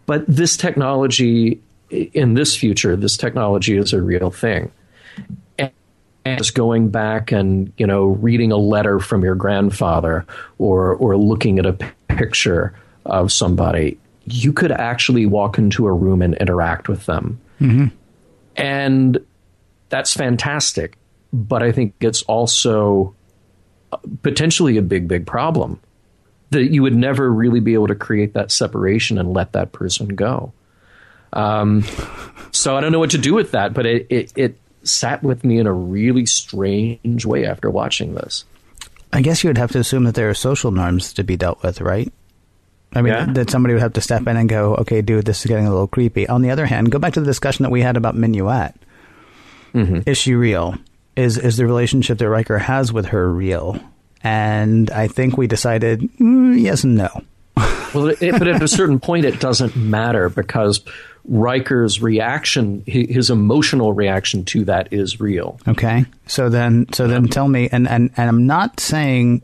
But 0.05 0.26
this 0.26 0.57
technology, 0.57 1.61
in 1.91 2.34
this 2.34 2.57
future, 2.57 2.97
this 2.97 3.16
technology 3.16 3.76
is 3.76 3.93
a 3.93 4.03
real 4.03 4.30
thing 4.30 4.72
And 5.59 5.70
just 6.39 6.55
going 6.55 6.89
back 6.89 7.30
and 7.30 7.72
you 7.76 7.87
know 7.87 8.07
reading 8.07 8.53
a 8.53 8.57
letter 8.57 8.99
from 8.99 9.22
your 9.22 9.34
grandfather 9.34 10.26
or 10.59 10.95
or 10.95 11.16
looking 11.16 11.59
at 11.59 11.66
a 11.66 11.74
picture 12.09 12.74
of 13.07 13.32
somebody 13.32 13.98
you 14.24 14.52
could 14.52 14.72
actually 14.72 15.24
walk 15.24 15.57
into 15.57 15.86
a 15.86 15.92
room 15.92 16.20
and 16.20 16.34
interact 16.36 16.88
with 16.88 17.07
them 17.07 17.40
mm-hmm. 17.61 17.86
and 18.57 19.18
that's 19.88 20.14
fantastic. 20.14 20.96
But 21.32 21.62
I 21.62 21.72
think 21.72 21.94
it's 22.00 22.22
also 22.22 23.14
uh, 23.92 23.98
potentially 24.22 24.76
a 24.76 24.82
big, 24.82 25.09
big 25.09 25.26
problem 25.26 25.80
that 26.50 26.72
you 26.72 26.82
would 26.82 26.94
never 26.94 27.30
really 27.32 27.61
be 27.61 27.74
able 27.74 27.88
to 27.88 27.94
create 27.94 28.34
that 28.34 28.50
separation 28.50 29.18
and 29.18 29.32
let 29.32 29.52
that 29.52 29.72
person 29.72 30.09
go. 30.09 30.52
Um, 31.32 31.84
so 32.52 32.76
I 32.76 32.80
don't 32.80 32.92
know 32.92 32.98
what 32.98 33.11
to 33.11 33.18
do 33.18 33.34
with 33.34 33.52
that, 33.52 33.74
but 33.74 33.86
it, 33.86 34.07
it, 34.09 34.32
it 34.36 34.61
sat 34.84 35.22
with 35.22 35.44
me 35.44 35.59
in 35.59 35.66
a 35.66 35.72
really 35.72 36.26
strange 36.26 37.26
way 37.26 37.44
after 37.44 37.68
watching 37.68 38.14
this. 38.14 38.44
I 39.12 39.22
guess 39.22 39.42
you 39.42 39.48
would 39.48 39.59
have 39.59 39.72
to 39.72 39.78
assume 39.78 40.04
that 40.04 40.14
there 40.14 40.28
are 40.28 40.34
social 40.34 40.70
norms 40.70 41.12
to 41.14 41.24
be 41.24 41.36
dealt 41.36 41.62
with, 41.62 41.80
right? 41.80 42.12
I 42.95 43.03
mean, 43.03 43.12
Yeah. 43.12 43.26
that 43.32 43.51
somebody 43.51 43.74
would 43.74 43.82
have 43.82 43.93
to 43.95 44.01
step 44.01 44.26
in 44.26 44.37
and 44.37 44.49
go, 44.49 44.74
okay, 44.76 45.03
dude, 45.03 45.24
this 45.26 45.41
is 45.41 45.47
getting 45.47 45.66
a 45.66 45.70
little 45.70 45.87
creepy. 45.89 46.26
On 46.28 46.41
the 46.43 46.51
other 46.51 46.64
hand, 46.66 46.91
go 46.91 46.99
back 46.99 47.12
to 47.14 47.20
the 47.20 47.26
discussion 47.26 47.62
that 47.64 47.70
we 47.70 47.82
had 47.82 47.97
about 47.97 48.14
Minuet. 48.16 48.72
Is 49.74 50.16
she 50.16 50.34
real? 50.34 50.76
Is 51.16 51.37
is 51.37 51.59
the 51.59 51.66
relationship 51.66 52.16
that 52.18 52.28
Riker 52.30 52.59
has 52.59 52.93
with 52.95 53.07
her 53.07 53.30
real? 53.30 53.78
And 54.24 54.91
I 54.91 55.07
think 55.09 55.37
we 55.37 55.47
decided 55.47 56.01
mm, 56.18 56.59
yes 56.59 56.84
and 56.84 56.95
no. 56.97 57.09
Well, 57.95 58.09
it, 58.09 58.32
but 58.32 58.49
at 58.49 58.62
a 58.62 58.68
certain 58.68 58.99
point, 59.01 59.24
it 59.24 59.39
doesn't 59.41 59.74
matter 59.76 60.28
because 60.28 60.80
Riker's 61.24 62.03
reaction, 62.03 62.82
his 62.87 63.30
emotional 63.30 63.93
reaction 63.95 64.45
to 64.47 64.64
that 64.66 64.93
is 64.93 65.18
real. 65.20 65.59
Okay. 65.66 66.05
So 66.26 66.49
then, 66.51 66.87
so 66.93 67.07
then, 67.07 67.28
tell 67.28 67.49
me, 67.49 67.68
and 67.72 67.89
and 67.89 68.11
and 68.16 68.28
I'm 68.28 68.47
not 68.47 68.80
saying, 68.80 69.43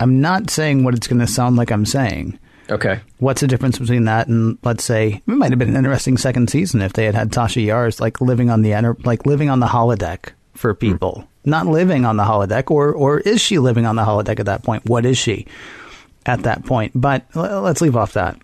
I'm 0.00 0.20
not 0.20 0.50
saying 0.50 0.84
what 0.84 0.94
it's 0.94 1.06
going 1.06 1.20
to 1.20 1.26
sound 1.26 1.56
like 1.56 1.70
I'm 1.70 1.86
saying. 1.86 2.38
Okay. 2.70 3.00
What's 3.18 3.40
the 3.40 3.46
difference 3.46 3.78
between 3.78 4.04
that 4.04 4.26
and 4.26 4.58
let's 4.64 4.84
say 4.84 5.22
it 5.26 5.28
might 5.28 5.50
have 5.50 5.58
been 5.58 5.68
an 5.68 5.76
interesting 5.76 6.18
second 6.18 6.50
season 6.50 6.82
if 6.82 6.94
they 6.94 7.04
had 7.04 7.14
had 7.14 7.30
Tasha 7.30 7.64
Yar's 7.64 8.00
like 8.00 8.20
living 8.20 8.50
on 8.50 8.62
the 8.62 8.96
like 9.04 9.24
living 9.24 9.50
on 9.50 9.60
the 9.60 9.66
holodeck 9.66 10.30
for 10.54 10.74
people, 10.74 11.28
not 11.44 11.66
living 11.66 12.04
on 12.04 12.16
the 12.16 12.24
holodeck, 12.24 12.70
or 12.70 12.92
or 12.92 13.20
is 13.20 13.40
she 13.40 13.58
living 13.58 13.86
on 13.86 13.94
the 13.94 14.04
holodeck 14.04 14.40
at 14.40 14.46
that 14.46 14.64
point? 14.64 14.84
What 14.86 15.06
is 15.06 15.16
she 15.16 15.46
at 16.24 16.42
that 16.42 16.64
point? 16.64 16.92
But 16.94 17.24
let's 17.34 17.80
leave 17.80 17.96
off 17.96 18.14
that. 18.14 18.36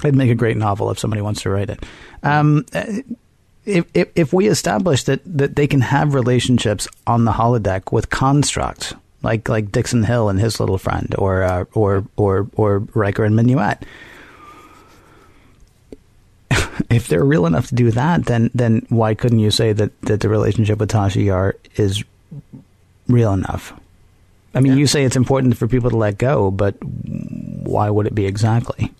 It'd 0.00 0.14
make 0.14 0.30
a 0.30 0.34
great 0.34 0.56
novel 0.56 0.90
if 0.90 0.98
somebody 0.98 1.22
wants 1.22 1.42
to 1.42 1.50
write 1.50 1.70
it. 1.70 1.84
Um, 2.22 2.64
if, 3.66 3.84
if 3.92 4.08
if 4.14 4.32
we 4.32 4.46
establish 4.46 5.04
that 5.04 5.20
that 5.26 5.56
they 5.56 5.66
can 5.66 5.82
have 5.82 6.14
relationships 6.14 6.88
on 7.06 7.26
the 7.26 7.32
holodeck 7.32 7.92
with 7.92 8.08
constructs 8.08 8.94
like 9.22 9.48
like 9.48 9.72
Dixon 9.72 10.04
Hill 10.04 10.28
and 10.28 10.38
his 10.38 10.60
little 10.60 10.78
friend, 10.78 11.14
or 11.18 11.42
uh, 11.42 11.64
or 11.74 12.04
or 12.16 12.48
or 12.54 12.78
Riker 12.94 13.24
and 13.24 13.34
Minuet. 13.34 13.82
if 16.90 17.08
they're 17.08 17.24
real 17.24 17.46
enough 17.46 17.68
to 17.68 17.74
do 17.74 17.90
that, 17.90 18.26
then 18.26 18.50
then 18.54 18.86
why 18.88 19.14
couldn't 19.14 19.40
you 19.40 19.50
say 19.50 19.72
that 19.72 19.98
that 20.02 20.20
the 20.20 20.28
relationship 20.28 20.78
with 20.78 20.90
Tasha 20.90 21.24
Yar 21.24 21.56
is 21.76 22.04
real 23.08 23.32
enough? 23.32 23.72
I 24.54 24.60
mean, 24.60 24.78
you 24.78 24.86
say 24.86 25.04
it's 25.04 25.16
important 25.16 25.58
for 25.58 25.68
people 25.68 25.90
to 25.90 25.96
let 25.98 26.16
go, 26.16 26.50
but 26.50 26.76
why 26.82 27.90
would 27.90 28.06
it 28.06 28.14
be 28.14 28.24
exactly? 28.24 28.90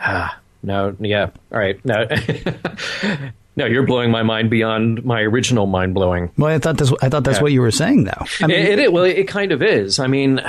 Ah, 0.00 0.36
No, 0.62 0.94
yeah. 1.00 1.30
All 1.52 1.58
right. 1.58 1.82
No, 1.84 2.06
no, 3.56 3.66
you're 3.66 3.86
blowing 3.86 4.10
my 4.10 4.22
mind 4.22 4.48
beyond 4.50 5.04
my 5.04 5.20
original 5.20 5.66
mind 5.66 5.94
blowing. 5.94 6.30
Well, 6.38 6.54
I 6.54 6.58
thought 6.58 6.78
this. 6.78 6.92
I 7.02 7.08
thought 7.08 7.24
that's 7.24 7.38
Yeah. 7.38 7.42
what 7.42 7.52
you 7.52 7.60
were 7.60 7.70
saying, 7.70 8.04
though. 8.04 8.24
I 8.40 8.46
mean, 8.46 8.58
it, 8.58 8.78
it, 8.78 8.92
well, 8.92 9.04
it 9.04 9.28
kind 9.28 9.52
of 9.52 9.62
is. 9.62 9.98
I 9.98 10.06
mean, 10.06 10.40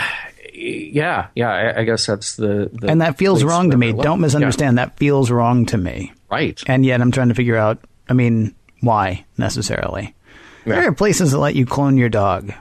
yeah, 0.53 1.27
yeah. 1.35 1.49
I, 1.49 1.79
I 1.79 1.83
guess 1.83 2.05
that's 2.05 2.35
the, 2.35 2.69
the 2.73 2.87
and 2.89 3.01
that 3.01 3.17
feels 3.17 3.43
wrong 3.43 3.71
to 3.71 3.77
me. 3.77 3.93
Don't 3.93 4.21
misunderstand. 4.21 4.77
That 4.77 4.97
feels 4.97 5.31
wrong 5.31 5.65
to 5.67 5.77
me. 5.77 6.13
Right. 6.29 6.61
And 6.67 6.85
yet, 6.85 7.01
I'm 7.01 7.11
trying 7.11 7.29
to 7.29 7.35
figure 7.35 7.57
out. 7.57 7.79
I 8.09 8.13
mean, 8.13 8.55
why 8.81 9.25
necessarily? 9.37 10.13
There 10.65 10.87
are 10.87 10.91
places 10.93 11.31
that 11.31 11.39
let 11.39 11.55
you 11.55 11.65
clone 11.65 11.97
your 11.97 12.09
dog. 12.09 12.53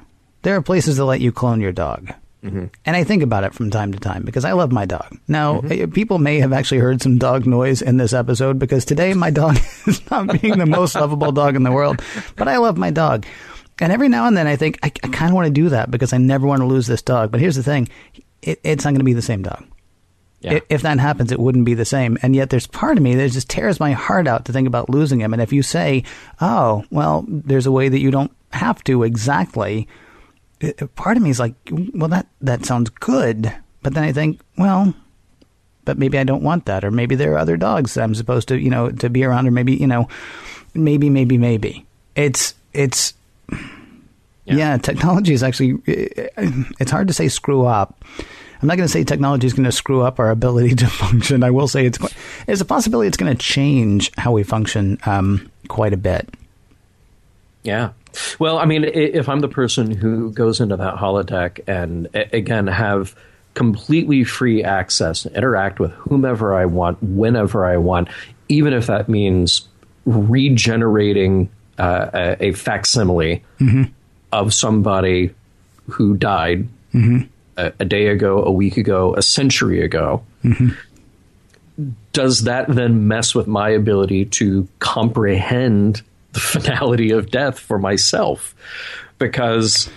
There 0.43 0.57
are 0.57 0.62
places 0.62 0.97
that 0.97 1.05
let 1.05 1.20
you 1.20 1.32
clone 1.32 1.61
your 1.61 1.72
dog. 1.72 2.12
Mm-hmm. 2.45 2.66
And 2.86 2.97
I 2.97 3.05
think 3.05 3.22
about 3.22 3.45
it 3.45 3.53
from 3.53 3.70
time 3.70 3.93
to 3.93 3.99
time 3.99 4.22
because 4.24 4.45
I 4.47 4.53
love 4.53 4.72
my 4.72 4.86
dog. 4.86 5.18
Now, 5.28 5.61
Mm-hmm. 5.61 5.93
people 5.93 6.18
may 6.18 6.41
have 6.41 6.53
actually 6.55 6.78
heard 6.80 7.03
some 7.03 7.18
dog 7.18 7.47
noise 7.47 7.82
in 7.82 7.99
this 7.99 8.12
episode 8.14 8.59
because 8.59 8.84
today 8.84 9.12
my 9.14 9.30
dog 9.30 9.59
is 9.86 10.11
not 10.11 10.41
being 10.41 10.59
the 10.59 10.66
most 10.66 10.95
lovable 10.95 11.32
dog 11.32 11.55
in 11.55 11.62
the 11.64 11.72
world, 11.72 12.01
but 12.36 12.49
I 12.49 12.57
love 12.57 12.78
my 12.78 12.91
dog. 12.91 13.26
And 13.78 13.93
every 13.93 14.09
now 14.09 14.26
and 14.26 14.36
then 14.36 14.47
I 14.47 14.57
think 14.57 14.78
I, 14.82 14.86
I 15.03 15.09
kind 15.09 15.30
of 15.30 15.34
want 15.34 15.47
to 15.47 15.53
do 15.53 15.68
that 15.70 15.91
because 15.91 16.12
I 16.12 16.18
never 16.18 16.47
want 16.47 16.61
to 16.61 16.66
lose 16.66 16.86
this 16.86 17.03
dog. 17.03 17.30
But 17.30 17.41
here's 17.41 17.57
the 17.57 17.62
thing 17.62 17.88
it, 18.43 18.59
it's 18.64 18.84
not 18.84 18.91
going 18.91 19.01
to 19.01 19.05
be 19.05 19.12
the 19.14 19.22
same 19.22 19.43
dog. 19.43 19.64
Yeah. 20.41 20.61
If 20.70 20.80
that 20.82 20.99
happens, 20.99 21.32
it 21.32 21.38
wouldn't 21.41 21.66
be 21.66 21.74
the 21.74 21.84
same. 21.84 22.16
And 22.22 22.34
yet, 22.34 22.49
there's 22.49 22.66
part 22.66 22.97
of 22.97 23.03
me 23.03 23.14
that 23.14 23.30
just 23.32 23.51
tears 23.51 23.78
my 23.78 23.93
heart 23.93 24.26
out 24.26 24.47
to 24.47 24.53
think 24.53 24.66
about 24.66 24.88
losing 24.88 25.20
him. 25.20 25.34
And 25.34 25.43
if 25.43 25.53
you 25.53 25.62
say, 25.62 26.05
"Oh, 26.41 26.84
well, 26.91 27.26
there's 27.28 27.66
a 27.66 27.72
way 27.72 27.91
that 27.91 28.01
you 28.01 28.11
don't 28.11 28.32
have 28.53 28.82
to 28.84 29.03
exactly," 29.03 29.86
it- 30.61 30.94
part 30.94 31.16
of 31.16 31.22
me 31.22 31.30
is 31.30 31.40
like, 31.40 31.54
"Well, 31.94 32.08
that 32.08 32.26
that 32.40 32.64
sounds 32.66 32.90
good." 32.90 33.52
But 33.82 33.94
then 33.94 34.04
I 34.04 34.12
think, 34.12 34.40
well, 34.58 34.94
but 35.86 35.98
maybe 35.98 36.18
I 36.18 36.24
don't 36.24 36.42
want 36.42 36.66
that, 36.66 36.84
or 36.84 36.90
maybe 36.90 37.14
there 37.14 37.32
are 37.34 37.38
other 37.38 37.56
dogs 37.56 37.94
that 37.94 38.02
I'm 38.04 38.14
supposed 38.14 38.48
to, 38.48 38.58
you 38.58 38.68
know, 38.70 38.90
to 38.90 39.08
be 39.08 39.24
around, 39.24 39.48
or 39.48 39.50
maybe, 39.50 39.74
you 39.74 39.86
know, 39.86 40.06
maybe, 40.74 41.08
maybe, 41.08 41.38
maybe. 41.38 41.86
It's 42.14 42.54
it's 42.74 43.14
yeah, 44.44 44.76
technology 44.78 45.32
is 45.32 45.42
actually 45.42 45.78
it's 45.86 46.90
hard 46.90 47.08
to 47.08 47.14
say 47.14 47.28
screw 47.28 47.64
up. 47.66 48.04
I'm 48.62 48.68
not 48.68 48.76
going 48.76 48.86
to 48.86 48.92
say 48.92 49.04
technology 49.04 49.46
is 49.46 49.54
going 49.54 49.64
to 49.64 49.72
screw 49.72 50.02
up 50.02 50.18
our 50.18 50.30
ability 50.30 50.74
to 50.76 50.86
function. 51.02 51.42
I 51.42 51.50
will 51.50 51.68
say 51.68 51.86
it's 51.86 51.98
there's 52.46 52.61
a 52.61 52.64
possibility 52.66 53.08
it's 53.08 53.16
going 53.16 53.34
to 53.34 53.42
change 53.42 54.11
how 54.18 54.32
we 54.32 54.42
function 54.42 54.98
um, 55.06 55.50
quite 55.68 55.92
a 55.94 55.96
bit. 55.96 56.28
Yeah. 57.62 57.90
Well, 58.38 58.58
I 58.58 58.64
mean, 58.64 58.84
if 58.84 59.28
I'm 59.28 59.40
the 59.40 59.48
person 59.48 59.90
who 59.90 60.32
goes 60.32 60.61
into 60.61 60.76
that 60.76 60.96
holodeck 60.96 61.61
and 61.66 62.08
again 62.14 62.66
have 62.66 63.14
completely 63.54 64.24
free 64.24 64.64
access, 64.64 65.26
interact 65.26 65.78
with 65.78 65.92
whomever 65.92 66.54
I 66.54 66.66
want, 66.66 67.02
whenever 67.02 67.64
I 67.64 67.76
want, 67.76 68.08
even 68.48 68.72
if 68.72 68.86
that 68.86 69.08
means 69.08 69.68
regenerating 70.04 71.50
uh, 71.78 72.11
a, 72.12 72.46
a 72.46 72.52
facsimile 72.52 73.44
mm-hmm. 73.58 73.84
of 74.32 74.54
somebody 74.54 75.34
who 75.88 76.16
died 76.16 76.68
mm-hmm. 76.94 77.22
a, 77.56 77.72
a 77.80 77.84
day 77.84 78.08
ago, 78.08 78.42
a 78.42 78.50
week 78.50 78.76
ago, 78.76 79.14
a 79.14 79.22
century 79.22 79.82
ago. 79.82 80.24
Mm-hmm. 80.44 80.70
Does 82.12 82.44
that 82.44 82.68
then 82.68 83.08
mess 83.08 83.34
with 83.34 83.46
my 83.46 83.70
ability 83.70 84.26
to 84.26 84.68
comprehend 84.78 86.02
the 86.33 86.41
finality 86.41 87.11
of 87.11 87.31
death 87.31 87.59
for 87.59 87.78
myself? 87.78 88.55
Because 89.18 89.91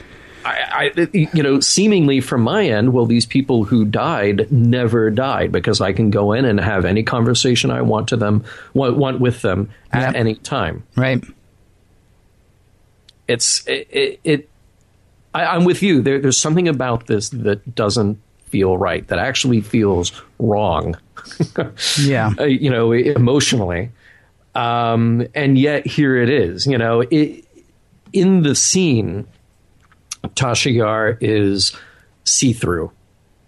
I, 0.46 0.92
I, 0.96 1.08
you 1.14 1.42
know, 1.42 1.60
seemingly 1.62 2.20
from 2.20 2.42
my 2.42 2.66
end, 2.66 2.92
well, 2.94 3.06
these 3.06 3.26
people 3.26 3.64
who 3.64 3.86
died 3.86 4.52
never 4.52 5.10
died 5.10 5.52
because 5.52 5.80
I 5.80 5.94
can 5.94 6.10
go 6.10 6.34
in 6.34 6.44
and 6.46 6.60
have 6.60 6.84
any 6.86 7.04
conversation 7.04 7.72
I 7.72 7.82
want 7.82 8.10
to 8.10 8.18
them, 8.18 8.44
want, 8.74 8.98
want 8.98 9.20
with 9.22 9.42
them 9.42 9.70
at 9.92 10.02
Yep. 10.08 10.16
any 10.16 10.36
time. 10.36 10.84
Right. 10.98 11.24
It's 13.28 13.66
it. 13.68 13.88
it, 13.90 14.20
it 14.24 14.50
I, 15.34 15.46
I'm 15.46 15.64
with 15.64 15.82
you. 15.82 16.02
There, 16.02 16.20
there's 16.20 16.38
something 16.38 16.68
about 16.68 17.08
this 17.08 17.30
that 17.30 17.74
doesn't 17.74 18.20
feel 18.48 18.78
right. 18.78 19.08
That 19.08 19.20
actually 19.20 19.62
feels 19.62 20.12
wrong. 20.40 20.98
Yeah. 22.02 22.34
uh, 22.38 22.44
you 22.44 22.70
know, 22.70 22.92
emotionally. 22.92 23.90
Um, 24.56 25.28
and 25.34 25.58
yet 25.58 25.88
here 25.88 26.16
it 26.18 26.30
is. 26.30 26.66
You 26.68 26.78
know, 26.78 27.02
it, 27.02 27.46
in 28.12 28.44
the 28.44 28.56
scene, 28.56 29.28
Tasha 30.30 30.74
Yar 30.74 31.18
is 31.20 31.76
see 32.24 32.54
through. 32.54 32.92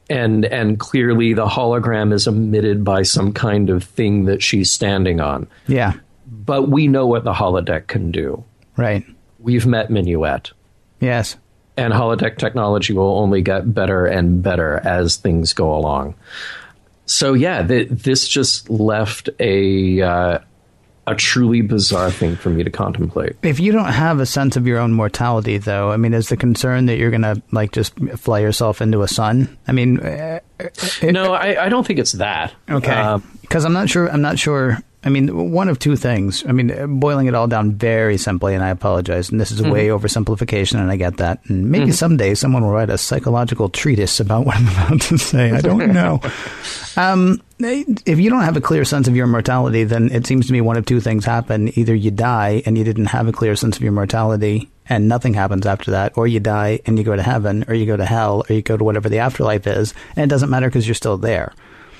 And 0.10 0.46
and 0.46 0.80
clearly 0.80 1.34
the 1.34 1.48
hologram 1.48 2.14
is 2.14 2.28
emitted 2.28 2.84
by 2.84 3.02
some 3.02 3.34
kind 3.34 3.72
of 3.72 3.84
thing 3.84 4.26
that 4.26 4.44
she's 4.44 4.70
standing 4.72 5.20
on. 5.20 5.48
Yeah. 5.68 5.94
But 6.28 6.70
we 6.70 6.88
know 6.88 7.08
what 7.08 7.24
the 7.24 7.34
holodeck 7.34 7.88
can 7.88 8.12
do. 8.12 8.44
Right. 8.78 9.04
We've 9.40 9.66
met 9.66 9.90
Minuet. 9.90 10.52
Yes. 11.00 11.38
And 11.78 11.92
holodeck 11.92 12.38
technology 12.38 12.94
will 12.94 13.18
only 13.18 13.42
get 13.42 13.74
better 13.74 14.06
and 14.06 14.44
better 14.44 14.78
as 14.78 15.16
things 15.16 15.54
go 15.54 15.76
along. 15.76 16.16
So 17.06 17.34
yeah, 17.34 17.66
th- 17.66 17.90
this 17.90 18.28
just 18.28 18.70
left 18.70 19.30
a 19.40 20.02
uh, 20.02 20.40
a 21.08 21.16
truly 21.16 21.62
bizarre 21.62 22.10
thing 22.12 22.36
for 22.36 22.50
me 22.50 22.64
to 22.64 22.70
contemplate. 22.72 23.36
If 23.44 23.60
you 23.60 23.72
don't 23.72 23.86
have 23.86 24.20
a 24.20 24.26
sense 24.26 24.56
of 24.58 24.66
your 24.66 24.80
own 24.80 24.92
mortality, 24.92 25.58
though, 25.58 25.92
I 25.92 25.98
mean, 25.98 26.14
is 26.14 26.30
the 26.30 26.38
concern 26.38 26.88
that 26.88 26.98
you're 26.98 27.12
going 27.12 27.22
to 27.22 27.42
like 27.52 27.72
just 27.72 27.94
fly 28.18 28.40
yourself 28.40 28.82
into 28.82 29.02
a 29.04 29.08
sun? 29.08 29.56
I 29.68 29.72
mean, 29.72 30.00
uh, 30.00 30.40
No, 31.04 31.34
I, 31.34 31.66
I 31.66 31.70
don't 31.70 31.86
think 31.86 32.00
it's 32.00 32.14
that. 32.14 32.54
Okay. 32.70 32.92
Um, 32.92 33.24
Because 33.42 33.66
I'm 33.66 33.74
not 33.74 33.90
sure. 33.90 34.10
I'm 34.10 34.22
not 34.22 34.40
sure. 34.40 34.80
I 35.06 35.10
mean, 35.10 35.52
one 35.52 35.70
of 35.70 35.78
two 35.78 35.96
things. 35.96 36.44
I 36.48 36.52
mean, 36.52 37.00
boiling 37.00 37.28
it 37.28 37.36
all 37.36 37.48
down 37.48 37.74
very 37.74 38.18
simply, 38.18 38.56
and 38.56 38.64
I 38.64 38.70
apologize, 38.70 39.30
and 39.30 39.40
this 39.40 39.52
is 39.52 39.60
a 39.60 39.72
way 39.72 39.88
oversimplification, 39.90 40.80
and 40.80 40.90
I 40.90 40.96
get 40.96 41.18
that. 41.18 41.40
And 41.48 41.70
maybe 41.70 41.92
someday 41.92 42.34
someone 42.34 42.64
will 42.64 42.72
write 42.72 42.90
a 42.90 42.98
psychological 42.98 43.70
treatise 43.70 44.20
about 44.20 44.48
what 44.48 44.56
I'm 44.56 44.68
about 44.68 45.02
to 45.02 45.18
say. 45.20 45.52
I 45.52 45.62
don't 45.62 45.94
know. 45.94 46.22
um, 46.98 47.40
if 47.60 48.20
you 48.20 48.32
don't 48.32 48.42
have 48.42 48.58
a 48.58 48.62
clear 48.62 48.84
sense 48.84 49.08
of 49.08 49.16
your 49.16 49.28
mortality, 49.28 49.84
then 49.84 50.12
it 50.12 50.26
seems 50.26 50.48
to 50.48 50.54
me 50.54 50.60
one 50.60 50.76
of 50.76 50.88
two 50.88 51.00
things 51.00 51.24
happen. 51.24 51.78
Either 51.78 51.94
you 51.94 52.10
die 52.10 52.64
and 52.66 52.76
you 52.76 52.84
didn't 52.84 53.06
have 53.06 53.28
a 53.28 53.32
clear 53.32 53.56
sense 53.56 53.78
of 53.78 53.84
your 53.84 53.92
mortality, 53.92 54.72
and 54.90 55.08
nothing 55.08 55.36
happens 55.36 55.68
after 55.68 55.92
that, 55.92 56.18
or 56.18 56.26
you 56.26 56.40
die 56.40 56.80
and 56.88 56.98
you 56.98 57.04
go 57.04 57.16
to 57.16 57.22
heaven, 57.22 57.64
or 57.68 57.76
you 57.76 57.86
go 57.86 57.96
to 57.96 58.06
hell, 58.06 58.44
or 58.50 58.56
you 58.56 58.64
go 58.64 58.76
to 58.76 58.84
whatever 58.84 59.08
the 59.10 59.20
afterlife 59.20 59.68
is, 59.68 59.94
and 60.16 60.24
it 60.24 60.34
doesn't 60.34 60.50
matter 60.50 60.68
because 60.68 60.88
you're 60.88 60.96
still 60.96 61.18
there. 61.18 61.54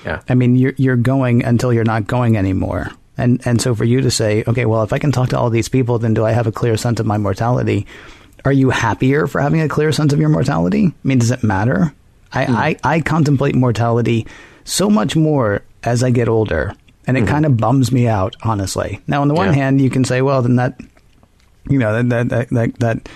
Yeah. 0.06 0.22
I 0.28 0.34
mean, 0.34 0.56
you're 0.56 0.74
you're 0.76 0.96
going 0.96 1.44
until 1.44 1.72
you're 1.72 1.84
not 1.84 2.06
going 2.06 2.36
anymore. 2.36 2.90
And 3.18 3.44
and 3.46 3.60
so 3.60 3.74
for 3.74 3.84
you 3.84 4.00
to 4.00 4.10
say, 4.10 4.44
okay, 4.46 4.64
well, 4.64 4.82
if 4.82 4.92
I 4.92 4.98
can 4.98 5.12
talk 5.12 5.30
to 5.30 5.38
all 5.38 5.50
these 5.50 5.68
people, 5.68 5.98
then 5.98 6.14
do 6.14 6.24
I 6.24 6.32
have 6.32 6.46
a 6.46 6.52
clear 6.52 6.76
sense 6.76 7.00
of 7.00 7.06
my 7.06 7.18
mortality? 7.18 7.86
Are 8.44 8.52
you 8.52 8.70
happier 8.70 9.26
for 9.26 9.40
having 9.40 9.60
a 9.60 9.68
clear 9.68 9.90
sense 9.90 10.12
of 10.12 10.20
your 10.20 10.28
mortality? 10.28 10.86
I 10.86 11.08
mean, 11.08 11.18
does 11.18 11.32
it 11.32 11.42
matter? 11.42 11.92
I 12.32 12.44
hmm. 12.44 12.56
I, 12.56 12.76
I 12.84 13.00
contemplate 13.00 13.54
mortality 13.54 14.26
so 14.64 14.88
much 14.88 15.16
more 15.16 15.62
as 15.82 16.02
I 16.02 16.10
get 16.10 16.28
older, 16.28 16.74
and 17.06 17.16
it 17.16 17.20
hmm. 17.22 17.26
kind 17.26 17.46
of 17.46 17.56
bums 17.56 17.90
me 17.90 18.06
out, 18.06 18.36
honestly. 18.42 19.00
Now, 19.06 19.22
on 19.22 19.28
the 19.28 19.34
one 19.34 19.48
Yeah. 19.48 19.54
hand, 19.54 19.80
you 19.80 19.90
can 19.90 20.04
say, 20.04 20.22
well, 20.22 20.42
then 20.42 20.56
that, 20.56 20.80
you 21.68 21.78
know, 21.78 22.02
that 22.02 22.08
that 22.10 22.28
that, 22.28 22.48
that, 22.50 22.78
that 22.78 23.08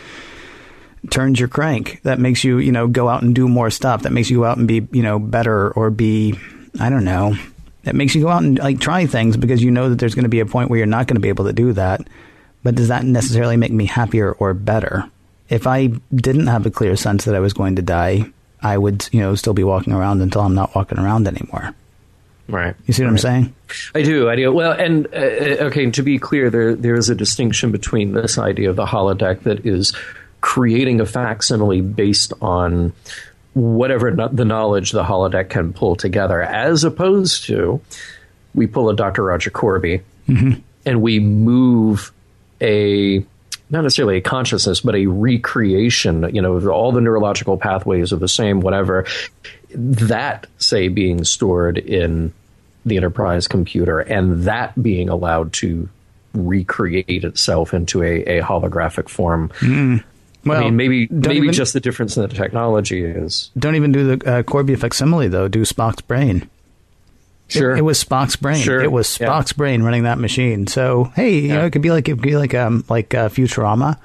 turns 1.11 1.39
your 1.39 1.49
crank. 1.49 2.01
That 2.03 2.19
makes 2.19 2.45
you, 2.45 2.59
you 2.59 2.73
know, 2.73 2.87
go 2.87 3.09
out 3.09 3.23
and 3.23 3.35
do 3.35 3.49
more 3.49 3.71
stuff. 3.71 4.03
That 4.03 4.13
makes 4.13 4.31
you 4.31 4.39
go 4.39 4.45
out 4.45 4.59
and 4.59 4.69
be, 4.69 4.87
you 4.93 5.03
know, 5.03 5.19
better 5.19 5.71
or 5.73 5.91
be, 5.91 6.39
I 6.79 6.91
don't 6.91 7.05
know. 7.05 7.35
It 7.85 7.95
makes 7.95 8.15
you 8.15 8.23
go 8.23 8.29
out 8.29 8.43
and 8.43 8.59
like 8.59 8.79
try 8.79 9.07
things 9.07 9.37
because 9.37 9.63
you 9.63 9.71
know 9.71 9.89
that 9.89 9.99
there's 9.99 10.15
going 10.15 10.25
to 10.25 10.29
be 10.29 10.41
a 10.41 10.47
point 10.47 10.69
where 10.69 10.79
you're 10.79 10.87
not 10.87 11.07
going 11.07 11.17
to 11.17 11.21
be 11.21 11.31
able 11.31 11.47
to 11.47 11.53
do 11.53 11.73
that. 11.73 12.03
But 12.63 12.75
does 12.75 12.89
that 12.89 13.05
necessarily 13.05 13.57
make 13.57 13.73
me 13.73 13.87
happier 13.87 14.33
or 14.33 14.53
better? 14.53 15.11
If 15.49 15.67
I 15.67 15.89
didn't 16.15 16.47
have 16.47 16.67
a 16.67 16.71
clear 16.71 16.95
sense 16.95 17.25
that 17.25 17.35
I 17.35 17.41
was 17.41 17.55
going 17.55 17.77
to 17.77 17.83
die, 17.83 18.31
I 18.63 18.77
would, 18.77 19.09
you 19.13 19.21
know, 19.21 19.35
still 19.35 19.55
be 19.55 19.65
walking 19.65 19.95
around 19.95 20.21
until 20.21 20.43
I'm 20.43 20.55
not 20.55 20.75
walking 20.75 20.99
around 20.99 21.27
anymore. 21.27 21.75
Right. 22.49 22.75
You 22.87 22.93
see 22.93 23.03
what 23.05 23.11
I'm 23.11 23.19
saying? 23.19 23.55
I 23.95 24.03
do. 24.03 24.29
I 24.29 24.37
do. 24.37 24.53
Well, 24.53 24.73
and 24.73 25.07
uh, 25.15 25.65
okay. 25.67 25.89
To 25.91 26.03
be 26.03 26.19
clear, 26.19 26.51
there 26.51 26.75
there 26.75 26.97
is 26.97 27.09
a 27.09 27.15
distinction 27.15 27.71
between 27.71 28.13
this 28.13 28.39
idea 28.39 28.69
of 28.69 28.77
the 28.77 28.87
holodeck 28.87 29.45
that 29.45 29.65
is 29.65 29.95
creating 30.41 31.01
a 31.01 31.07
facsimile 31.07 31.81
based 31.81 32.33
on 32.43 32.93
whatever 33.55 34.11
no- 34.11 34.29
the 34.29 34.45
knowledge 34.45 34.93
the 34.93 35.05
holodeck 35.05 35.51
can 35.51 35.73
pull 35.73 35.97
together, 35.97 36.43
as 36.43 36.85
opposed 36.85 37.45
to 37.45 37.81
we 38.55 38.67
pull 38.67 38.89
a 38.91 38.97
Dr. 38.97 39.25
Roger 39.25 39.51
Korby 39.51 40.03
mm-hmm. 40.29 40.61
and 40.85 41.03
we 41.03 41.21
move 41.21 42.13
a 42.61 43.25
not 43.73 43.83
necessarily 43.83 44.17
a 44.17 44.21
consciousness, 44.21 44.81
but 44.81 44.97
a 44.97 45.07
recreation. 45.07 46.35
You 46.35 46.43
know, 46.43 46.69
all 46.71 46.91
the 46.91 47.01
neurological 47.01 47.57
pathways 47.57 48.13
are 48.13 48.17
the 48.17 48.29
same. 48.29 48.61
Whatever 48.61 49.07
that 49.73 50.47
say 50.59 50.89
being 50.89 51.23
stored 51.25 51.79
in 51.79 52.33
the 52.85 52.97
enterprise 52.97 53.47
computer 53.47 54.01
and 54.01 54.45
that 54.45 54.81
being 54.83 55.09
allowed 55.09 55.53
to 55.53 55.89
recreate 56.35 57.25
itself 57.25 57.75
into 57.75 58.03
a, 58.03 58.39
a 58.39 58.43
holographic 58.43 59.09
form. 59.09 59.51
Mm. 59.61 60.03
Well, 60.45 60.61
I 60.61 60.65
mean, 60.65 60.77
maybe 60.77 61.07
maybe 61.11 61.37
even- 61.37 61.53
just 61.53 61.73
the 61.75 61.81
difference 61.81 62.17
in 62.17 62.23
the 62.23 62.29
technology 62.29 63.05
is 63.05 63.51
Don't 63.59 63.77
even 63.77 63.93
do 63.93 64.17
the 64.17 64.31
uh, 64.39 64.43
Korby 64.43 64.79
facsimile 64.79 65.29
though. 65.29 65.49
Do 65.49 65.63
Spock's 65.63 66.01
brain. 66.01 66.49
sure. 67.49 67.73
It, 67.73 67.79
it 67.81 67.83
was 67.83 68.03
Spock's 68.03 68.37
brain. 68.37 68.57
Sure. 68.63 68.81
It 68.81 68.91
was 68.93 69.19
Yeah. 69.21 69.29
Spock's 69.29 69.53
brain 69.53 69.83
running 69.83 70.05
that 70.05 70.19
machine. 70.19 70.67
So 70.67 71.05
hey, 71.17 71.39
you 71.41 71.49
know, 71.49 71.65
it 71.67 71.73
could 71.73 71.83
be 71.83 71.91
like 71.91 72.09
it 72.09 72.13
could 72.13 72.23
be 72.23 72.37
like 72.37 72.55
um 72.55 72.85
like 72.89 73.13
uh, 73.15 73.29
Futurama, 73.29 73.99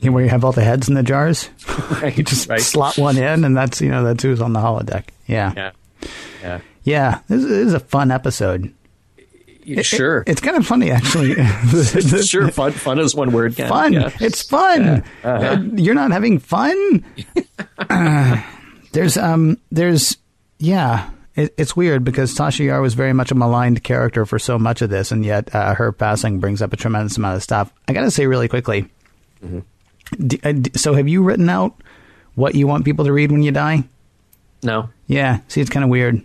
you 0.00 0.10
know, 0.10 0.14
where 0.14 0.22
you 0.24 0.30
have 0.30 0.44
all 0.44 0.52
the 0.52 0.62
heads 0.62 0.88
in 0.88 0.94
the 0.94 1.02
jars. 1.02 1.50
right, 2.02 2.16
You 2.16 2.22
just 2.22 2.48
right. 2.48 2.60
slot 2.60 2.96
one 2.98 3.16
in, 3.18 3.44
and 3.44 3.56
that's 3.56 3.80
you 3.80 3.90
know 3.90 4.04
that's 4.04 4.22
who's 4.22 4.40
on 4.40 4.52
the 4.52 4.60
holodeck. 4.60 5.04
Yeah, 5.26 5.52
yeah. 5.56 5.70
Yeah. 6.42 6.60
Yeah. 6.84 7.18
This, 7.28 7.42
this 7.42 7.66
is 7.66 7.74
a 7.74 7.80
fun 7.80 8.10
episode. 8.10 8.72
It- 9.64 9.84
sure. 9.84 10.24
it's 10.26 10.40
kind 10.40 10.56
of 10.56 10.66
funny 10.66 10.90
actually. 10.90 11.34
sure. 12.22 12.50
Fun. 12.50 12.72
Fun 12.72 12.98
is 12.98 13.14
one 13.14 13.32
word. 13.32 13.56
Ken. 13.56 13.68
fun. 13.68 13.92
Yeah. 13.92 14.10
It's 14.20 14.42
fun. 14.42 14.88
Uh-huh. 14.88 15.28
Uh, 15.28 15.62
you're 15.76 15.94
not 15.94 16.10
having 16.12 16.38
fun. 16.38 17.04
Uh, 17.78 18.40
there's 18.92 19.16
um 19.16 19.56
there's 19.72 20.16
yeah. 20.58 21.10
It, 21.34 21.54
it's 21.56 21.74
weird 21.74 22.04
because 22.04 22.34
Tasha 22.34 22.64
Yar 22.66 22.80
was 22.80 22.94
very 22.94 23.12
much 23.12 23.30
a 23.30 23.34
maligned 23.34 23.82
character 23.82 24.26
for 24.26 24.38
so 24.38 24.58
much 24.58 24.82
of 24.82 24.90
this, 24.90 25.10
and 25.12 25.24
yet 25.24 25.52
uh, 25.54 25.74
her 25.74 25.90
passing 25.92 26.40
brings 26.40 26.60
up 26.60 26.72
a 26.72 26.76
tremendous 26.76 27.16
amount 27.16 27.36
of 27.36 27.42
stuff. 27.42 27.72
I 27.88 27.92
got 27.92 28.02
to 28.02 28.10
say 28.10 28.26
really 28.26 28.48
quickly. 28.48 28.90
Mm-hmm. 29.42 30.26
D- 30.26 30.40
uh, 30.44 30.52
d- 30.52 30.70
so, 30.76 30.92
have 30.94 31.08
you 31.08 31.22
written 31.22 31.48
out 31.48 31.74
what 32.34 32.54
you 32.54 32.66
want 32.66 32.84
people 32.84 33.04
to 33.06 33.12
read 33.12 33.32
when 33.32 33.42
you 33.42 33.52
die? 33.52 33.84
No. 34.62 34.90
Yeah. 35.06 35.40
See, 35.48 35.60
it's 35.60 35.70
kind 35.70 35.84
of 35.84 35.90
weird. 35.90 36.20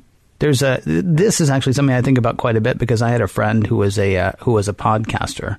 There's 0.46 0.62
a. 0.62 0.80
This 0.86 1.42
is 1.42 1.50
actually 1.50 1.74
something 1.74 1.96
I 1.96 2.04
think 2.04 2.20
about 2.20 2.38
quite 2.38 2.56
a 2.56 2.62
bit 2.62 2.78
because 2.78 3.02
I 3.02 3.10
had 3.10 3.22
a 3.22 3.28
friend 3.28 3.66
who 3.66 3.78
was 3.78 3.98
a 3.98 4.16
uh, 4.16 4.32
who 4.42 4.52
was 4.52 4.70
a 4.70 4.74
podcaster, 4.74 5.58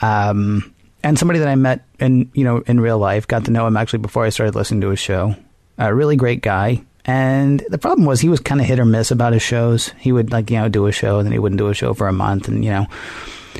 um, 0.00 0.72
and 1.02 1.18
somebody 1.18 1.40
that 1.40 1.48
I 1.48 1.56
met 1.56 1.84
in 1.98 2.30
you 2.32 2.44
know 2.44 2.58
in 2.68 2.78
real 2.78 2.98
life. 2.98 3.26
Got 3.26 3.46
to 3.46 3.50
know 3.50 3.66
him 3.66 3.76
actually 3.76 3.98
before 3.98 4.24
I 4.24 4.28
started 4.28 4.54
listening 4.54 4.82
to 4.82 4.90
his 4.90 5.00
show. 5.00 5.34
A 5.76 5.92
really 5.92 6.14
great 6.14 6.40
guy. 6.40 6.84
And 7.04 7.64
the 7.68 7.78
problem 7.78 8.06
was 8.06 8.20
he 8.20 8.28
was 8.28 8.38
kind 8.38 8.60
of 8.60 8.66
hit 8.68 8.78
or 8.78 8.84
miss 8.84 9.10
about 9.10 9.32
his 9.32 9.42
shows. 9.42 9.88
He 9.98 10.12
would 10.12 10.30
like 10.30 10.52
you 10.52 10.58
know 10.58 10.68
do 10.68 10.86
a 10.86 10.92
show, 10.92 11.18
and 11.18 11.26
then 11.26 11.32
he 11.32 11.40
wouldn't 11.40 11.58
do 11.58 11.66
a 11.66 11.74
show 11.74 11.92
for 11.92 12.06
a 12.06 12.12
month, 12.12 12.46
and 12.46 12.64
you 12.64 12.70
know. 12.70 12.86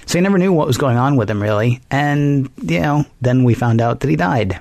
So 0.07 0.17
you 0.17 0.23
never 0.23 0.39
knew 0.39 0.53
what 0.53 0.69
was 0.69 0.79
going 0.79 0.97
on 0.97 1.17
with 1.17 1.29
him 1.29 1.43
really. 1.43 1.81
And 1.91 2.49
you 2.63 2.79
know, 2.79 3.05
then 3.21 3.43
we 3.43 3.55
found 3.55 3.81
out 3.81 3.99
that 3.99 4.09
he 4.09 4.15
died 4.15 4.61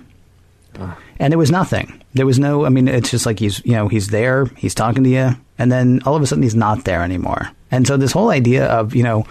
and 1.20 1.32
there 1.32 1.38
was 1.38 1.52
nothing. 1.52 2.02
There 2.14 2.26
was 2.26 2.40
no. 2.40 2.66
I 2.66 2.70
mean, 2.70 2.88
it's 2.88 3.12
just 3.12 3.26
like 3.26 3.40
he's 3.40 3.64
you 3.66 3.74
know 3.74 3.88
he's 3.88 4.08
there, 4.08 4.46
he's 4.58 4.74
talking 4.74 5.04
to 5.04 5.10
you, 5.10 5.36
and 5.58 5.72
then 5.72 6.02
all 6.06 6.16
of 6.16 6.22
a 6.22 6.28
sudden 6.28 6.44
he's 6.44 6.56
not 6.56 6.86
there 6.86 7.04
anymore. 7.04 7.52
And 7.72 7.86
so 7.86 7.98
this 7.98 8.12
whole 8.12 8.30
idea 8.30 8.66
of 8.66 8.96
you 8.96 9.04
know 9.04 9.26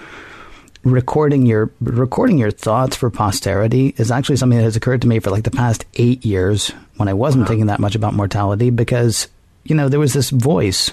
recording 0.85 1.45
your 1.47 1.71
recording 1.81 2.39
your 2.39 2.51
thoughts 2.51 2.97
for 2.97 3.11
posterity 3.11 3.95
is 3.97 4.11
actually 4.11 4.37
something 4.37 4.59
that 4.59 4.65
has 4.65 4.77
occurred 4.77 5.03
to 5.03 5.09
me 5.09 5.19
for 5.19 5.31
like 5.31 5.45
the 5.45 5.51
past 5.51 5.85
eight 5.95 6.25
years 6.25 6.71
when 6.97 7.09
I 7.09 7.15
wasn't 7.15 7.49
thinking 7.49 7.67
that 7.67 7.81
much 7.81 7.95
about 7.95 8.15
mortality 8.15 8.71
because 8.71 9.29
you 9.65 9.75
know 9.75 9.89
there 9.89 10.01
was 10.01 10.13
this 10.13 10.31
voice 10.31 10.93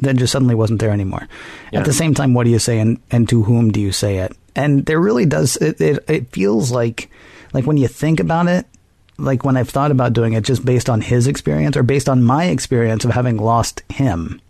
that 0.00 0.16
just 0.16 0.32
suddenly 0.32 0.54
wasn't 0.54 0.80
there 0.80 0.90
anymore. 0.90 1.28
Yeah. 1.72 1.80
At 1.80 1.86
the 1.86 1.92
same 1.92 2.12
time, 2.12 2.34
what 2.34 2.44
do 2.44 2.50
you 2.50 2.58
say 2.58 2.78
and, 2.78 3.00
and 3.10 3.28
to 3.28 3.42
whom 3.42 3.70
do 3.70 3.80
you 3.80 3.92
say 3.92 4.18
it? 4.18 4.36
And 4.54 4.84
there 4.84 5.00
really 5.00 5.24
does 5.24 5.56
it, 5.56 5.80
it 5.80 6.04
it 6.08 6.32
feels 6.32 6.70
like 6.72 7.10
like 7.52 7.66
when 7.66 7.76
you 7.76 7.88
think 7.88 8.20
about 8.20 8.48
it, 8.48 8.66
like 9.18 9.44
when 9.44 9.56
I've 9.56 9.68
thought 9.68 9.90
about 9.90 10.12
doing 10.12 10.32
it 10.32 10.44
just 10.44 10.64
based 10.64 10.88
on 10.88 11.00
his 11.00 11.26
experience 11.26 11.76
or 11.76 11.82
based 11.82 12.08
on 12.08 12.22
my 12.22 12.44
experience 12.46 13.04
of 13.04 13.10
having 13.10 13.36
lost 13.36 13.82
him, 13.90 14.40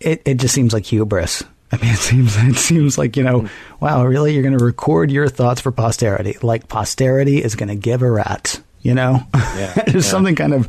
it 0.00 0.22
it 0.24 0.34
just 0.36 0.54
seems 0.54 0.72
like 0.72 0.86
hubris. 0.86 1.44
I 1.70 1.76
mean, 1.76 1.90
it 1.92 1.98
seems 1.98 2.36
it 2.36 2.56
seems 2.56 2.98
like 2.98 3.16
you 3.16 3.22
know, 3.22 3.48
wow, 3.80 4.04
really, 4.04 4.32
you're 4.34 4.42
going 4.42 4.58
to 4.58 4.64
record 4.64 5.10
your 5.10 5.28
thoughts 5.28 5.60
for 5.60 5.70
posterity? 5.70 6.36
Like 6.42 6.68
posterity 6.68 7.42
is 7.42 7.54
going 7.54 7.68
to 7.68 7.76
give 7.76 8.02
a 8.02 8.10
rat, 8.10 8.60
you 8.82 8.94
know? 8.94 9.20
Yeah, 9.34 9.74
There's 9.86 10.06
yeah. 10.06 10.10
something 10.10 10.34
kind 10.34 10.54
of. 10.54 10.68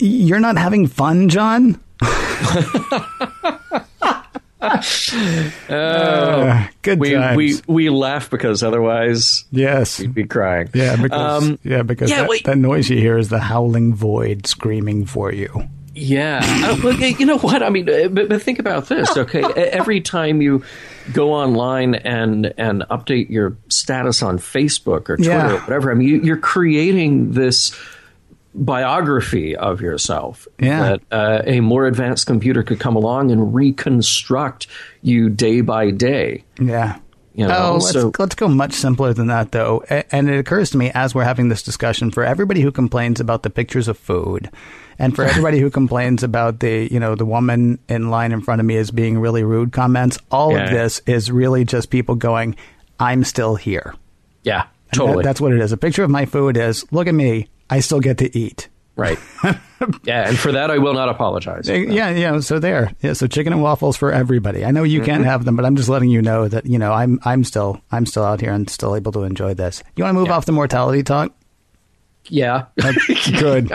You're 0.00 0.40
not 0.40 0.56
having 0.56 0.86
fun, 0.86 1.28
John. 1.28 1.80
Uh, 5.68 6.66
good 6.82 6.98
We 6.98 7.12
times. 7.12 7.36
we 7.36 7.54
we 7.66 7.90
laugh 7.90 8.30
because 8.30 8.62
otherwise 8.62 9.44
yes. 9.50 9.98
we'd 10.00 10.14
be 10.14 10.24
crying. 10.24 10.68
Yeah, 10.74 10.96
because 10.96 11.42
Um, 11.42 11.58
yeah, 11.62 11.82
because 11.82 12.10
yeah, 12.10 12.22
that, 12.22 12.28
wait. 12.28 12.44
that 12.44 12.58
noise 12.58 12.88
you 12.88 12.98
hear 12.98 13.18
is 13.18 13.28
the 13.28 13.38
howling 13.40 13.94
void 13.94 14.46
screaming 14.46 15.06
for 15.06 15.32
you. 15.32 15.68
Yeah. 15.94 16.40
Uh, 16.44 16.76
well, 16.84 16.94
you 16.94 17.26
know 17.26 17.38
what? 17.38 17.62
I 17.62 17.70
mean, 17.70 17.88
uh, 17.88 18.08
but, 18.08 18.28
but 18.28 18.42
think 18.42 18.58
about 18.58 18.88
this, 18.88 19.16
okay? 19.16 19.40
E- 19.42 19.52
Every 19.60 20.00
time 20.00 20.40
you 20.40 20.62
go 21.12 21.32
online 21.32 21.94
and 21.96 22.52
and 22.56 22.82
update 22.90 23.30
your 23.30 23.56
status 23.68 24.22
on 24.22 24.38
Facebook 24.38 25.08
or 25.08 25.16
Twitter 25.16 25.30
Yeah. 25.30 25.54
or 25.56 25.58
whatever, 25.60 25.90
I 25.90 25.94
mean, 25.94 26.08
you, 26.08 26.20
you're 26.20 26.36
creating 26.36 27.32
this 27.32 27.72
biography 28.64 29.56
of 29.56 29.80
yourself 29.80 30.46
Yeah. 30.58 30.80
that 30.82 31.00
uh, 31.10 31.42
a 31.46 31.60
more 31.60 31.86
advanced 31.86 32.26
computer 32.26 32.62
could 32.62 32.80
come 32.80 32.96
along 32.96 33.30
and 33.30 33.54
reconstruct 33.54 34.66
you 35.02 35.28
day 35.30 35.60
by 35.60 35.90
day. 35.90 36.44
Yeah. 36.60 36.98
You 37.34 37.46
know, 37.46 37.56
oh, 37.56 37.72
let's, 37.74 37.92
so- 37.92 38.12
let's 38.18 38.34
go 38.34 38.48
much 38.48 38.72
simpler 38.72 39.12
than 39.12 39.28
that, 39.28 39.52
though. 39.52 39.84
And 40.10 40.28
it 40.28 40.38
occurs 40.38 40.70
to 40.70 40.76
me 40.76 40.90
as 40.92 41.14
we're 41.14 41.22
having 41.22 41.48
this 41.48 41.62
discussion 41.62 42.10
for 42.10 42.24
everybody 42.24 42.60
who 42.62 42.72
complains 42.72 43.20
about 43.20 43.44
the 43.44 43.50
pictures 43.50 43.86
of 43.86 43.96
food, 43.96 44.50
and 44.98 45.14
for 45.14 45.22
everybody 45.24 45.60
who 45.60 45.70
complains 45.70 46.24
about 46.24 46.58
the, 46.58 46.88
you 46.92 46.98
know, 46.98 47.14
the 47.14 47.24
woman 47.24 47.78
in 47.88 48.10
line 48.10 48.32
in 48.32 48.40
front 48.40 48.58
of 48.60 48.66
me 48.66 48.76
as 48.76 48.90
being 48.90 49.20
really 49.20 49.44
rude 49.44 49.70
comments. 49.70 50.18
All 50.32 50.56
of 50.56 50.70
this 50.70 51.00
is 51.06 51.30
really 51.30 51.64
just 51.64 51.90
people 51.90 52.16
going, 52.16 52.56
"I'm 52.98 53.22
still 53.22 53.54
here." 53.54 53.94
Yeah, 54.42 54.62
And 54.90 54.98
totally. 54.98 55.18
that- 55.18 55.28
that's 55.28 55.40
what 55.40 55.52
it 55.52 55.60
is. 55.60 55.70
A 55.70 55.76
picture 55.76 56.02
of 56.02 56.10
my 56.10 56.24
food 56.24 56.56
is, 56.56 56.84
look 56.90 57.06
at 57.06 57.14
me, 57.14 57.46
I 57.70 57.80
still 57.80 58.00
get 58.00 58.18
to 58.18 58.38
eat. 58.38 58.68
Right. 58.96 59.18
yeah, 60.02 60.28
and 60.28 60.36
for 60.36 60.50
that 60.52 60.72
I 60.72 60.78
will 60.78 60.94
not 60.94 61.08
apologize. 61.08 61.68
Yeah, 61.68 62.10
yeah. 62.10 62.40
So 62.40 62.58
there. 62.58 62.90
Yeah. 63.00 63.12
So 63.12 63.28
chicken 63.28 63.52
and 63.52 63.62
waffles 63.62 63.96
for 63.96 64.10
everybody. 64.10 64.64
I 64.64 64.72
know 64.72 64.82
you 64.82 65.02
can't 65.02 65.24
have 65.24 65.44
them, 65.44 65.54
but 65.54 65.64
I'm 65.64 65.76
just 65.76 65.88
letting 65.88 66.08
you 66.10 66.20
know 66.20 66.48
that 66.48 66.66
you 66.66 66.78
know 66.78 66.92
I'm 66.92 67.20
I'm 67.24 67.44
still 67.44 67.80
I'm 67.92 68.06
still 68.06 68.24
out 68.24 68.40
here 68.40 68.50
and 68.52 68.68
still 68.68 68.96
able 68.96 69.12
to 69.12 69.22
enjoy 69.22 69.54
this. 69.54 69.84
You 69.94 70.02
want 70.02 70.16
to 70.16 70.20
move 70.20 70.30
off 70.30 70.46
the 70.46 70.52
mortality 70.52 71.04
talk? 71.04 71.32
Yeah. 72.28 72.66
Good. 73.38 73.70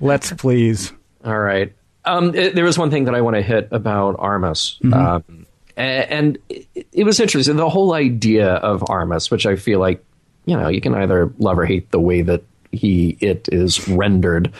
Let's 0.00 0.32
please. 0.34 0.92
All 1.24 1.38
right. 1.38 1.72
Um, 2.04 2.34
it, 2.34 2.54
there 2.54 2.64
was 2.64 2.78
one 2.78 2.90
thing 2.90 3.04
that 3.06 3.14
I 3.14 3.22
want 3.22 3.34
to 3.36 3.42
hit 3.42 3.68
about 3.72 4.16
Armus. 4.18 4.78
Um, 4.92 5.46
a- 5.76 5.80
and 5.80 6.38
it, 6.48 6.86
it 6.92 7.04
was 7.04 7.18
interesting. 7.18 7.56
The 7.56 7.68
whole 7.68 7.94
idea 7.94 8.54
of 8.54 8.82
Armus, 8.82 9.30
which 9.30 9.46
I 9.46 9.56
feel 9.56 9.80
like, 9.80 10.04
you 10.44 10.56
know, 10.56 10.68
you 10.68 10.80
can 10.80 10.94
either 10.94 11.32
love 11.38 11.58
or 11.58 11.64
hate 11.66 11.90
the 11.90 12.00
way 12.00 12.22
that 12.22 12.42
he 12.74 13.16
it 13.20 13.48
is 13.52 13.88
rendered 13.88 14.52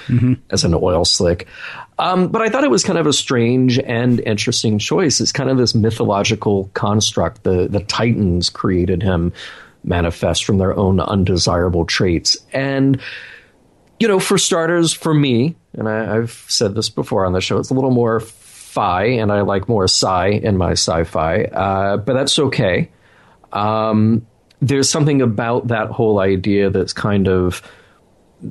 as 0.50 0.64
an 0.64 0.74
oil 0.74 1.04
slick. 1.04 1.46
Um, 1.98 2.28
but 2.28 2.42
I 2.42 2.48
thought 2.48 2.64
it 2.64 2.70
was 2.70 2.82
kind 2.82 2.98
of 2.98 3.06
a 3.06 3.12
strange 3.12 3.78
and 3.78 4.20
interesting 4.20 4.78
choice. 4.78 5.20
It's 5.20 5.32
kind 5.32 5.50
of 5.50 5.58
this 5.58 5.74
mythological 5.74 6.70
construct. 6.74 7.44
The 7.44 7.68
the 7.68 7.80
Titans 7.80 8.50
created 8.50 9.02
him 9.02 9.32
manifest 9.84 10.44
from 10.44 10.58
their 10.58 10.76
own 10.76 10.98
undesirable 10.98 11.84
traits. 11.84 12.36
And 12.52 13.00
you 14.00 14.08
know, 14.08 14.18
for 14.18 14.38
starters, 14.38 14.92
for 14.92 15.14
me, 15.14 15.54
and 15.74 15.88
I, 15.88 16.16
I've 16.16 16.44
said 16.48 16.74
this 16.74 16.88
before 16.88 17.24
on 17.24 17.32
the 17.32 17.40
show, 17.40 17.58
it's 17.58 17.70
a 17.70 17.74
little 17.74 17.92
more 17.92 18.20
fi, 18.20 19.04
and 19.04 19.30
I 19.30 19.42
like 19.42 19.68
more 19.68 19.84
sci 19.84 20.28
in 20.28 20.56
my 20.56 20.72
sci-fi, 20.72 21.44
uh, 21.44 21.96
but 21.98 22.14
that's 22.14 22.38
okay. 22.38 22.90
Um, 23.52 24.26
there's 24.60 24.90
something 24.90 25.22
about 25.22 25.68
that 25.68 25.90
whole 25.90 26.18
idea 26.18 26.70
that's 26.70 26.92
kind 26.92 27.28
of 27.28 27.62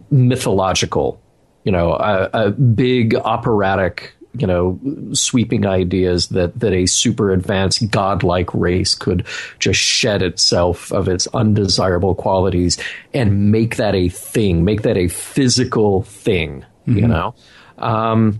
mythological, 0.09 1.21
you 1.63 1.71
know, 1.71 1.93
a, 1.93 2.29
a 2.33 2.51
big 2.51 3.15
operatic, 3.15 4.13
you 4.35 4.47
know, 4.47 4.79
sweeping 5.13 5.65
ideas 5.65 6.29
that 6.29 6.59
that 6.59 6.73
a 6.73 6.85
super 6.85 7.31
advanced 7.31 7.89
godlike 7.91 8.53
race 8.53 8.95
could 8.95 9.25
just 9.59 9.79
shed 9.79 10.21
itself 10.21 10.91
of 10.91 11.07
its 11.07 11.27
undesirable 11.27 12.15
qualities 12.15 12.77
and 13.13 13.51
make 13.51 13.75
that 13.75 13.95
a 13.95 14.09
thing, 14.09 14.63
make 14.63 14.81
that 14.81 14.97
a 14.97 15.07
physical 15.07 16.01
thing, 16.03 16.65
you 16.85 17.07
know. 17.07 17.35
Um, 17.77 18.39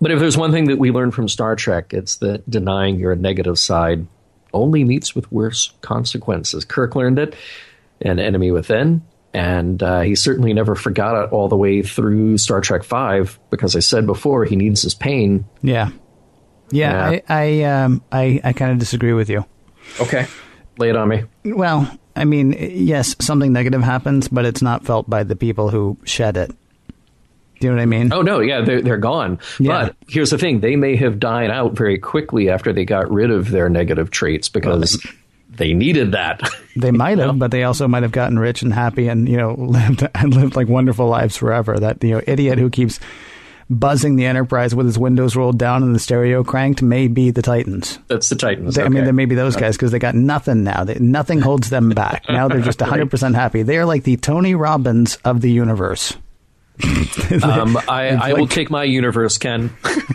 but 0.00 0.10
if 0.10 0.18
there's 0.18 0.36
one 0.36 0.52
thing 0.52 0.64
that 0.66 0.78
we 0.78 0.90
learned 0.90 1.14
from 1.14 1.28
Star 1.28 1.56
Trek, 1.56 1.92
it's 1.92 2.16
that 2.16 2.48
denying 2.48 2.98
your 2.98 3.14
negative 3.14 3.58
side 3.58 4.06
only 4.52 4.84
meets 4.84 5.14
with 5.14 5.30
worse 5.30 5.72
consequences. 5.82 6.64
Kirk 6.64 6.96
learned 6.96 7.18
it 7.18 7.34
in 8.00 8.18
Enemy 8.18 8.50
Within, 8.50 9.02
and 9.32 9.82
uh, 9.82 10.00
he 10.00 10.14
certainly 10.14 10.52
never 10.52 10.74
forgot 10.74 11.24
it 11.24 11.32
all 11.32 11.48
the 11.48 11.56
way 11.56 11.82
through 11.82 12.38
Star 12.38 12.60
Trek 12.60 12.82
Five. 12.82 13.38
Because 13.50 13.76
I 13.76 13.80
said 13.80 14.06
before, 14.06 14.44
he 14.44 14.56
needs 14.56 14.82
his 14.82 14.94
pain. 14.94 15.44
Yeah. 15.62 15.90
Yeah. 16.70 17.10
Yeah. 17.10 17.20
I 17.28 17.34
I 17.34 17.62
um 17.64 18.02
I 18.12 18.40
I 18.44 18.52
kind 18.52 18.72
of 18.72 18.78
disagree 18.78 19.12
with 19.12 19.28
you. 19.28 19.44
Okay, 20.00 20.26
lay 20.78 20.90
it 20.90 20.96
on 20.96 21.08
me. 21.08 21.24
Well, 21.44 21.90
I 22.14 22.24
mean, 22.24 22.54
yes, 22.58 23.16
something 23.20 23.52
negative 23.52 23.82
happens, 23.82 24.28
but 24.28 24.44
it's 24.44 24.62
not 24.62 24.84
felt 24.84 25.08
by 25.08 25.24
the 25.24 25.36
people 25.36 25.70
who 25.70 25.98
shed 26.04 26.36
it. 26.36 26.50
Do 27.60 27.66
you 27.66 27.70
know 27.70 27.76
what 27.76 27.82
I 27.82 27.86
mean? 27.86 28.12
Oh 28.12 28.22
no, 28.22 28.40
yeah, 28.40 28.62
they're 28.62 28.80
they're 28.80 28.96
gone. 28.96 29.38
Yeah. 29.58 29.86
But 29.86 29.96
here's 30.08 30.30
the 30.30 30.38
thing: 30.38 30.60
they 30.60 30.76
may 30.76 30.96
have 30.96 31.20
died 31.20 31.50
out 31.50 31.72
very 31.72 31.98
quickly 31.98 32.48
after 32.48 32.72
they 32.72 32.84
got 32.84 33.10
rid 33.10 33.30
of 33.30 33.50
their 33.50 33.68
negative 33.68 34.10
traits 34.10 34.48
because 34.48 35.04
they 35.50 35.72
needed 35.74 36.12
that. 36.12 36.40
They 36.76 36.90
might 36.92 37.18
have, 37.18 37.38
but 37.38 37.50
they 37.50 37.64
also 37.64 37.86
might 37.88 38.02
have 38.02 38.12
gotten 38.12 38.38
rich 38.38 38.62
and 38.62 38.72
happy 38.72 39.08
and 39.08 39.28
you 39.28 39.36
know 39.36 39.54
lived 39.58 40.06
and 40.14 40.34
lived 40.34 40.56
like 40.56 40.68
wonderful 40.68 41.06
lives 41.08 41.36
forever. 41.36 41.78
That 41.78 42.02
you 42.02 42.12
know 42.12 42.22
idiot 42.26 42.58
who 42.58 42.70
keeps 42.70 43.00
buzzing 43.68 44.16
the 44.16 44.26
Enterprise 44.26 44.74
with 44.74 44.86
his 44.86 44.98
windows 44.98 45.36
rolled 45.36 45.56
down 45.58 45.84
and 45.84 45.94
the 45.94 45.98
stereo 46.00 46.42
cranked 46.42 46.82
may 46.82 47.06
be 47.06 47.30
the 47.30 47.42
Titans. 47.42 48.00
That's 48.08 48.28
the 48.28 48.34
Titans. 48.34 48.74
They- 48.74 48.82
I 48.82 48.88
mean, 48.88 48.98
okay. 48.98 49.04
there 49.04 49.12
may 49.12 49.26
be 49.26 49.36
those 49.36 49.54
guys 49.54 49.76
because 49.76 49.92
they 49.92 50.00
got 50.00 50.16
nothing 50.16 50.64
now. 50.64 50.82
They, 50.82 50.94
nothing 50.98 51.40
holds 51.40 51.70
them 51.70 51.90
back. 51.90 52.24
Now 52.28 52.48
they're 52.48 52.60
just 52.62 52.78
100% 52.80 53.34
happy. 53.36 53.62
They 53.62 53.78
are 53.78 53.84
like 53.84 54.02
the 54.02 54.16
Tony 54.16 54.56
Robbins 54.56 55.16
of 55.24 55.40
the 55.40 55.52
universe. 55.52 56.16
Um, 57.42 57.76
I, 57.88 58.08
I 58.20 58.32
will 58.32 58.46
take 58.46 58.70
my 58.70 58.84
universe, 58.84 59.36
Ken. 59.38 59.70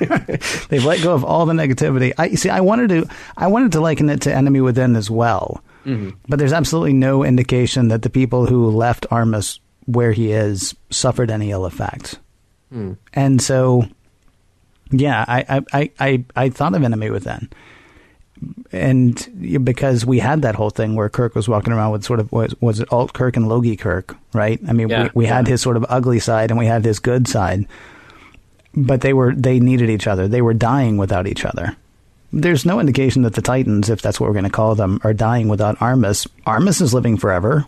They've 0.70 0.84
let 0.84 1.02
go 1.04 1.14
of 1.14 1.24
all 1.24 1.46
the 1.46 1.54
negativity. 1.54 2.14
I 2.18 2.30
see. 2.36 2.50
I 2.50 2.62
wanted 2.62 2.90
to. 2.90 3.08
I 3.38 3.48
wanted 3.48 3.72
to 3.74 3.82
liken 3.82 4.10
it 4.10 4.22
to 4.22 4.34
Enemy 4.34 4.62
Within 4.62 4.96
as 4.96 5.10
well, 5.12 5.64
but 6.28 6.40
there's 6.40 6.54
absolutely 6.54 6.94
no 6.94 7.24
indication 7.24 7.90
that 7.90 8.02
the 8.02 8.10
people 8.10 8.48
who 8.48 8.70
left 8.72 9.06
Armus 9.12 9.60
where 9.86 10.12
he 10.12 10.32
is 10.32 10.74
suffered 10.90 11.30
any 11.30 11.52
ill 11.52 11.66
effects. 11.68 12.18
And 13.14 13.40
so, 13.42 13.86
yeah, 14.90 15.24
I, 15.28 15.46
I, 15.48 15.62
I, 15.72 15.92
I, 16.00 16.26
I 16.36 16.50
thought 16.50 16.74
of 16.74 16.84
Enemy 16.84 17.12
Within. 17.12 17.50
And 18.72 19.64
because 19.64 20.06
we 20.06 20.20
had 20.20 20.42
that 20.42 20.56
whole 20.56 20.70
thing 20.70 20.96
where 20.96 21.08
Kirk 21.10 21.36
was 21.36 21.48
walking 21.48 21.72
around 21.72 21.92
with 21.92 22.04
sort 22.04 22.20
of 22.20 22.32
was 22.32 22.54
was 22.62 22.80
it 22.80 22.92
Alt 22.92 23.14
Kirk 23.14 23.38
and 23.38 23.48
Logie 23.48 23.78
Kirk, 23.78 24.16
right? 24.34 24.60
I 24.68 24.74
mean, 24.74 24.90
Yeah, 24.90 25.04
we, 25.04 25.10
we 25.14 25.26
had 25.26 25.48
his 25.48 25.62
sort 25.62 25.78
of 25.78 25.86
ugly 25.88 26.20
side 26.20 26.52
and 26.52 26.60
we 26.60 26.66
had 26.66 26.84
his 26.84 27.00
good 27.00 27.28
side 27.28 27.66
but 28.76 29.02
they 29.02 29.14
were 29.14 29.34
they 29.34 29.60
needed 29.60 29.90
each 29.90 30.08
other. 30.08 30.28
They 30.28 30.42
were 30.42 30.54
dying 30.54 30.98
without 30.98 31.28
each 31.28 31.46
other. 31.46 31.76
There's 32.34 32.66
no 32.66 32.80
indication 32.80 33.22
that 33.22 33.34
the 33.34 33.42
Titans, 33.42 33.90
if 33.90 34.02
that's 34.02 34.20
what 34.20 34.28
we're 34.28 34.34
going 34.34 34.44
to 34.44 34.50
call 34.50 34.76
them, 34.76 35.00
are 35.04 35.14
dying 35.14 35.48
without 35.48 35.78
Armus. 35.78 36.28
Armus 36.46 36.82
is 36.82 36.94
living 36.94 37.18
forever. 37.18 37.66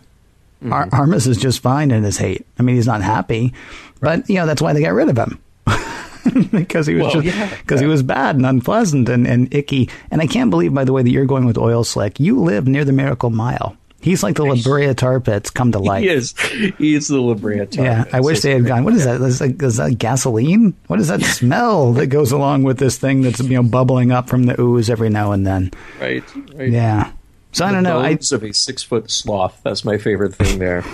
Mm-hmm. 0.62 0.72
Ar- 0.72 0.88
Armus 0.90 1.26
is 1.26 1.38
just 1.38 1.60
fine 1.60 1.90
in 1.90 2.02
his 2.02 2.18
hate. 2.18 2.44
I 2.58 2.62
mean, 2.62 2.76
he's 2.76 2.86
not 2.86 3.00
happy, 3.00 3.54
but 4.00 4.28
you 4.28 4.36
know 4.36 4.46
that's 4.46 4.60
why 4.60 4.72
they 4.72 4.82
got 4.82 4.92
rid 4.92 5.08
of 5.08 5.16
him 5.16 5.40
because 6.50 6.86
he 6.86 6.94
was 6.94 7.02
Well, 7.02 7.22
just 7.22 7.26
yeah, 7.36 7.48
because 7.56 7.80
he 7.80 7.86
was 7.86 8.02
bad 8.02 8.36
and 8.36 8.46
unpleasant 8.46 9.08
and, 9.08 9.26
and 9.26 9.52
icky. 9.54 9.88
And 10.10 10.20
I 10.20 10.26
can't 10.26 10.50
believe, 10.50 10.74
by 10.74 10.84
the 10.84 10.92
way, 10.92 11.02
that 11.02 11.10
you're 11.10 11.26
going 11.26 11.44
with 11.46 11.58
Oil 11.58 11.84
Slick. 11.84 12.18
You 12.20 12.40
live 12.40 12.66
near 12.66 12.84
the 12.84 12.92
Miracle 12.92 13.30
Mile. 13.30 13.76
He's 14.00 14.22
like 14.22 14.36
the 14.36 14.44
La 14.44 14.54
Brea 14.62 14.94
tar 14.94 15.18
pits 15.18 15.50
come 15.50 15.72
to 15.72 15.80
life. 15.80 16.02
He 16.02 16.08
is. 16.08 16.38
He 16.78 16.94
is 16.94 17.08
the 17.08 17.20
La 17.20 17.34
Brea 17.34 17.66
tar 17.66 17.84
Yeah. 17.84 18.04
I 18.12 18.20
wish 18.20 18.40
they 18.42 18.52
had 18.52 18.64
gone. 18.64 18.84
What 18.84 18.94
is 18.94 19.04
that? 19.04 19.20
Is 19.20 19.40
that, 19.40 19.60
is 19.60 19.76
that 19.78 19.98
gasoline? 19.98 20.74
What 20.86 21.00
is 21.00 21.08
that 21.08 21.20
smell 21.36 21.92
that 21.94 22.06
goes 22.06 22.30
along 22.30 22.62
with 22.62 22.78
this 22.78 22.96
thing 22.96 23.22
that's 23.22 23.40
you 23.40 23.56
know 23.60 23.62
bubbling 23.64 24.12
up 24.12 24.28
from 24.28 24.44
the 24.44 24.60
ooze 24.60 24.88
every 24.88 25.10
now 25.10 25.32
and 25.32 25.44
then? 25.44 25.72
Right. 26.00 26.22
right. 26.54 26.70
Yeah. 26.70 27.10
So 27.52 27.64
I 27.64 27.72
don't 27.72 27.82
know. 27.82 27.98
I, 27.98 28.10
of 28.10 28.44
a 28.44 28.52
six 28.52 28.84
foot 28.84 29.10
sloth. 29.10 29.60
That's 29.64 29.84
my 29.84 29.98
favorite 29.98 30.34
thing 30.34 30.60
there. 30.60 30.78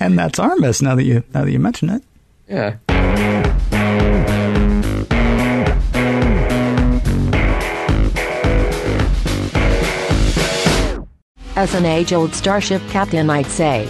and 0.00 0.18
that's 0.18 0.38
Armus. 0.38 0.82
Now 0.82 0.96
that 0.96 1.04
you 1.04 1.22
now 1.32 1.44
that 1.44 1.50
you 1.50 1.58
mention 1.58 1.88
it. 1.88 2.02
Yeah. 2.48 2.76
As 11.56 11.72
an 11.74 11.86
age 11.86 12.12
old 12.12 12.34
starship 12.34 12.82
captain, 12.88 13.30
I'd 13.30 13.46
say, 13.46 13.88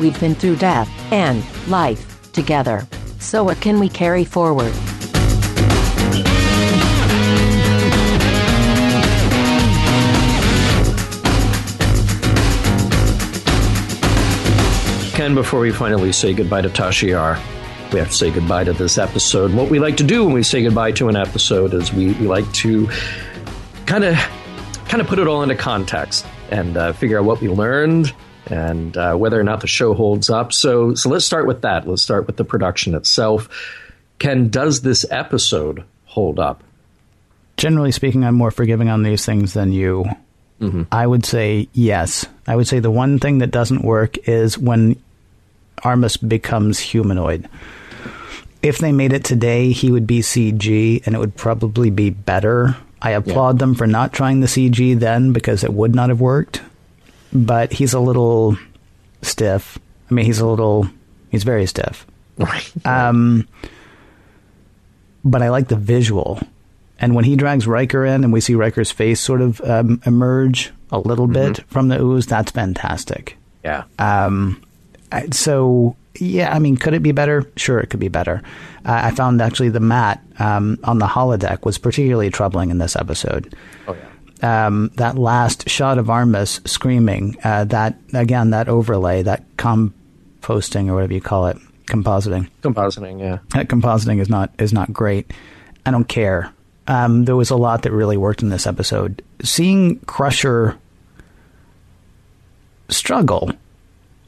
we've 0.00 0.18
been 0.18 0.34
through 0.34 0.56
death 0.56 0.90
and 1.12 1.44
life 1.68 2.32
together. 2.32 2.86
So, 3.20 3.44
what 3.44 3.60
can 3.60 3.78
we 3.78 3.88
carry 3.88 4.24
forward? 4.24 4.72
Ken, 15.14 15.36
before 15.36 15.60
we 15.60 15.70
finally 15.70 16.10
say 16.10 16.34
goodbye 16.34 16.62
to 16.62 16.68
Tasha 16.68 17.08
Yar, 17.08 17.38
we 17.92 17.98
have 17.98 18.08
to 18.08 18.14
say 18.14 18.30
goodbye 18.30 18.64
to 18.64 18.72
this 18.72 18.98
episode. 18.98 19.54
What 19.54 19.70
we 19.70 19.78
like 19.78 19.96
to 19.98 20.04
do 20.04 20.24
when 20.24 20.34
we 20.34 20.42
say 20.42 20.62
goodbye 20.62 20.92
to 20.92 21.08
an 21.08 21.16
episode 21.16 21.74
is 21.74 21.92
we, 21.92 22.12
we 22.14 22.26
like 22.26 22.50
to 22.54 22.88
kind 23.86 24.04
of 24.04 24.16
kind 24.88 25.00
of 25.00 25.06
put 25.06 25.18
it 25.18 25.26
all 25.26 25.42
into 25.42 25.54
context 25.54 26.26
and 26.50 26.76
uh, 26.76 26.92
figure 26.92 27.18
out 27.18 27.24
what 27.24 27.40
we 27.40 27.48
learned 27.48 28.12
and 28.46 28.96
uh, 28.96 29.14
whether 29.14 29.38
or 29.40 29.44
not 29.44 29.60
the 29.60 29.66
show 29.66 29.94
holds 29.94 30.28
up. 30.30 30.52
So 30.52 30.94
so 30.94 31.08
let's 31.08 31.24
start 31.24 31.46
with 31.46 31.62
that. 31.62 31.86
Let's 31.86 32.02
start 32.02 32.26
with 32.26 32.36
the 32.36 32.44
production 32.44 32.94
itself. 32.94 33.48
Ken, 34.18 34.48
does 34.48 34.82
this 34.82 35.04
episode 35.10 35.84
hold 36.04 36.38
up? 36.38 36.62
Generally 37.56 37.92
speaking, 37.92 38.24
I'm 38.24 38.34
more 38.34 38.50
forgiving 38.50 38.88
on 38.88 39.02
these 39.02 39.24
things 39.24 39.54
than 39.54 39.72
you. 39.72 40.04
I 40.90 41.06
would 41.06 41.26
say 41.26 41.68
yes. 41.74 42.24
I 42.46 42.56
would 42.56 42.66
say 42.66 42.78
the 42.78 42.90
one 42.90 43.18
thing 43.18 43.38
that 43.38 43.50
doesn't 43.50 43.82
work 43.84 44.16
is 44.26 44.56
when 44.56 44.96
Armus 45.84 46.16
becomes 46.16 46.78
humanoid. 46.78 47.48
If 48.62 48.78
they 48.78 48.92
made 48.92 49.12
it 49.12 49.24
today, 49.24 49.72
he 49.72 49.92
would 49.92 50.06
be 50.06 50.20
CG 50.20 51.06
and 51.06 51.14
it 51.14 51.18
would 51.18 51.36
probably 51.36 51.90
be 51.90 52.10
better. 52.10 52.76
I 53.02 53.10
applaud 53.10 53.58
them 53.58 53.74
for 53.74 53.86
not 53.86 54.14
trying 54.14 54.40
the 54.40 54.46
CG 54.46 54.98
then 54.98 55.32
because 55.34 55.62
it 55.62 55.74
would 55.74 55.94
not 55.94 56.08
have 56.08 56.20
worked. 56.20 56.62
But 57.32 57.72
he's 57.72 57.92
a 57.92 58.00
little 58.00 58.56
stiff. 59.20 59.78
I 60.10 60.14
mean, 60.14 60.24
he's 60.24 60.38
a 60.38 60.46
little, 60.46 60.88
he's 61.30 61.44
very 61.44 61.66
stiff. 61.66 62.06
Right. 62.38 62.72
Um, 62.86 63.46
but 65.24 65.42
I 65.42 65.50
like 65.50 65.68
the 65.68 65.76
visual. 65.76 66.40
And 66.98 67.14
when 67.14 67.24
he 67.24 67.36
drags 67.36 67.66
Riker 67.66 68.06
in 68.06 68.24
and 68.24 68.32
we 68.32 68.40
see 68.40 68.54
Riker's 68.54 68.90
face 68.90 69.20
sort 69.20 69.42
of 69.42 69.60
um, 69.60 70.00
emerge 70.06 70.72
a 70.90 70.98
little 70.98 71.26
bit 71.26 71.58
from 71.66 71.88
the 71.88 72.00
ooze, 72.00 72.26
that's 72.26 72.52
fantastic. 72.52 73.36
Yeah. 73.62 73.84
Um, 73.98 74.63
so 75.30 75.96
yeah, 76.18 76.54
I 76.54 76.58
mean, 76.58 76.76
could 76.76 76.94
it 76.94 77.02
be 77.02 77.12
better? 77.12 77.50
Sure, 77.56 77.80
it 77.80 77.90
could 77.90 78.00
be 78.00 78.08
better. 78.08 78.42
Uh, 78.84 79.00
I 79.04 79.10
found 79.10 79.40
actually 79.40 79.70
the 79.70 79.80
mat 79.80 80.22
um, 80.38 80.78
on 80.84 80.98
the 80.98 81.06
holodeck 81.06 81.64
was 81.64 81.78
particularly 81.78 82.30
troubling 82.30 82.70
in 82.70 82.78
this 82.78 82.96
episode. 82.96 83.54
Oh 83.88 83.94
yeah. 83.94 84.66
Um, 84.66 84.90
that 84.96 85.16
last 85.16 85.68
shot 85.68 85.98
of 85.98 86.06
Armus 86.06 86.66
screaming, 86.68 87.36
uh, 87.44 87.64
that 87.66 87.98
again, 88.12 88.50
that 88.50 88.68
overlay, 88.68 89.22
that 89.22 89.44
composting 89.56 90.88
or 90.88 90.94
whatever 90.94 91.14
you 91.14 91.20
call 91.20 91.46
it, 91.46 91.56
compositing. 91.86 92.50
Compositing, 92.62 93.20
yeah. 93.20 93.38
That 93.50 93.68
compositing 93.68 94.20
is 94.20 94.28
not 94.28 94.52
is 94.58 94.72
not 94.72 94.92
great. 94.92 95.32
I 95.86 95.90
don't 95.90 96.08
care. 96.08 96.52
Um, 96.86 97.24
there 97.24 97.36
was 97.36 97.50
a 97.50 97.56
lot 97.56 97.82
that 97.82 97.92
really 97.92 98.16
worked 98.16 98.42
in 98.42 98.50
this 98.50 98.66
episode. 98.66 99.22
Seeing 99.42 99.98
Crusher 100.00 100.78
struggle. 102.88 103.52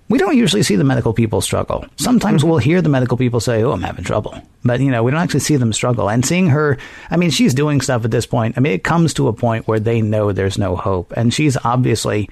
We 0.08 0.18
don't 0.18 0.36
usually 0.36 0.62
see 0.62 0.76
the 0.76 0.84
medical 0.84 1.12
people 1.12 1.40
struggle. 1.40 1.84
Sometimes 1.96 2.44
we'll 2.44 2.58
hear 2.58 2.80
the 2.80 2.88
medical 2.88 3.16
people 3.16 3.40
say, 3.40 3.62
"Oh, 3.64 3.72
I'm 3.72 3.82
having 3.82 4.04
trouble," 4.04 4.40
but 4.64 4.80
you 4.80 4.90
know, 4.90 5.02
we 5.02 5.10
don't 5.10 5.20
actually 5.20 5.40
see 5.40 5.56
them 5.56 5.72
struggle. 5.72 6.08
And 6.08 6.24
seeing 6.24 6.48
her, 6.48 6.78
I 7.10 7.16
mean, 7.16 7.30
she's 7.30 7.54
doing 7.54 7.80
stuff 7.80 8.04
at 8.04 8.12
this 8.12 8.26
point. 8.26 8.56
I 8.56 8.60
mean, 8.60 8.72
it 8.72 8.84
comes 8.84 9.14
to 9.14 9.26
a 9.26 9.32
point 9.32 9.66
where 9.66 9.80
they 9.80 10.02
know 10.02 10.30
there's 10.30 10.58
no 10.58 10.76
hope, 10.76 11.12
and 11.16 11.34
she's 11.34 11.56
obviously. 11.64 12.28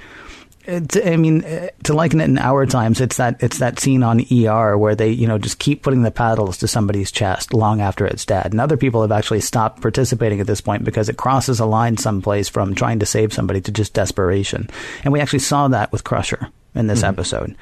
I 0.66 1.16
mean, 1.16 1.42
to 1.82 1.92
liken 1.92 2.22
it 2.22 2.24
in 2.24 2.38
our 2.38 2.64
times, 2.64 2.98
it's 2.98 3.18
that 3.18 3.42
it's 3.42 3.58
that 3.58 3.78
scene 3.78 4.02
on 4.02 4.24
ER 4.32 4.78
where 4.78 4.94
they, 4.94 5.10
you 5.10 5.26
know, 5.26 5.36
just 5.36 5.58
keep 5.58 5.82
putting 5.82 6.00
the 6.00 6.10
paddles 6.10 6.56
to 6.58 6.68
somebody's 6.68 7.12
chest 7.12 7.52
long 7.52 7.82
after 7.82 8.06
it's 8.06 8.24
dead. 8.24 8.46
And 8.46 8.58
other 8.58 8.78
people 8.78 9.02
have 9.02 9.12
actually 9.12 9.42
stopped 9.42 9.82
participating 9.82 10.40
at 10.40 10.46
this 10.46 10.62
point 10.62 10.82
because 10.82 11.10
it 11.10 11.18
crosses 11.18 11.60
a 11.60 11.66
line 11.66 11.98
someplace 11.98 12.48
from 12.48 12.74
trying 12.74 12.98
to 13.00 13.04
save 13.04 13.34
somebody 13.34 13.60
to 13.60 13.72
just 13.72 13.92
desperation. 13.92 14.70
And 15.02 15.12
we 15.12 15.20
actually 15.20 15.40
saw 15.40 15.68
that 15.68 15.92
with 15.92 16.02
Crusher 16.02 16.48
in 16.74 16.86
this 16.86 17.02
episode. 17.02 17.54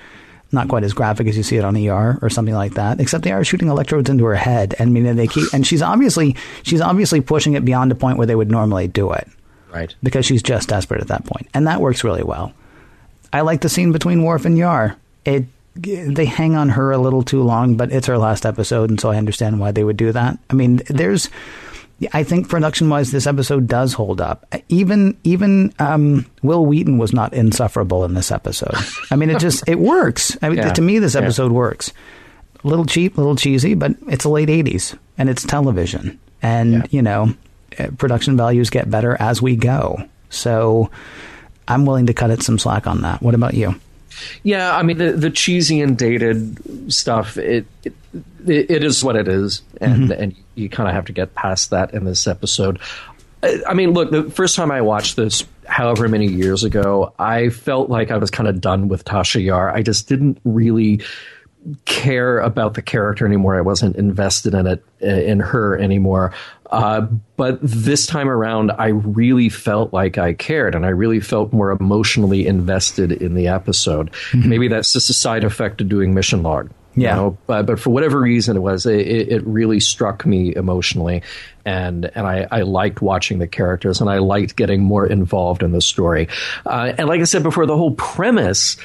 Not 0.54 0.68
quite 0.68 0.84
as 0.84 0.92
graphic 0.92 1.26
as 1.28 1.36
you 1.36 1.42
see 1.42 1.56
it 1.56 1.64
on 1.64 1.76
ER 1.76 2.18
or 2.20 2.28
something 2.28 2.54
like 2.54 2.74
that, 2.74 3.00
except 3.00 3.24
they 3.24 3.32
are 3.32 3.42
shooting 3.44 3.68
electrodes 3.68 4.10
into 4.10 4.24
her 4.26 4.34
head. 4.34 4.74
And 4.78 4.88
I 4.90 4.92
mean, 4.92 5.16
they 5.16 5.26
keep, 5.26 5.52
and 5.54 5.66
she's 5.66 5.80
obviously 5.80 6.36
she's 6.62 6.80
obviously 6.82 7.20
pushing 7.22 7.54
it 7.54 7.64
beyond 7.64 7.90
a 7.90 7.94
point 7.94 8.18
where 8.18 8.26
they 8.26 8.34
would 8.34 8.50
normally 8.50 8.86
do 8.86 9.12
it 9.12 9.26
Right. 9.72 9.94
because 10.02 10.26
she's 10.26 10.42
just 10.42 10.68
desperate 10.68 11.00
at 11.00 11.08
that 11.08 11.24
point, 11.24 11.48
and 11.54 11.66
that 11.66 11.80
works 11.80 12.04
really 12.04 12.22
well. 12.22 12.52
I 13.32 13.40
like 13.40 13.62
the 13.62 13.70
scene 13.70 13.92
between 13.92 14.24
Worf 14.24 14.44
and 14.44 14.58
Yar. 14.58 14.96
It 15.24 15.46
they 15.74 16.26
hang 16.26 16.54
on 16.54 16.68
her 16.68 16.90
a 16.90 16.98
little 16.98 17.22
too 17.22 17.42
long, 17.42 17.76
but 17.78 17.90
it's 17.90 18.06
her 18.06 18.18
last 18.18 18.44
episode, 18.44 18.90
and 18.90 19.00
so 19.00 19.10
I 19.10 19.16
understand 19.16 19.58
why 19.58 19.72
they 19.72 19.84
would 19.84 19.96
do 19.96 20.12
that. 20.12 20.38
I 20.50 20.52
mean, 20.52 20.82
there's, 20.90 21.30
I 22.12 22.22
think 22.24 22.48
production 22.48 22.88
wise, 22.88 23.10
this 23.10 23.26
episode 23.26 23.66
does 23.66 23.92
hold 23.92 24.20
up. 24.20 24.46
Even 24.68 25.16
even 25.24 25.72
um, 25.78 26.26
Wil 26.42 26.64
Wheaton 26.66 26.98
was 26.98 27.12
not 27.12 27.32
insufferable 27.34 28.04
in 28.04 28.14
this 28.14 28.30
episode. 28.32 28.74
I 29.10 29.16
mean, 29.16 29.30
it 29.30 29.38
just 29.38 29.68
it 29.68 29.78
works. 29.78 30.36
I 30.42 30.48
mean, 30.48 30.58
Yeah. 30.62 30.72
to 30.72 30.82
me, 30.82 30.98
this 30.98 31.14
Yeah. 31.14 31.20
episode 31.22 31.52
works. 31.52 31.92
A 32.64 32.68
little 32.68 32.84
cheap, 32.86 33.16
a 33.16 33.20
little 33.20 33.36
cheesy, 33.36 33.74
but 33.74 33.92
it's 34.08 34.24
the 34.24 34.30
late 34.30 34.48
'80s 34.48 34.96
and 35.18 35.28
it's 35.28 35.42
television, 35.44 36.18
and 36.42 36.72
Yeah. 36.72 36.82
you 36.90 37.02
know, 37.02 37.34
uh, 37.78 37.88
production 37.98 38.36
values 38.36 38.70
get 38.70 38.90
better 38.90 39.16
as 39.20 39.42
we 39.42 39.56
go. 39.56 40.02
So. 40.30 40.90
I'm 41.68 41.86
willing 41.86 42.06
to 42.06 42.12
cut 42.12 42.30
it 42.32 42.42
some 42.42 42.58
slack 42.58 42.88
on 42.88 43.02
that. 43.02 43.22
What 43.22 43.36
about 43.36 43.54
you? 43.54 43.76
Yeah, 44.42 44.76
I 44.76 44.82
mean 44.82 44.98
the 44.98 45.12
the 45.12 45.30
cheesy 45.30 45.80
and 45.80 45.96
dated 45.96 46.92
stuff. 46.92 47.36
It 47.36 47.66
it, 47.84 47.94
it 48.46 48.84
is 48.84 49.02
what 49.04 49.16
it 49.16 49.28
is, 49.28 49.62
and 49.80 50.10
mm-hmm. 50.10 50.22
and 50.22 50.34
you 50.54 50.68
kind 50.68 50.88
of 50.88 50.94
have 50.94 51.06
to 51.06 51.12
get 51.12 51.34
past 51.34 51.70
that 51.70 51.94
in 51.94 52.04
this 52.04 52.26
episode. 52.26 52.78
I 53.42 53.60
I 53.68 53.74
mean, 53.74 53.92
look, 53.92 54.10
the 54.10 54.30
first 54.30 54.56
time 54.56 54.70
I 54.70 54.80
watched 54.80 55.16
this, 55.16 55.44
however 55.66 56.08
many 56.08 56.26
years 56.26 56.64
ago, 56.64 57.12
I 57.18 57.48
felt 57.48 57.90
like 57.90 58.10
I 58.10 58.18
was 58.18 58.30
kind 58.30 58.48
of 58.48 58.60
done 58.60 58.88
with 58.88 59.04
Tasha 59.04 59.42
Yar. 59.42 59.70
I 59.70 59.82
just 59.82 60.08
didn't 60.08 60.38
really 60.44 61.00
care 61.84 62.38
about 62.40 62.74
the 62.74 62.82
character 62.82 63.24
anymore. 63.26 63.56
I 63.56 63.60
wasn't 63.60 63.96
invested 63.96 64.54
in 64.54 64.66
it 64.66 64.84
in 65.00 65.40
her 65.40 65.78
anymore. 65.78 66.32
Uh, 66.70 67.02
but 67.36 67.58
this 67.62 68.06
time 68.06 68.28
around, 68.28 68.70
I 68.72 68.88
really 68.88 69.48
felt 69.50 69.92
like 69.92 70.16
I 70.16 70.32
cared, 70.32 70.74
and 70.74 70.86
I 70.86 70.88
really 70.88 71.20
felt 71.20 71.52
more 71.52 71.70
emotionally 71.70 72.46
invested 72.46 73.12
in 73.12 73.34
the 73.34 73.48
episode. 73.48 74.10
Maybe 74.32 74.68
that's 74.68 74.92
just 74.92 75.10
a 75.10 75.12
side 75.12 75.44
effect 75.44 75.80
of 75.82 75.88
doing 75.90 76.14
mission 76.14 76.42
log. 76.42 76.70
you 76.94 77.02
Yeah. 77.04 77.14
know? 77.16 77.38
but 77.46 77.66
but 77.66 77.78
for 77.78 77.90
whatever 77.90 78.20
reason 78.20 78.56
it 78.56 78.60
was, 78.60 78.86
it, 78.86 79.00
it 79.06 79.28
it 79.28 79.46
really 79.46 79.80
struck 79.80 80.24
me 80.24 80.54
emotionally, 80.56 81.22
and 81.66 82.10
and 82.14 82.26
I, 82.26 82.46
I 82.50 82.62
liked 82.62 83.02
watching 83.02 83.38
the 83.38 83.46
characters, 83.48 84.00
and 84.00 84.08
I 84.08 84.18
liked 84.18 84.56
getting 84.56 84.82
more 84.82 85.06
involved 85.06 85.62
in 85.62 85.72
the 85.72 85.80
story. 85.82 86.28
Uh, 86.64 86.92
and 86.96 87.06
like 87.06 87.20
I 87.20 87.24
said 87.24 87.42
before, 87.42 87.66
the 87.66 87.76
whole 87.76 87.92
premise 87.94 88.78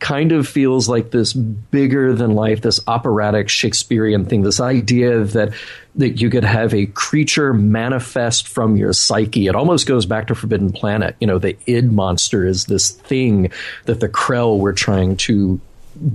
kind 0.00 0.32
of 0.32 0.46
feels 0.46 0.88
like 0.88 1.10
this 1.10 1.32
bigger 1.32 2.12
than 2.12 2.34
life, 2.34 2.60
this 2.60 2.80
operatic 2.86 3.48
Shakespearean 3.48 4.26
thing, 4.26 4.42
this 4.42 4.60
idea 4.60 5.24
that 5.24 5.54
that 5.96 6.20
you 6.20 6.28
could 6.28 6.44
have 6.44 6.74
a 6.74 6.86
creature 6.86 7.54
manifest 7.54 8.48
from 8.48 8.76
your 8.76 8.92
psyche. 8.92 9.46
It 9.46 9.54
almost 9.54 9.86
goes 9.86 10.06
back 10.06 10.26
to 10.26 10.34
Forbidden 10.34 10.72
Planet. 10.72 11.14
You 11.20 11.28
know, 11.28 11.38
the 11.38 11.56
id 11.66 11.92
monster 11.92 12.44
is 12.44 12.64
this 12.64 12.90
thing 12.90 13.52
that 13.84 14.00
the 14.00 14.08
Krell 14.08 14.58
were 14.58 14.72
trying 14.72 15.16
to 15.18 15.60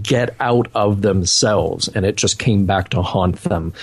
get 0.01 0.35
out 0.39 0.67
of 0.75 1.01
themselves, 1.01 1.87
and 1.87 2.05
it 2.05 2.17
just 2.17 2.39
came 2.39 2.65
back 2.65 2.89
to 2.89 3.01
haunt 3.01 3.37
them. 3.43 3.73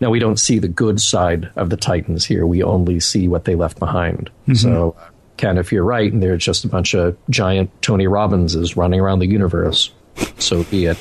Now 0.00 0.10
we 0.10 0.18
don't 0.18 0.38
see 0.38 0.58
the 0.58 0.68
good 0.68 1.00
side 1.00 1.50
of 1.56 1.70
the 1.70 1.76
Titans 1.76 2.24
here. 2.24 2.46
We 2.46 2.62
only 2.62 3.00
see 3.00 3.26
what 3.26 3.44
they 3.44 3.54
left 3.54 3.78
behind. 3.78 4.30
Mm-hmm. 4.42 4.54
So, 4.54 4.96
Ken, 5.38 5.56
if 5.56 5.72
you're 5.72 5.84
right, 5.84 6.12
and 6.12 6.22
they're 6.22 6.36
just 6.36 6.64
a 6.64 6.68
bunch 6.68 6.94
of 6.94 7.16
giant 7.30 7.70
Tony 7.80 8.04
Robbinses 8.04 8.76
running 8.76 9.00
around 9.00 9.20
the 9.20 9.26
universe, 9.26 9.90
so 10.38 10.64
be 10.64 10.86
it. 10.86 10.98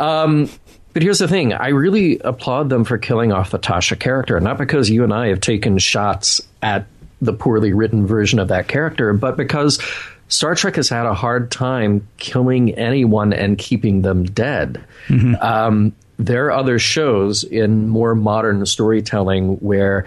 Um, 0.00 0.50
but 0.92 1.02
here's 1.02 1.18
the 1.18 1.28
thing: 1.28 1.52
I 1.52 1.68
really 1.68 2.18
applaud 2.18 2.70
them 2.70 2.84
for 2.84 2.98
killing 2.98 3.32
off 3.32 3.50
the 3.50 3.58
Tasha 3.58 3.98
character, 3.98 4.40
not 4.40 4.58
because 4.58 4.90
you 4.90 5.04
and 5.04 5.12
I 5.14 5.28
have 5.28 5.40
taken 5.40 5.78
shots 5.78 6.40
at 6.62 6.86
the 7.20 7.32
poorly 7.32 7.72
written 7.72 8.06
version 8.06 8.38
of 8.38 8.48
that 8.48 8.66
character, 8.66 9.12
but 9.12 9.36
because 9.36 9.80
Star 10.28 10.54
Trek 10.54 10.76
has 10.76 10.88
had 10.88 11.06
a 11.06 11.14
hard 11.14 11.50
time 11.50 12.06
killing 12.16 12.74
anyone 12.74 13.32
and 13.32 13.56
keeping 13.56 14.02
them 14.02 14.24
dead. 14.24 14.84
Um, 15.40 15.94
there 16.18 16.46
are 16.46 16.52
other 16.52 16.78
shows 16.78 17.44
in 17.44 17.88
more 17.88 18.14
modern 18.14 18.64
storytelling 18.66 19.56
where 19.56 20.06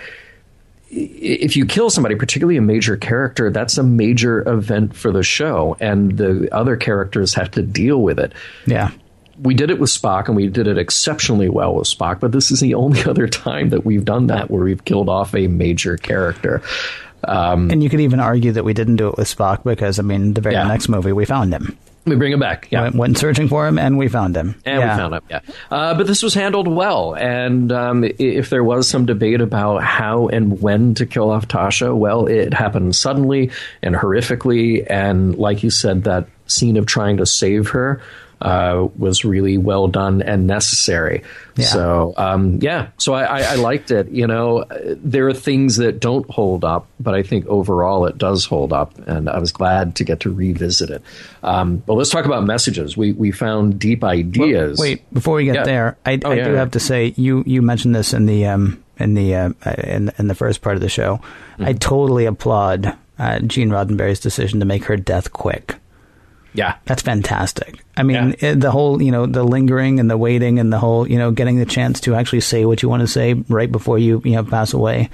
if 0.92 1.56
you 1.56 1.66
kill 1.66 1.90
somebody, 1.90 2.16
particularly 2.16 2.58
a 2.58 2.62
major 2.62 2.98
character, 2.98 3.52
that's 3.52 3.78
a 3.78 3.84
major 3.84 4.48
event 4.50 4.96
for 4.96 5.12
the 5.12 5.24
show, 5.24 5.78
and 5.80 6.18
the 6.18 6.50
other 6.54 6.76
characters 6.78 7.34
have 7.36 7.52
to 7.52 7.62
deal 7.62 8.02
with 8.02 8.20
it. 8.20 8.34
Yeah. 8.66 8.92
We 9.42 9.54
did 9.54 9.70
it 9.72 9.80
with 9.80 9.90
Spock, 9.90 10.28
and 10.28 10.36
we 10.36 10.48
did 10.48 10.68
it 10.68 10.78
exceptionally 10.78 11.48
well 11.48 11.76
with 11.76 11.88
Spock, 11.88 12.20
but 12.20 12.32
this 12.32 12.52
is 12.52 12.60
the 12.60 12.74
only 12.74 13.04
other 13.06 13.28
time 13.28 13.70
that 13.70 13.86
we've 13.86 14.04
done 14.06 14.28
that 14.28 14.50
where 14.52 14.64
we've 14.64 14.84
killed 14.84 15.10
off 15.10 15.34
a 15.36 15.48
major 15.48 15.96
character. 15.98 16.62
Um, 17.24 17.70
And 17.70 17.84
you 17.84 17.90
could 17.90 18.00
even 18.02 18.20
argue 18.20 18.52
that 18.54 18.64
we 18.64 18.74
didn't 18.74 18.96
do 18.96 19.10
it 19.10 19.18
with 19.18 19.28
Spock 19.34 19.64
because, 19.64 20.00
I 20.00 20.02
mean, 20.04 20.34
the 20.34 20.42
very 20.42 20.56
Yeah. 20.56 20.68
next 20.68 20.90
movie 20.90 21.12
we 21.12 21.26
found 21.26 21.54
him. 21.54 21.78
We 22.10 22.16
bring 22.16 22.32
him 22.34 22.40
back. 22.40 22.68
Yeah. 22.72 22.82
Went, 22.84 22.96
went 22.96 23.18
searching 23.18 23.48
for 23.48 23.68
him 23.68 23.78
and 23.80 23.98
we 23.98 24.08
found 24.08 24.36
him. 24.36 24.56
And 24.66 24.80
Yeah. 24.80 24.94
we 24.96 25.00
found 25.00 25.14
him, 25.16 25.22
yeah. 25.30 25.40
Uh, 25.72 25.94
but 25.96 26.08
this 26.08 26.22
was 26.24 26.34
handled 26.34 26.68
well. 26.68 27.16
And 27.16 27.72
um, 27.72 28.04
if 28.18 28.50
there 28.50 28.64
was 28.64 28.88
some 28.88 29.06
debate 29.06 29.42
about 29.42 29.84
how 29.84 30.28
and 30.28 30.62
when 30.62 30.94
to 30.96 31.06
kill 31.06 31.30
off 31.30 31.48
Tasha, 31.48 31.96
well, 31.96 32.26
it 32.28 32.54
happened 32.54 32.96
suddenly 32.96 33.52
and 33.82 33.96
horrifically. 33.96 34.86
And 34.90 35.36
like 35.38 35.64
you 35.64 35.70
said, 35.70 36.04
that 36.04 36.28
scene 36.48 36.78
of 36.78 36.86
trying 36.86 37.18
to 37.18 37.26
save 37.26 37.70
her 37.70 38.02
uh, 38.42 38.88
was 38.98 39.26
really 39.26 39.58
well 39.58 39.88
done 39.88 40.22
and 40.22 40.48
necessary. 40.48 41.24
Yeah. 41.56 41.66
So, 41.66 42.14
um, 42.16 42.60
yeah, 42.62 42.88
so 42.98 43.14
I, 43.14 43.24
I, 43.24 43.42
I 43.42 43.56
liked 43.56 43.92
it. 43.92 44.10
You 44.10 44.28
know, 44.28 44.60
Uh, 44.60 44.96
there 45.04 45.28
are 45.28 45.34
things 45.34 45.76
that 45.78 46.00
don't 46.00 46.30
hold 46.30 46.64
up, 46.64 46.88
but 47.00 47.14
I 47.16 47.24
think 47.24 47.46
overall 47.48 48.06
it 48.06 48.18
does 48.18 48.46
hold 48.46 48.72
up. 48.72 48.98
And 49.08 49.30
I 49.30 49.40
was 49.40 49.52
glad 49.52 49.96
to 49.96 50.04
get 50.06 50.22
to 50.22 50.32
revisit 50.32 50.90
it. 50.90 51.02
Um, 51.44 51.78
but 51.86 51.96
let's 51.96 52.10
talk 52.12 52.26
about 52.26 52.46
messages. 52.46 52.96
We, 52.96 53.12
we 53.12 53.32
found 53.32 53.78
deep 53.80 54.04
ideas. 54.04 54.80
Wait, 54.80 55.02
before 55.14 55.36
we 55.36 55.46
get 55.46 55.56
Yeah. 55.56 55.64
there, 55.64 55.98
I, 56.06 56.20
Oh, 56.24 56.32
I 56.32 56.36
yeah, 56.36 56.48
do 56.48 56.54
have 56.54 56.72
to 56.72 56.80
say 56.80 57.14
you 57.18 57.44
you 57.46 57.62
mentioned 57.62 57.94
this 57.96 58.14
in 58.14 58.26
the 58.26 58.46
um 58.46 58.82
in 58.98 59.14
the 59.16 59.36
uh, 59.36 59.50
in 59.84 60.12
in 60.18 60.28
the 60.28 60.36
first 60.36 60.62
part 60.62 60.76
of 60.76 60.82
the 60.82 60.90
show. 60.90 61.18
Mm-hmm. 61.18 61.66
I 61.66 61.74
totally 61.74 62.26
applaud 62.26 62.96
uh, 63.18 63.40
Gene 63.40 63.70
Roddenberry's 63.70 64.20
decision 64.22 64.60
to 64.62 64.66
make 64.66 64.86
her 64.86 64.96
death 64.96 65.34
quick. 65.34 65.76
Yeah. 66.54 66.76
That's 66.86 67.02
fantastic. 67.02 67.84
I 67.96 68.04
mean, 68.04 68.36
it, 68.40 68.56
the 68.60 68.72
whole, 68.72 69.02
you 69.02 69.12
know, 69.12 69.26
the 69.26 69.44
lingering 69.44 70.00
and 70.00 70.10
the 70.10 70.18
waiting 70.18 70.58
and 70.60 70.74
the 70.74 70.80
whole, 70.80 71.08
you 71.08 71.18
know, 71.18 71.32
getting 71.32 71.58
the 71.60 71.66
chance 71.66 72.00
to 72.02 72.16
actually 72.16 72.42
say 72.42 72.66
what 72.66 72.82
you 72.82 72.90
want 72.90 73.02
to 73.02 73.08
say 73.08 73.34
right 73.50 73.72
before 73.72 74.00
you, 74.00 74.22
you 74.26 74.32
know, 74.32 74.44
pass 74.44 74.74
away. 74.74 75.10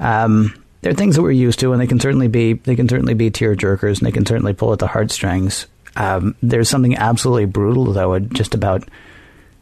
Um, 0.00 0.54
they're 0.80 0.94
things 0.94 1.16
that 1.16 1.22
we're 1.22 1.30
used 1.32 1.60
to, 1.60 1.72
and 1.72 1.80
they 1.80 1.86
can 1.86 2.00
certainly 2.00 2.28
be, 2.28 2.54
they 2.54 2.74
can 2.76 2.88
certainly 2.88 3.14
be 3.14 3.30
tear 3.30 3.54
jerkers, 3.54 3.98
and 3.98 4.06
they 4.06 4.12
can 4.12 4.26
certainly 4.26 4.52
pull 4.52 4.72
at 4.72 4.78
the 4.78 4.86
heartstrings. 4.86 5.66
Um, 5.96 6.34
there's 6.42 6.68
something 6.68 6.96
absolutely 6.96 7.44
brutal, 7.46 7.92
though, 7.92 8.18
just 8.18 8.54
about. 8.54 8.88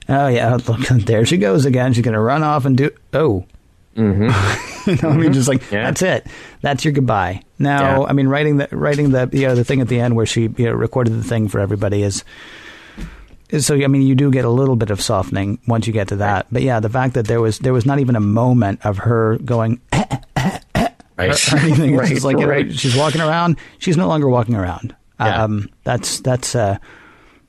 Oh 0.09 0.29
yeah, 0.29 0.55
look, 0.69 0.81
there 0.89 1.27
she 1.27 1.37
goes 1.39 1.67
again. 1.67 1.93
She's 1.93 2.05
going 2.05 2.15
to 2.15 2.21
run 2.21 2.43
off 2.43 2.65
and 2.65 2.77
do. 2.77 2.91
Oh, 3.13 3.45
you 4.87 4.97
know, 5.03 5.11
I 5.11 5.17
mean, 5.17 5.33
just 5.33 5.49
like 5.49 5.71
Yeah. 5.71 5.85
that's 5.85 6.03
it. 6.03 6.27
That's 6.63 6.85
your 6.85 6.93
goodbye. 6.93 7.43
Now, 7.59 8.01
Yeah. 8.03 8.07
I 8.09 8.13
mean, 8.13 8.29
writing 8.29 8.57
the 8.59 8.69
writing 8.73 9.11
the 9.11 9.29
you 9.33 9.47
know 9.47 9.55
the 9.55 9.65
thing 9.65 9.81
at 9.81 9.89
the 9.89 10.01
end 10.01 10.17
where 10.17 10.27
she 10.27 10.43
you 10.43 10.65
know 10.67 10.73
recorded 10.73 11.13
the 11.19 11.25
thing 11.25 11.49
for 11.49 11.61
everybody 11.61 12.03
is 12.03 12.25
so 13.59 13.75
I 13.75 13.87
mean, 13.89 14.03
you 14.03 14.15
do 14.15 14.31
get 14.31 14.45
a 14.45 14.49
little 14.51 14.77
bit 14.77 14.91
of 14.91 15.01
softening 15.01 15.59
once 15.67 15.87
you 15.89 15.93
get 15.93 16.09
to 16.09 16.17
that. 16.17 16.47
But 16.53 16.63
yeah, 16.63 16.79
the 16.79 16.89
fact 16.89 17.15
that 17.15 17.27
there 17.27 17.41
was 17.41 17.59
there 17.59 17.73
was 17.73 17.85
not 17.85 17.99
even 17.99 18.15
a 18.15 18.21
moment 18.21 18.85
of 18.87 18.99
her 18.99 19.39
going 19.39 19.81
Right. 19.93 21.53
or 21.53 21.59
anything. 21.59 21.97
Right. 21.97 22.23
like 22.23 22.37
right. 22.39 22.73
she's 22.73 22.97
walking 22.97 23.21
around. 23.21 23.59
She's 23.79 23.97
no 23.97 24.07
longer 24.09 24.29
walking 24.29 24.55
around. 24.55 24.95
Yeah. 25.19 25.43
Um, 25.45 25.69
that's 25.85 26.21
that's 26.21 26.55
uh, 26.55 26.79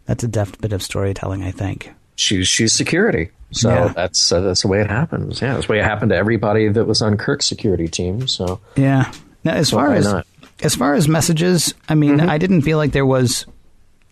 that's 0.05 0.23
a 0.23 0.27
deft 0.27 0.59
bit 0.59 0.73
of 0.73 0.81
storytelling, 0.83 1.43
I 1.43 1.51
think. 1.51 1.91
she's 2.15 2.47
she's 2.47 2.73
security. 2.73 3.29
So 3.51 3.69
Yeah. 3.69 3.87
that's 3.95 4.31
uh, 4.31 4.41
that's 4.41 4.61
the 4.61 4.67
way 4.67 4.81
it 4.81 4.89
happens. 4.89 5.41
Yeah, 5.41 5.53
that's 5.53 5.67
the 5.67 5.73
way 5.73 5.79
it 5.79 5.83
happened 5.85 6.09
to 6.11 6.15
everybody 6.15 6.67
that 6.69 6.85
was 6.85 7.01
on 7.01 7.17
Kirk's 7.17 7.45
security 7.45 7.87
team. 7.87 8.27
So 8.27 8.59
Yeah. 8.75 9.11
Now, 9.43 9.53
as 9.53 9.69
So 9.69 9.77
far 9.77 9.93
as 9.93 10.05
not? 10.05 10.25
as 10.63 10.75
far 10.75 10.93
as 10.93 11.07
messages, 11.07 11.73
I 11.89 11.95
mean, 11.95 12.19
I 12.21 12.37
didn't 12.37 12.61
feel 12.61 12.77
like 12.77 12.91
there 12.91 13.05
was 13.05 13.45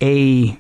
a 0.02 0.58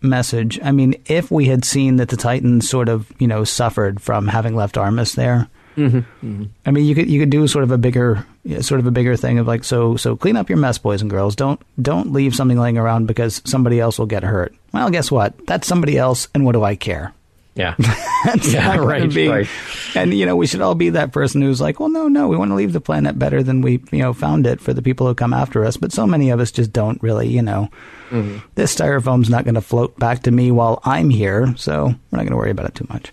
message. 0.00 0.58
I 0.62 0.72
mean, 0.72 0.94
if 1.06 1.30
we 1.30 1.46
had 1.46 1.64
seen 1.64 1.96
that 1.96 2.08
the 2.08 2.16
Titans 2.16 2.68
sort 2.68 2.88
of, 2.88 3.10
you 3.18 3.26
know, 3.28 3.44
suffered 3.44 4.00
from 4.00 4.26
having 4.28 4.54
left 4.56 4.76
Armus 4.76 5.14
there, 5.14 5.48
I 5.76 6.70
mean, 6.70 6.84
you 6.84 6.94
could 6.94 7.08
you 7.08 7.18
could 7.18 7.30
do 7.30 7.46
sort 7.48 7.64
of 7.64 7.70
a 7.70 7.78
bigger 7.78 8.26
sort 8.60 8.78
of 8.80 8.86
a 8.86 8.90
bigger 8.90 9.16
thing 9.16 9.38
of 9.38 9.46
like 9.46 9.64
so 9.64 9.96
so 9.96 10.16
clean 10.16 10.36
up 10.36 10.48
your 10.50 10.58
mess, 10.58 10.76
boys 10.78 11.00
and 11.00 11.10
girls. 11.10 11.34
Don't 11.34 11.60
don't 11.80 12.12
leave 12.12 12.34
something 12.34 12.58
laying 12.58 12.76
around 12.78 13.06
because 13.06 13.40
somebody 13.46 13.80
else 13.80 13.98
will 13.98 14.06
get 14.06 14.22
hurt. 14.22 14.54
Well, 14.72 14.90
guess 14.90 15.10
what? 15.10 15.46
That's 15.46 15.66
somebody 15.66 15.96
else, 15.98 16.28
and 16.34 16.44
what 16.44 16.52
do 16.52 16.62
I 16.62 16.74
care? 16.76 17.12
Yeah, 17.54 17.74
That's 18.24 18.52
Yeah, 18.52 18.76
right, 18.78 19.12
be- 19.12 19.28
right. 19.28 19.48
And 19.94 20.14
you 20.14 20.24
know, 20.26 20.36
we 20.36 20.46
should 20.46 20.60
all 20.62 20.74
be 20.74 20.90
that 20.90 21.12
person 21.12 21.42
who's 21.42 21.60
like, 21.60 21.78
well, 21.80 21.88
no, 21.90 22.08
no, 22.08 22.28
we 22.28 22.36
want 22.36 22.50
to 22.50 22.54
leave 22.54 22.72
the 22.72 22.80
planet 22.80 23.18
better 23.18 23.42
than 23.42 23.60
we, 23.60 23.82
you 23.92 23.98
know, 23.98 24.12
found 24.12 24.46
it 24.46 24.60
for 24.60 24.72
the 24.72 24.82
people 24.82 25.06
who 25.06 25.14
come 25.14 25.34
after 25.34 25.64
us. 25.64 25.76
But 25.76 25.92
so 25.92 26.06
many 26.06 26.30
of 26.30 26.40
us 26.40 26.50
just 26.50 26.72
don't 26.72 27.02
really, 27.02 27.28
you 27.28 27.42
know. 27.42 27.68
Mm-hmm. 28.10 28.38
This 28.54 28.74
styrofoam's 28.74 29.28
not 29.30 29.44
going 29.44 29.54
to 29.54 29.60
float 29.60 29.98
back 29.98 30.22
to 30.24 30.30
me 30.30 30.50
while 30.50 30.80
I'm 30.84 31.10
here, 31.10 31.54
so 31.56 31.84
we're 31.86 31.88
not 32.16 32.18
going 32.22 32.30
to 32.30 32.36
worry 32.36 32.50
about 32.50 32.66
it 32.66 32.74
too 32.74 32.86
much. 32.88 33.12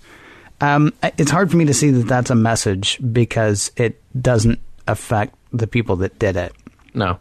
Um, 0.62 0.94
it's 1.18 1.32
hard 1.32 1.50
for 1.52 1.58
me 1.58 1.66
to 1.66 1.74
see 1.74 1.90
that 1.92 2.08
that's 2.08 2.30
a 2.30 2.36
message 2.36 3.00
because 3.14 3.72
it 3.78 4.02
doesn't 4.22 4.60
affect 4.88 5.36
the 5.54 5.68
people 5.68 5.96
that 5.98 6.20
did 6.20 6.36
it. 6.36 6.54
no, 6.94 7.18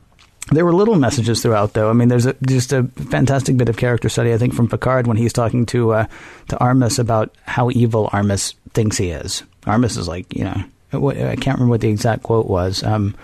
There 0.51 0.65
were 0.65 0.73
little 0.73 0.97
messages 0.97 1.43
throughout, 1.43 1.75
though. 1.75 1.91
I 1.91 1.93
mean, 1.93 2.09
there's 2.09 2.27
a, 2.27 2.35
just 2.47 2.73
a 2.73 2.85
fantastic 2.85 3.57
bit 3.57 3.69
of 3.69 3.77
character 3.77 4.09
study, 4.09 4.33
I 4.33 4.39
think, 4.39 4.55
from 4.55 4.69
Picard 4.69 5.07
when 5.07 5.17
he's 5.17 5.33
talking 5.33 5.67
to 5.67 5.93
uh, 5.93 6.07
to 6.49 6.57
Armus 6.57 6.99
about 6.99 7.35
how 7.43 7.71
evil 7.71 8.09
Armus 8.13 8.55
thinks 8.73 8.97
he 8.97 9.11
is. 9.11 9.43
Armus 9.65 9.99
is 9.99 10.09
like, 10.09 10.35
you 10.35 10.45
know, 10.45 10.63
I 10.93 11.37
can't 11.37 11.59
remember 11.59 11.71
what 11.71 11.83
the 11.83 11.91
exact 11.91 12.23
quote 12.23 12.47
was. 12.47 12.83
Um, 12.83 13.15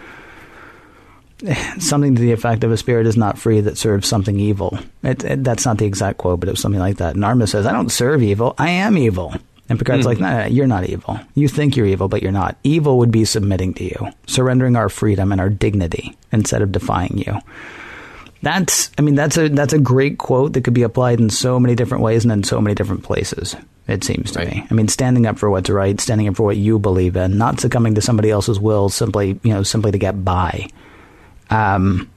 something 1.79 2.14
to 2.14 2.20
the 2.20 2.33
effect 2.33 2.64
of 2.64 2.72
a 2.72 2.77
spirit 2.77 3.07
is 3.07 3.16
not 3.16 3.39
free 3.39 3.61
that 3.61 3.79
serves 3.79 4.09
something 4.09 4.39
evil. 4.39 4.79
It, 5.03 5.25
it, 5.25 5.45
that's 5.45 5.64
not 5.64 5.79
the 5.79 5.87
exact 5.87 6.18
quote, 6.18 6.41
but 6.41 6.49
it 6.49 6.53
was 6.53 6.61
something 6.61 6.81
like 6.81 6.99
that. 6.99 7.14
And 7.14 7.25
Armus 7.25 7.51
says, 7.51 7.66
I 7.66 7.72
don't 7.72 7.91
serve 7.91 8.22
evil, 8.22 8.55
I 8.59 8.70
am 8.70 8.99
evil. 8.99 9.35
And 9.69 9.79
Picard's 9.79 10.05
like, 10.05 10.19
no, 10.21 10.29
no, 10.31 10.41
no, 10.41 10.47
you're 10.47 10.67
not 10.67 10.85
evil. 10.85 11.19
You 11.35 11.49
think 11.49 11.75
you're 11.77 11.87
evil, 11.87 12.07
but 12.09 12.23
you're 12.23 12.33
not. 12.33 12.57
Evil 12.65 12.99
would 12.99 13.11
be 13.11 13.25
submitting 13.25 13.73
to 13.75 13.85
you, 13.85 14.09
surrendering 14.27 14.77
our 14.77 14.91
freedom 14.91 15.33
and 15.33 15.41
our 15.41 15.49
dignity 15.49 16.17
instead 16.33 16.61
of 16.61 16.71
defying 16.71 17.17
you. 17.17 17.39
That's, 18.43 18.91
I 18.99 19.03
mean, 19.03 19.15
that's 19.15 19.39
a 19.39 19.49
that's 19.49 19.73
a 19.73 19.79
great 19.79 20.19
quote 20.19 20.53
that 20.53 20.65
could 20.65 20.75
be 20.75 20.83
applied 20.83 21.19
in 21.19 21.31
so 21.31 21.59
many 21.59 21.75
different 21.75 22.05
ways 22.05 22.25
and 22.25 22.33
in 22.33 22.45
so 22.45 22.61
many 22.61 22.75
different 22.75 23.03
places. 23.03 23.57
It 23.89 24.05
seems 24.05 24.33
to 24.33 24.41
Right. 24.41 24.55
me. 24.57 24.67
I 24.71 24.75
mean, 24.75 24.89
standing 24.89 25.25
up 25.27 25.39
for 25.39 25.49
what's 25.49 25.71
right, 25.71 25.99
standing 25.99 26.29
up 26.29 26.37
for 26.37 26.43
what 26.43 26.59
you 26.59 26.79
believe 26.79 27.17
in, 27.17 27.39
not 27.39 27.61
succumbing 27.61 27.95
to 27.95 28.03
somebody 28.03 28.31
else's 28.31 28.61
will 28.61 28.91
simply, 28.91 29.41
you 29.43 29.55
know, 29.55 29.62
simply 29.62 29.93
to 29.93 29.99
get 29.99 30.25
by. 30.25 30.69
Um, 31.49 32.11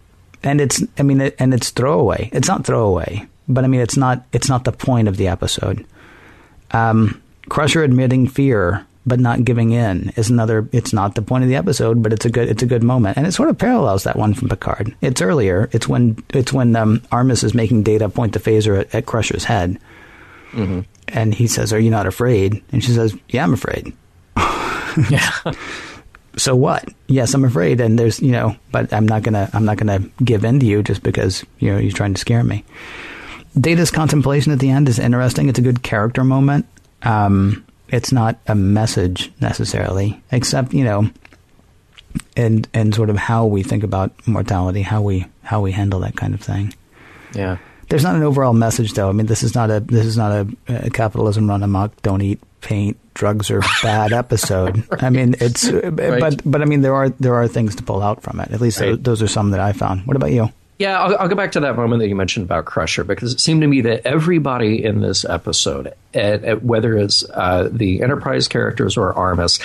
and 0.44 0.60
it's, 0.60 0.84
I 0.98 1.04
mean, 1.04 1.22
it, 1.22 1.36
and 1.40 1.54
it's 1.54 1.70
throwaway. 1.70 2.30
It's 2.34 2.48
not 2.48 2.66
throwaway, 2.66 3.26
but 3.48 3.64
I 3.64 3.68
mean, 3.68 3.82
it's 3.82 3.98
not, 3.98 4.26
it's 4.34 4.50
not 4.50 4.64
the 4.66 4.72
point 4.72 5.08
of 5.08 5.16
the 5.18 5.28
episode. 5.30 5.86
Um, 6.72 7.22
Crusher 7.50 7.84
admitting 7.84 8.28
fear 8.28 8.86
but 9.08 9.22
not 9.22 9.46
giving 9.46 9.72
in 9.72 10.10
is 10.18 10.30
another. 10.30 10.68
It's 10.74 10.92
not 10.92 11.16
the 11.16 11.22
point 11.22 11.46
of 11.46 11.50
the 11.50 11.56
episode, 11.56 12.04
but 12.04 12.12
it's 12.12 12.26
a 12.26 12.30
good, 12.30 12.50
it's 12.50 12.62
a 12.62 12.68
good 12.68 12.84
moment, 12.84 13.18
and 13.18 13.26
it 13.26 13.32
sort 13.32 13.50
of 13.50 13.58
parallels 13.58 14.04
that 14.04 14.18
one 14.18 14.34
from 14.34 14.50
Picard. 14.50 14.94
It's 15.02 15.22
earlier. 15.22 15.70
It's 15.72 15.88
when, 15.88 16.22
it's 16.32 16.52
when 16.52 16.76
um, 16.76 17.00
Armus 17.10 17.44
is 17.44 17.54
making 17.54 17.84
Data 17.84 18.10
point 18.10 18.34
the 18.34 18.40
phaser 18.40 18.82
at, 18.82 18.94
at 18.94 19.06
Crusher's 19.06 19.46
head, 19.46 19.80
and 21.08 21.34
he 21.34 21.48
says, 21.48 21.72
"Are 21.72 21.80
you 21.80 21.90
not 21.90 22.06
afraid?" 22.06 22.62
And 22.74 22.84
she 22.84 22.92
says, 22.92 23.16
"Yeah, 23.30 23.44
I'm 23.44 23.54
afraid." 23.54 23.94
yeah, 25.10 25.32
so 26.38 26.54
what? 26.54 26.90
Yes, 27.08 27.34
I'm 27.34 27.46
afraid, 27.46 27.80
and 27.80 27.98
there's 27.98 28.20
you 28.20 28.34
know, 28.34 28.58
but 28.74 28.92
I'm 28.92 29.08
not 29.08 29.24
gonna 29.24 29.50
I'm 29.54 29.64
not 29.64 29.78
gonna 29.78 30.00
give 30.22 30.44
in 30.44 30.60
to 30.60 30.66
you 30.66 30.84
just 30.84 31.02
because 31.02 31.46
you 31.60 31.72
know 31.72 31.80
you're 31.80 31.94
trying 31.94 32.14
to 32.14 32.20
scare 32.20 32.44
me. 32.44 32.66
Data's 33.58 33.90
contemplation 33.90 34.52
at 34.52 34.60
the 34.60 34.70
end 34.70 34.90
is 34.90 35.00
interesting. 35.00 35.48
It's 35.48 35.60
a 35.60 35.64
good 35.64 35.82
character 35.82 36.24
moment. 36.26 36.68
Um, 37.04 37.66
it's 37.90 38.12
not 38.12 38.40
a 38.48 38.56
message 38.56 39.32
necessarily, 39.40 40.22
except 40.32 40.74
you 40.74 40.84
know, 40.84 41.10
and 42.36 42.68
and 42.74 42.94
sort 42.94 43.10
of 43.10 43.18
how 43.18 43.46
we 43.46 43.64
think 43.64 43.84
about 43.84 44.12
mortality, 44.28 44.82
how 44.82 45.02
we 45.02 45.26
how 45.44 45.62
we 45.62 45.72
handle 45.72 46.00
that 46.02 46.16
kind 46.16 46.34
of 46.34 46.42
thing. 46.42 46.74
yeah. 47.34 47.58
There's 47.90 48.04
not 48.04 48.18
an 48.18 48.24
overall 48.24 48.52
message, 48.52 48.92
though. 48.96 49.08
I 49.08 49.14
mean, 49.14 49.28
this 49.28 49.44
is 49.44 49.56
not 49.56 49.72
a 49.72 49.80
this 49.80 50.06
is 50.06 50.18
not 50.18 50.32
a, 50.34 50.48
a 50.88 50.90
capitalism 50.90 51.48
run 51.48 51.64
amok. 51.64 52.02
Don't 52.02 52.22
eat 52.22 52.42
paint. 52.60 52.98
Drugs 53.14 53.50
are 53.50 53.62
bad 53.82 54.12
episode. 54.24 54.84
I 55.02 55.10
mean, 55.10 55.36
it's 55.40 55.72
but 55.72 56.42
but 56.44 56.62
I 56.62 56.66
mean 56.66 56.82
there 56.82 56.94
are 56.96 57.08
there 57.12 57.36
are 57.36 57.48
things 57.48 57.76
to 57.78 57.84
pull 57.84 58.02
out 58.04 58.24
from 58.24 58.42
it. 58.42 58.52
At 58.52 58.60
least 58.60 58.82
Right. 58.82 58.88
those, 58.90 59.00
those 59.00 59.22
are 59.22 59.28
some 59.30 59.52
that 59.52 59.62
I 59.62 59.72
found. 59.72 60.06
What 60.06 60.18
about 60.18 60.34
you? 60.34 60.50
Yeah, 60.78 61.00
I'll, 61.02 61.18
I'll 61.18 61.28
go 61.28 61.36
back 61.36 61.54
to 61.54 61.60
that 61.62 61.76
moment 61.76 62.02
that 62.02 62.08
you 62.08 62.16
mentioned 62.16 62.46
about 62.46 62.66
Crusher 62.66 63.04
because 63.04 63.34
it 63.34 63.40
seemed 63.40 63.62
to 63.62 63.68
me 63.68 63.82
that 63.82 64.06
everybody 64.06 64.84
in 64.84 65.02
this 65.02 65.26
episode, 65.26 65.94
at, 66.14 66.44
at 66.44 66.64
whether 66.64 66.96
it's 66.96 67.28
uh, 67.32 67.70
the 67.72 68.04
Enterprise 68.04 68.48
characters 68.48 68.96
or 68.96 69.14
Armus, 69.14 69.60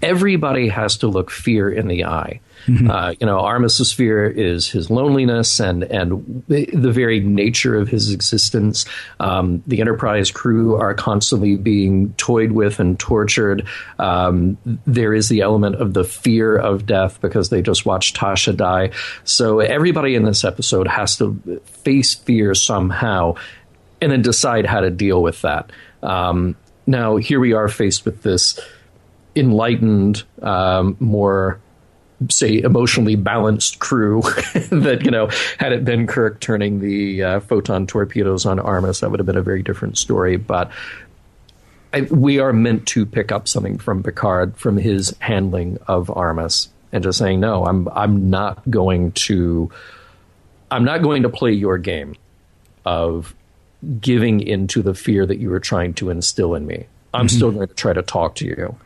everybody 0.00 0.68
has 0.68 0.96
to 0.98 1.08
look 1.08 1.30
fear 1.30 1.70
in 1.70 1.88
the 1.88 2.06
eye. 2.06 2.40
Uh, 2.68 3.14
you 3.20 3.26
know, 3.26 3.40
Armus's 3.40 3.92
fear 3.92 4.26
is 4.28 4.68
his 4.68 4.90
loneliness 4.90 5.60
and 5.60 5.82
and 5.84 6.44
the, 6.48 6.66
the 6.66 6.92
very 6.92 7.20
nature 7.20 7.76
of 7.76 7.88
his 7.88 8.12
existence. 8.12 8.84
Um, 9.18 9.62
the 9.66 9.80
Enterprise 9.80 10.30
crew 10.30 10.74
are 10.76 10.94
constantly 10.94 11.56
being 11.56 12.12
toyed 12.14 12.52
with 12.52 12.80
and 12.80 12.98
tortured. 12.98 13.66
Um, 13.98 14.58
there 14.86 15.14
is 15.14 15.28
the 15.28 15.40
element 15.40 15.76
of 15.76 15.94
the 15.94 16.04
fear 16.04 16.56
of 16.56 16.86
death 16.86 17.20
because 17.20 17.50
they 17.50 17.62
just 17.62 17.86
watched 17.86 18.16
Tasha 18.16 18.56
die. 18.56 18.90
So 19.24 19.60
everybody 19.60 20.14
in 20.14 20.24
this 20.24 20.44
episode 20.44 20.88
has 20.88 21.16
to 21.16 21.60
face 21.64 22.14
fear 22.14 22.54
somehow 22.54 23.34
and 24.00 24.12
then 24.12 24.22
decide 24.22 24.66
how 24.66 24.80
to 24.80 24.90
deal 24.90 25.22
with 25.22 25.42
that. 25.42 25.70
Um, 26.02 26.56
now, 26.86 27.16
here 27.16 27.40
we 27.40 27.52
are 27.52 27.68
faced 27.68 28.04
with 28.04 28.22
this 28.22 28.58
enlightened, 29.36 30.24
um, 30.42 30.96
more 30.98 31.60
say 32.28 32.58
emotionally 32.58 33.16
balanced 33.16 33.78
crew 33.78 34.20
that 34.70 35.00
you 35.04 35.10
know 35.10 35.28
had 35.58 35.72
it 35.72 35.84
been 35.84 36.06
Kirk 36.06 36.40
turning 36.40 36.80
the 36.80 37.22
uh, 37.22 37.40
photon 37.40 37.86
torpedoes 37.86 38.44
on 38.44 38.58
Armus 38.58 39.00
that 39.00 39.10
would 39.10 39.20
have 39.20 39.26
been 39.26 39.36
a 39.36 39.42
very 39.42 39.62
different 39.62 39.96
story. 39.96 40.36
But 40.36 40.70
I, 41.92 42.02
we 42.02 42.38
are 42.38 42.52
meant 42.52 42.86
to 42.88 43.06
pick 43.06 43.32
up 43.32 43.48
something 43.48 43.78
from 43.78 44.02
Picard 44.02 44.56
from 44.56 44.76
his 44.76 45.16
handling 45.20 45.78
of 45.88 46.08
Armus 46.08 46.68
and 46.92 47.02
just 47.02 47.18
saying 47.18 47.40
no 47.40 47.64
I'm 47.64 47.88
I'm 47.88 48.30
not 48.30 48.68
going 48.70 49.12
to 49.12 49.70
I'm 50.70 50.84
not 50.84 51.02
going 51.02 51.22
to 51.22 51.28
play 51.28 51.52
your 51.52 51.78
game 51.78 52.14
of 52.84 53.34
giving 54.00 54.40
into 54.40 54.82
the 54.82 54.94
fear 54.94 55.26
that 55.26 55.38
you 55.38 55.50
were 55.50 55.60
trying 55.60 55.94
to 55.94 56.10
instill 56.10 56.54
in 56.54 56.66
me. 56.66 56.86
I'm 57.12 57.28
still 57.28 57.50
going 57.50 57.66
to 57.66 57.74
try 57.74 57.92
to 57.92 58.02
talk 58.02 58.36
to 58.36 58.46
you. 58.46 58.76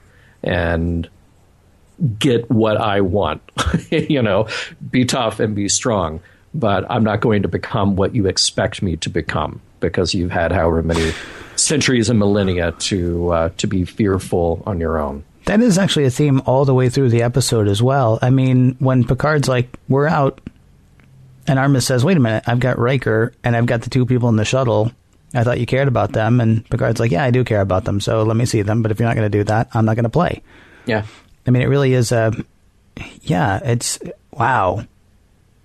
And 0.43 1.09
get 2.18 2.51
what 2.51 2.76
I 2.76 3.01
want. 3.01 3.42
you 3.90 4.22
know, 4.22 4.49
be 4.90 5.05
tough 5.05 5.40
and 5.40 5.55
be 5.55 5.68
strong, 5.68 6.20
but 6.53 6.90
I'm 6.90 7.05
not 7.05 7.20
going 7.20 7.42
to 7.42 7.49
become 7.49 7.97
what 7.97 8.14
you 8.14 8.26
expect 8.26 8.82
me 8.82 8.97
to 8.99 9.11
become 9.11 9.61
because 9.80 10.14
you've 10.14 10.30
had 10.30 10.53
however 10.53 10.82
many 10.82 11.12
centuries 11.57 12.09
and 12.09 12.18
millennia 12.18 12.72
to 12.72 13.30
uh, 13.30 13.49
to 13.59 13.66
be 13.66 13.84
fearful 13.84 14.62
on 14.66 14.80
your 14.80 14.99
own. 14.99 15.24
That 15.47 15.61
is 15.61 15.76
actually 15.76 16.07
a 16.07 16.11
theme 16.11 16.40
all 16.47 16.64
the 16.64 16.74
way 16.74 16.88
through 16.88 17.11
the 17.11 17.22
episode 17.22 17.68
as 17.68 17.82
well. 17.82 18.18
I 18.22 18.30
mean, 18.30 18.76
when 18.78 19.05
Picard's 19.05 19.49
like, 19.49 19.68
"We're 19.88 20.07
out," 20.07 20.40
and 21.47 21.59
Armus 21.59 21.82
says, 21.82 22.05
"Wait 22.05 22.16
a 22.16 22.20
minute, 22.20 22.45
I've 22.47 22.61
got 22.61 22.78
Riker 22.78 23.32
and 23.45 23.55
I've 23.55 23.66
got 23.66 23.82
the 23.82 23.90
two 23.90 24.07
people 24.07 24.28
in 24.30 24.36
the 24.36 24.45
shuttle. 24.45 24.90
I 25.34 25.45
thought 25.45 25.61
you 25.61 25.66
cared 25.66 25.88
about 25.88 26.12
them." 26.12 26.40
And 26.40 26.68
Picard's 26.70 26.99
like, 26.99 27.11
"Yeah, 27.11 27.24
I 27.24 27.30
do 27.30 27.45
care 27.45 27.61
about 27.61 27.84
them. 27.84 28.01
So 28.01 28.22
let 28.22 28.36
me 28.36 28.47
see 28.47 28.62
them. 28.62 28.82
But 28.82 28.90
if 28.90 28.99
you're 28.99 29.09
not 29.09 29.16
going 29.16 29.30
to 29.30 29.38
do 29.38 29.45
that, 29.45 29.68
I'm 29.74 29.84
not 29.84 29.97
going 29.97 30.05
to 30.05 30.11
play." 30.11 30.42
Yeah. 30.86 31.05
I 31.47 31.51
mean, 31.51 31.62
it 31.62 31.66
really 31.68 31.92
is 31.92 32.11
a, 32.12 32.32
yeah, 33.22 33.61
it's 33.64 33.99
wow, 34.32 34.84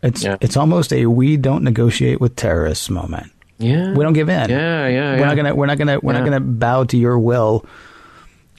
it's 0.04 0.24
Yeah. 0.24 0.38
it's 0.42 0.58
almost 0.58 0.92
a 0.94 1.06
we 1.06 1.38
don't 1.38 1.64
negotiate 1.64 2.20
with 2.20 2.36
terrorists 2.36 2.90
moment. 2.90 3.32
Yeah. 3.58 3.94
We 3.94 4.04
don't 4.04 4.14
give 4.14 4.30
in. 4.30 4.50
Yeah, 4.50 4.88
yeah, 4.88 5.12
We're 5.14 5.20
yeah. 5.20 5.26
not 5.26 5.36
gonna 5.36 5.56
we're 5.56 5.66
not 5.66 5.78
gonna 5.78 6.00
we're 6.02 6.14
not 6.14 6.24
gonna 6.24 6.40
bow 6.40 6.86
to 6.86 6.98
your 6.98 7.20
will 7.20 7.66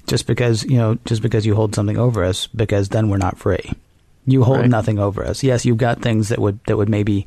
just 0.07 0.27
because 0.27 0.63
you 0.65 0.77
know 0.77 0.99
just 1.07 1.23
because 1.23 1.47
you 1.47 1.55
hold 1.55 1.75
something 1.75 1.97
over 1.97 2.23
us 2.25 2.47
because 2.49 2.89
then 2.91 3.09
we're 3.09 3.17
not 3.17 3.39
free. 3.39 3.73
You 4.27 4.45
hold 4.45 4.61
Right. 4.61 4.69
nothing 4.71 4.99
over 4.99 5.25
us. 5.25 5.43
Yes, 5.43 5.65
you've 5.65 5.79
got 5.79 6.03
things 6.03 6.29
that 6.29 6.39
would 6.39 6.59
that 6.67 6.77
would 6.77 6.89
maybe 6.91 7.27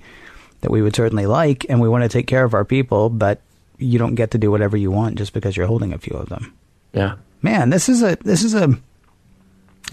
that 0.61 0.71
we 0.71 0.81
would 0.81 0.95
certainly 0.95 1.25
like, 1.25 1.65
and 1.67 1.81
we 1.81 1.89
want 1.89 2.03
to 2.03 2.09
take 2.09 2.27
care 2.27 2.43
of 2.45 2.53
our 2.53 2.63
people, 2.63 3.09
but 3.09 3.41
you 3.79 3.99
don't 3.99 4.15
get 4.15 4.31
to 4.31 4.37
do 4.37 4.49
whatever 4.51 4.77
you 4.77 4.91
want 4.91 5.15
just 5.17 5.33
because 5.33 5.57
you're 5.57 5.67
holding 5.67 5.91
a 5.91 5.97
few 5.97 6.15
of 6.15 6.29
them. 6.29 6.53
Yeah. 6.93 7.15
Man, 7.41 7.69
this 7.71 7.89
is 7.89 8.01
a 8.03 8.17
this 8.23 8.43
is 8.43 8.53
a 8.53 8.77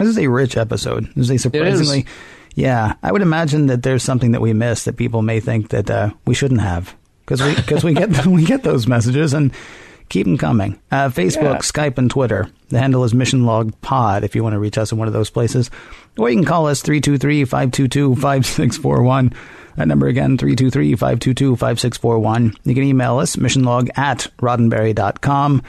this 0.01 0.09
is 0.17 0.19
a 0.19 0.27
rich 0.29 0.57
episode. 0.57 1.05
This 1.15 1.25
is 1.25 1.31
a 1.31 1.37
surprisingly, 1.37 2.05
yeah. 2.55 2.95
I 3.03 3.11
would 3.11 3.21
imagine 3.21 3.67
that 3.67 3.83
there's 3.83 4.03
something 4.03 4.31
that 4.31 4.41
we 4.41 4.53
missed 4.53 4.85
that 4.85 4.97
people 4.97 5.21
may 5.21 5.39
think 5.39 5.69
that 5.69 5.89
uh, 5.89 6.09
we 6.25 6.33
shouldn't 6.33 6.61
have 6.61 6.95
because 7.25 7.41
we 7.41 7.55
because 7.55 7.83
we 7.83 7.93
get 7.93 8.25
we 8.25 8.43
get 8.45 8.63
those 8.63 8.87
messages 8.87 9.33
and 9.33 9.51
keep 10.09 10.25
them 10.25 10.37
coming. 10.37 10.79
Uh, 10.91 11.07
Facebook, 11.09 11.53
Yeah. 11.53 11.57
Skype, 11.59 11.97
and 11.97 12.09
Twitter. 12.11 12.49
The 12.69 12.79
handle 12.79 13.03
is 13.05 13.13
Mission 13.13 13.45
Log 13.45 13.73
Pod 13.81 14.23
if 14.25 14.35
you 14.35 14.43
want 14.43 14.53
to 14.53 14.59
reach 14.59 14.77
us 14.77 14.91
in 14.91 14.97
one 14.97 15.07
of 15.07 15.13
those 15.13 15.29
places, 15.29 15.69
or 16.17 16.29
you 16.29 16.35
can 16.35 16.43
call 16.45 16.67
us 16.67 16.81
323-522-5641. 16.83 19.33
That 19.77 19.87
number 19.87 20.07
again, 20.07 20.37
323-522-5641. 20.37 22.55
You 22.65 22.75
can 22.75 22.83
email 22.83 23.19
us, 23.19 23.37
missionlog 23.37 23.89
at 23.97 24.27
roddenberry.com. 24.41 25.61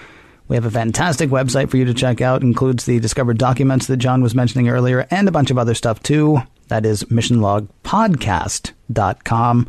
We 0.52 0.56
have 0.56 0.66
a 0.66 0.70
fantastic 0.70 1.30
website 1.30 1.70
for 1.70 1.78
you 1.78 1.86
to 1.86 1.94
check 1.94 2.20
out. 2.20 2.42
Includes 2.42 2.84
the 2.84 3.00
discovered 3.00 3.38
documents 3.38 3.86
that 3.86 3.96
John 3.96 4.22
was 4.22 4.34
mentioning 4.34 4.68
earlier 4.68 5.06
and 5.10 5.26
a 5.26 5.30
bunch 5.30 5.50
of 5.50 5.56
other 5.56 5.74
stuff 5.74 6.02
too. 6.02 6.42
That 6.68 6.84
is 6.84 7.04
missionlogpodcast.com. 7.04 9.68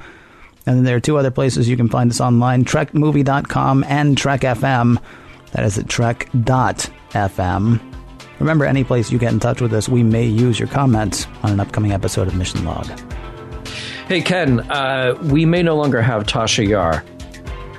And 0.66 0.76
then 0.76 0.84
there 0.84 0.98
are 0.98 1.00
two 1.00 1.18
other 1.18 1.32
places 1.32 1.70
you 1.70 1.78
can 1.78 1.88
find 1.88 2.12
us 2.12 2.20
online, 2.20 2.66
trekmovie.com 2.66 3.86
and 3.88 4.18
Trek 4.18 4.42
FM. 4.42 5.02
That 5.54 5.64
is 5.64 5.78
at 5.78 5.88
trek.fm. 5.88 7.80
Remember, 8.40 8.66
any 8.66 8.84
place 8.84 9.10
you 9.10 9.18
get 9.18 9.32
in 9.32 9.40
touch 9.40 9.62
with 9.62 9.72
us, 9.72 9.88
we 9.88 10.04
may 10.04 10.26
use 10.26 10.60
your 10.60 10.68
comments 10.68 11.28
on 11.44 11.54
an 11.54 11.62
upcoming 11.62 11.94
episode 11.94 12.28
of 12.28 12.36
Mission 12.36 12.66
Log. 12.66 12.88
Hey, 14.10 14.20
Ken, 14.20 14.60
uh, 14.70 15.18
we 15.32 15.46
may 15.46 15.64
no 15.64 15.78
longer 15.78 16.02
have 16.02 16.24
Tasha 16.24 16.68
Yar, 16.68 17.06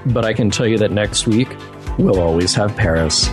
but 0.06 0.24
I 0.24 0.32
can 0.32 0.50
tell 0.50 0.66
you 0.66 0.78
that 0.78 0.90
next 0.90 1.26
week 1.26 1.54
we'll 1.98 2.20
always 2.20 2.54
have 2.54 2.76
Paris. 2.76 3.30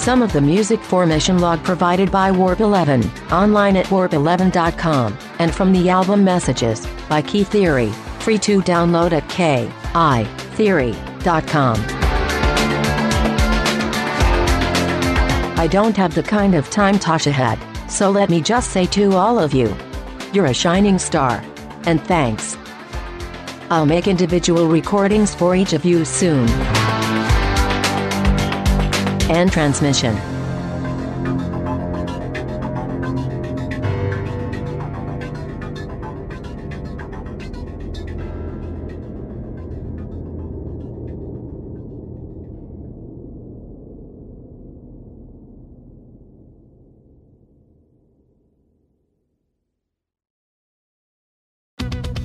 Some 0.00 0.22
of 0.22 0.32
the 0.32 0.40
music 0.40 0.80
for 0.80 1.04
Mission 1.06 1.38
Log 1.38 1.62
provided 1.62 2.10
by 2.10 2.32
Warp 2.32 2.60
11, 2.60 3.04
online 3.30 3.76
at 3.76 3.86
warp11.com, 3.86 5.16
and 5.38 5.54
from 5.54 5.72
the 5.72 5.90
album 5.90 6.24
Messages 6.24 6.86
by 7.08 7.20
Ki:Theory, 7.22 7.92
free 8.20 8.38
to 8.38 8.62
download 8.62 9.12
at 9.12 9.28
kitheory.com. 9.28 10.30
I 15.58 15.66
don't 15.70 15.96
have 15.98 16.14
the 16.14 16.22
kind 16.22 16.54
of 16.54 16.70
time 16.70 16.98
Tasha 16.98 17.30
had, 17.30 17.58
so 17.90 18.10
let 18.10 18.30
me 18.30 18.40
just 18.40 18.70
say 18.70 18.86
to 18.86 19.12
all 19.12 19.38
of 19.38 19.52
you, 19.52 19.76
you're 20.32 20.46
a 20.46 20.54
shining 20.54 20.98
star. 20.98 21.44
And 21.84 22.00
thanks. 22.00 22.56
I'll 23.70 23.86
make 23.86 24.06
individual 24.06 24.68
recordings 24.68 25.34
for 25.34 25.54
each 25.54 25.72
of 25.72 25.84
you 25.84 26.04
soon. 26.04 26.48
And 29.28 29.50
transmission. 29.52 30.39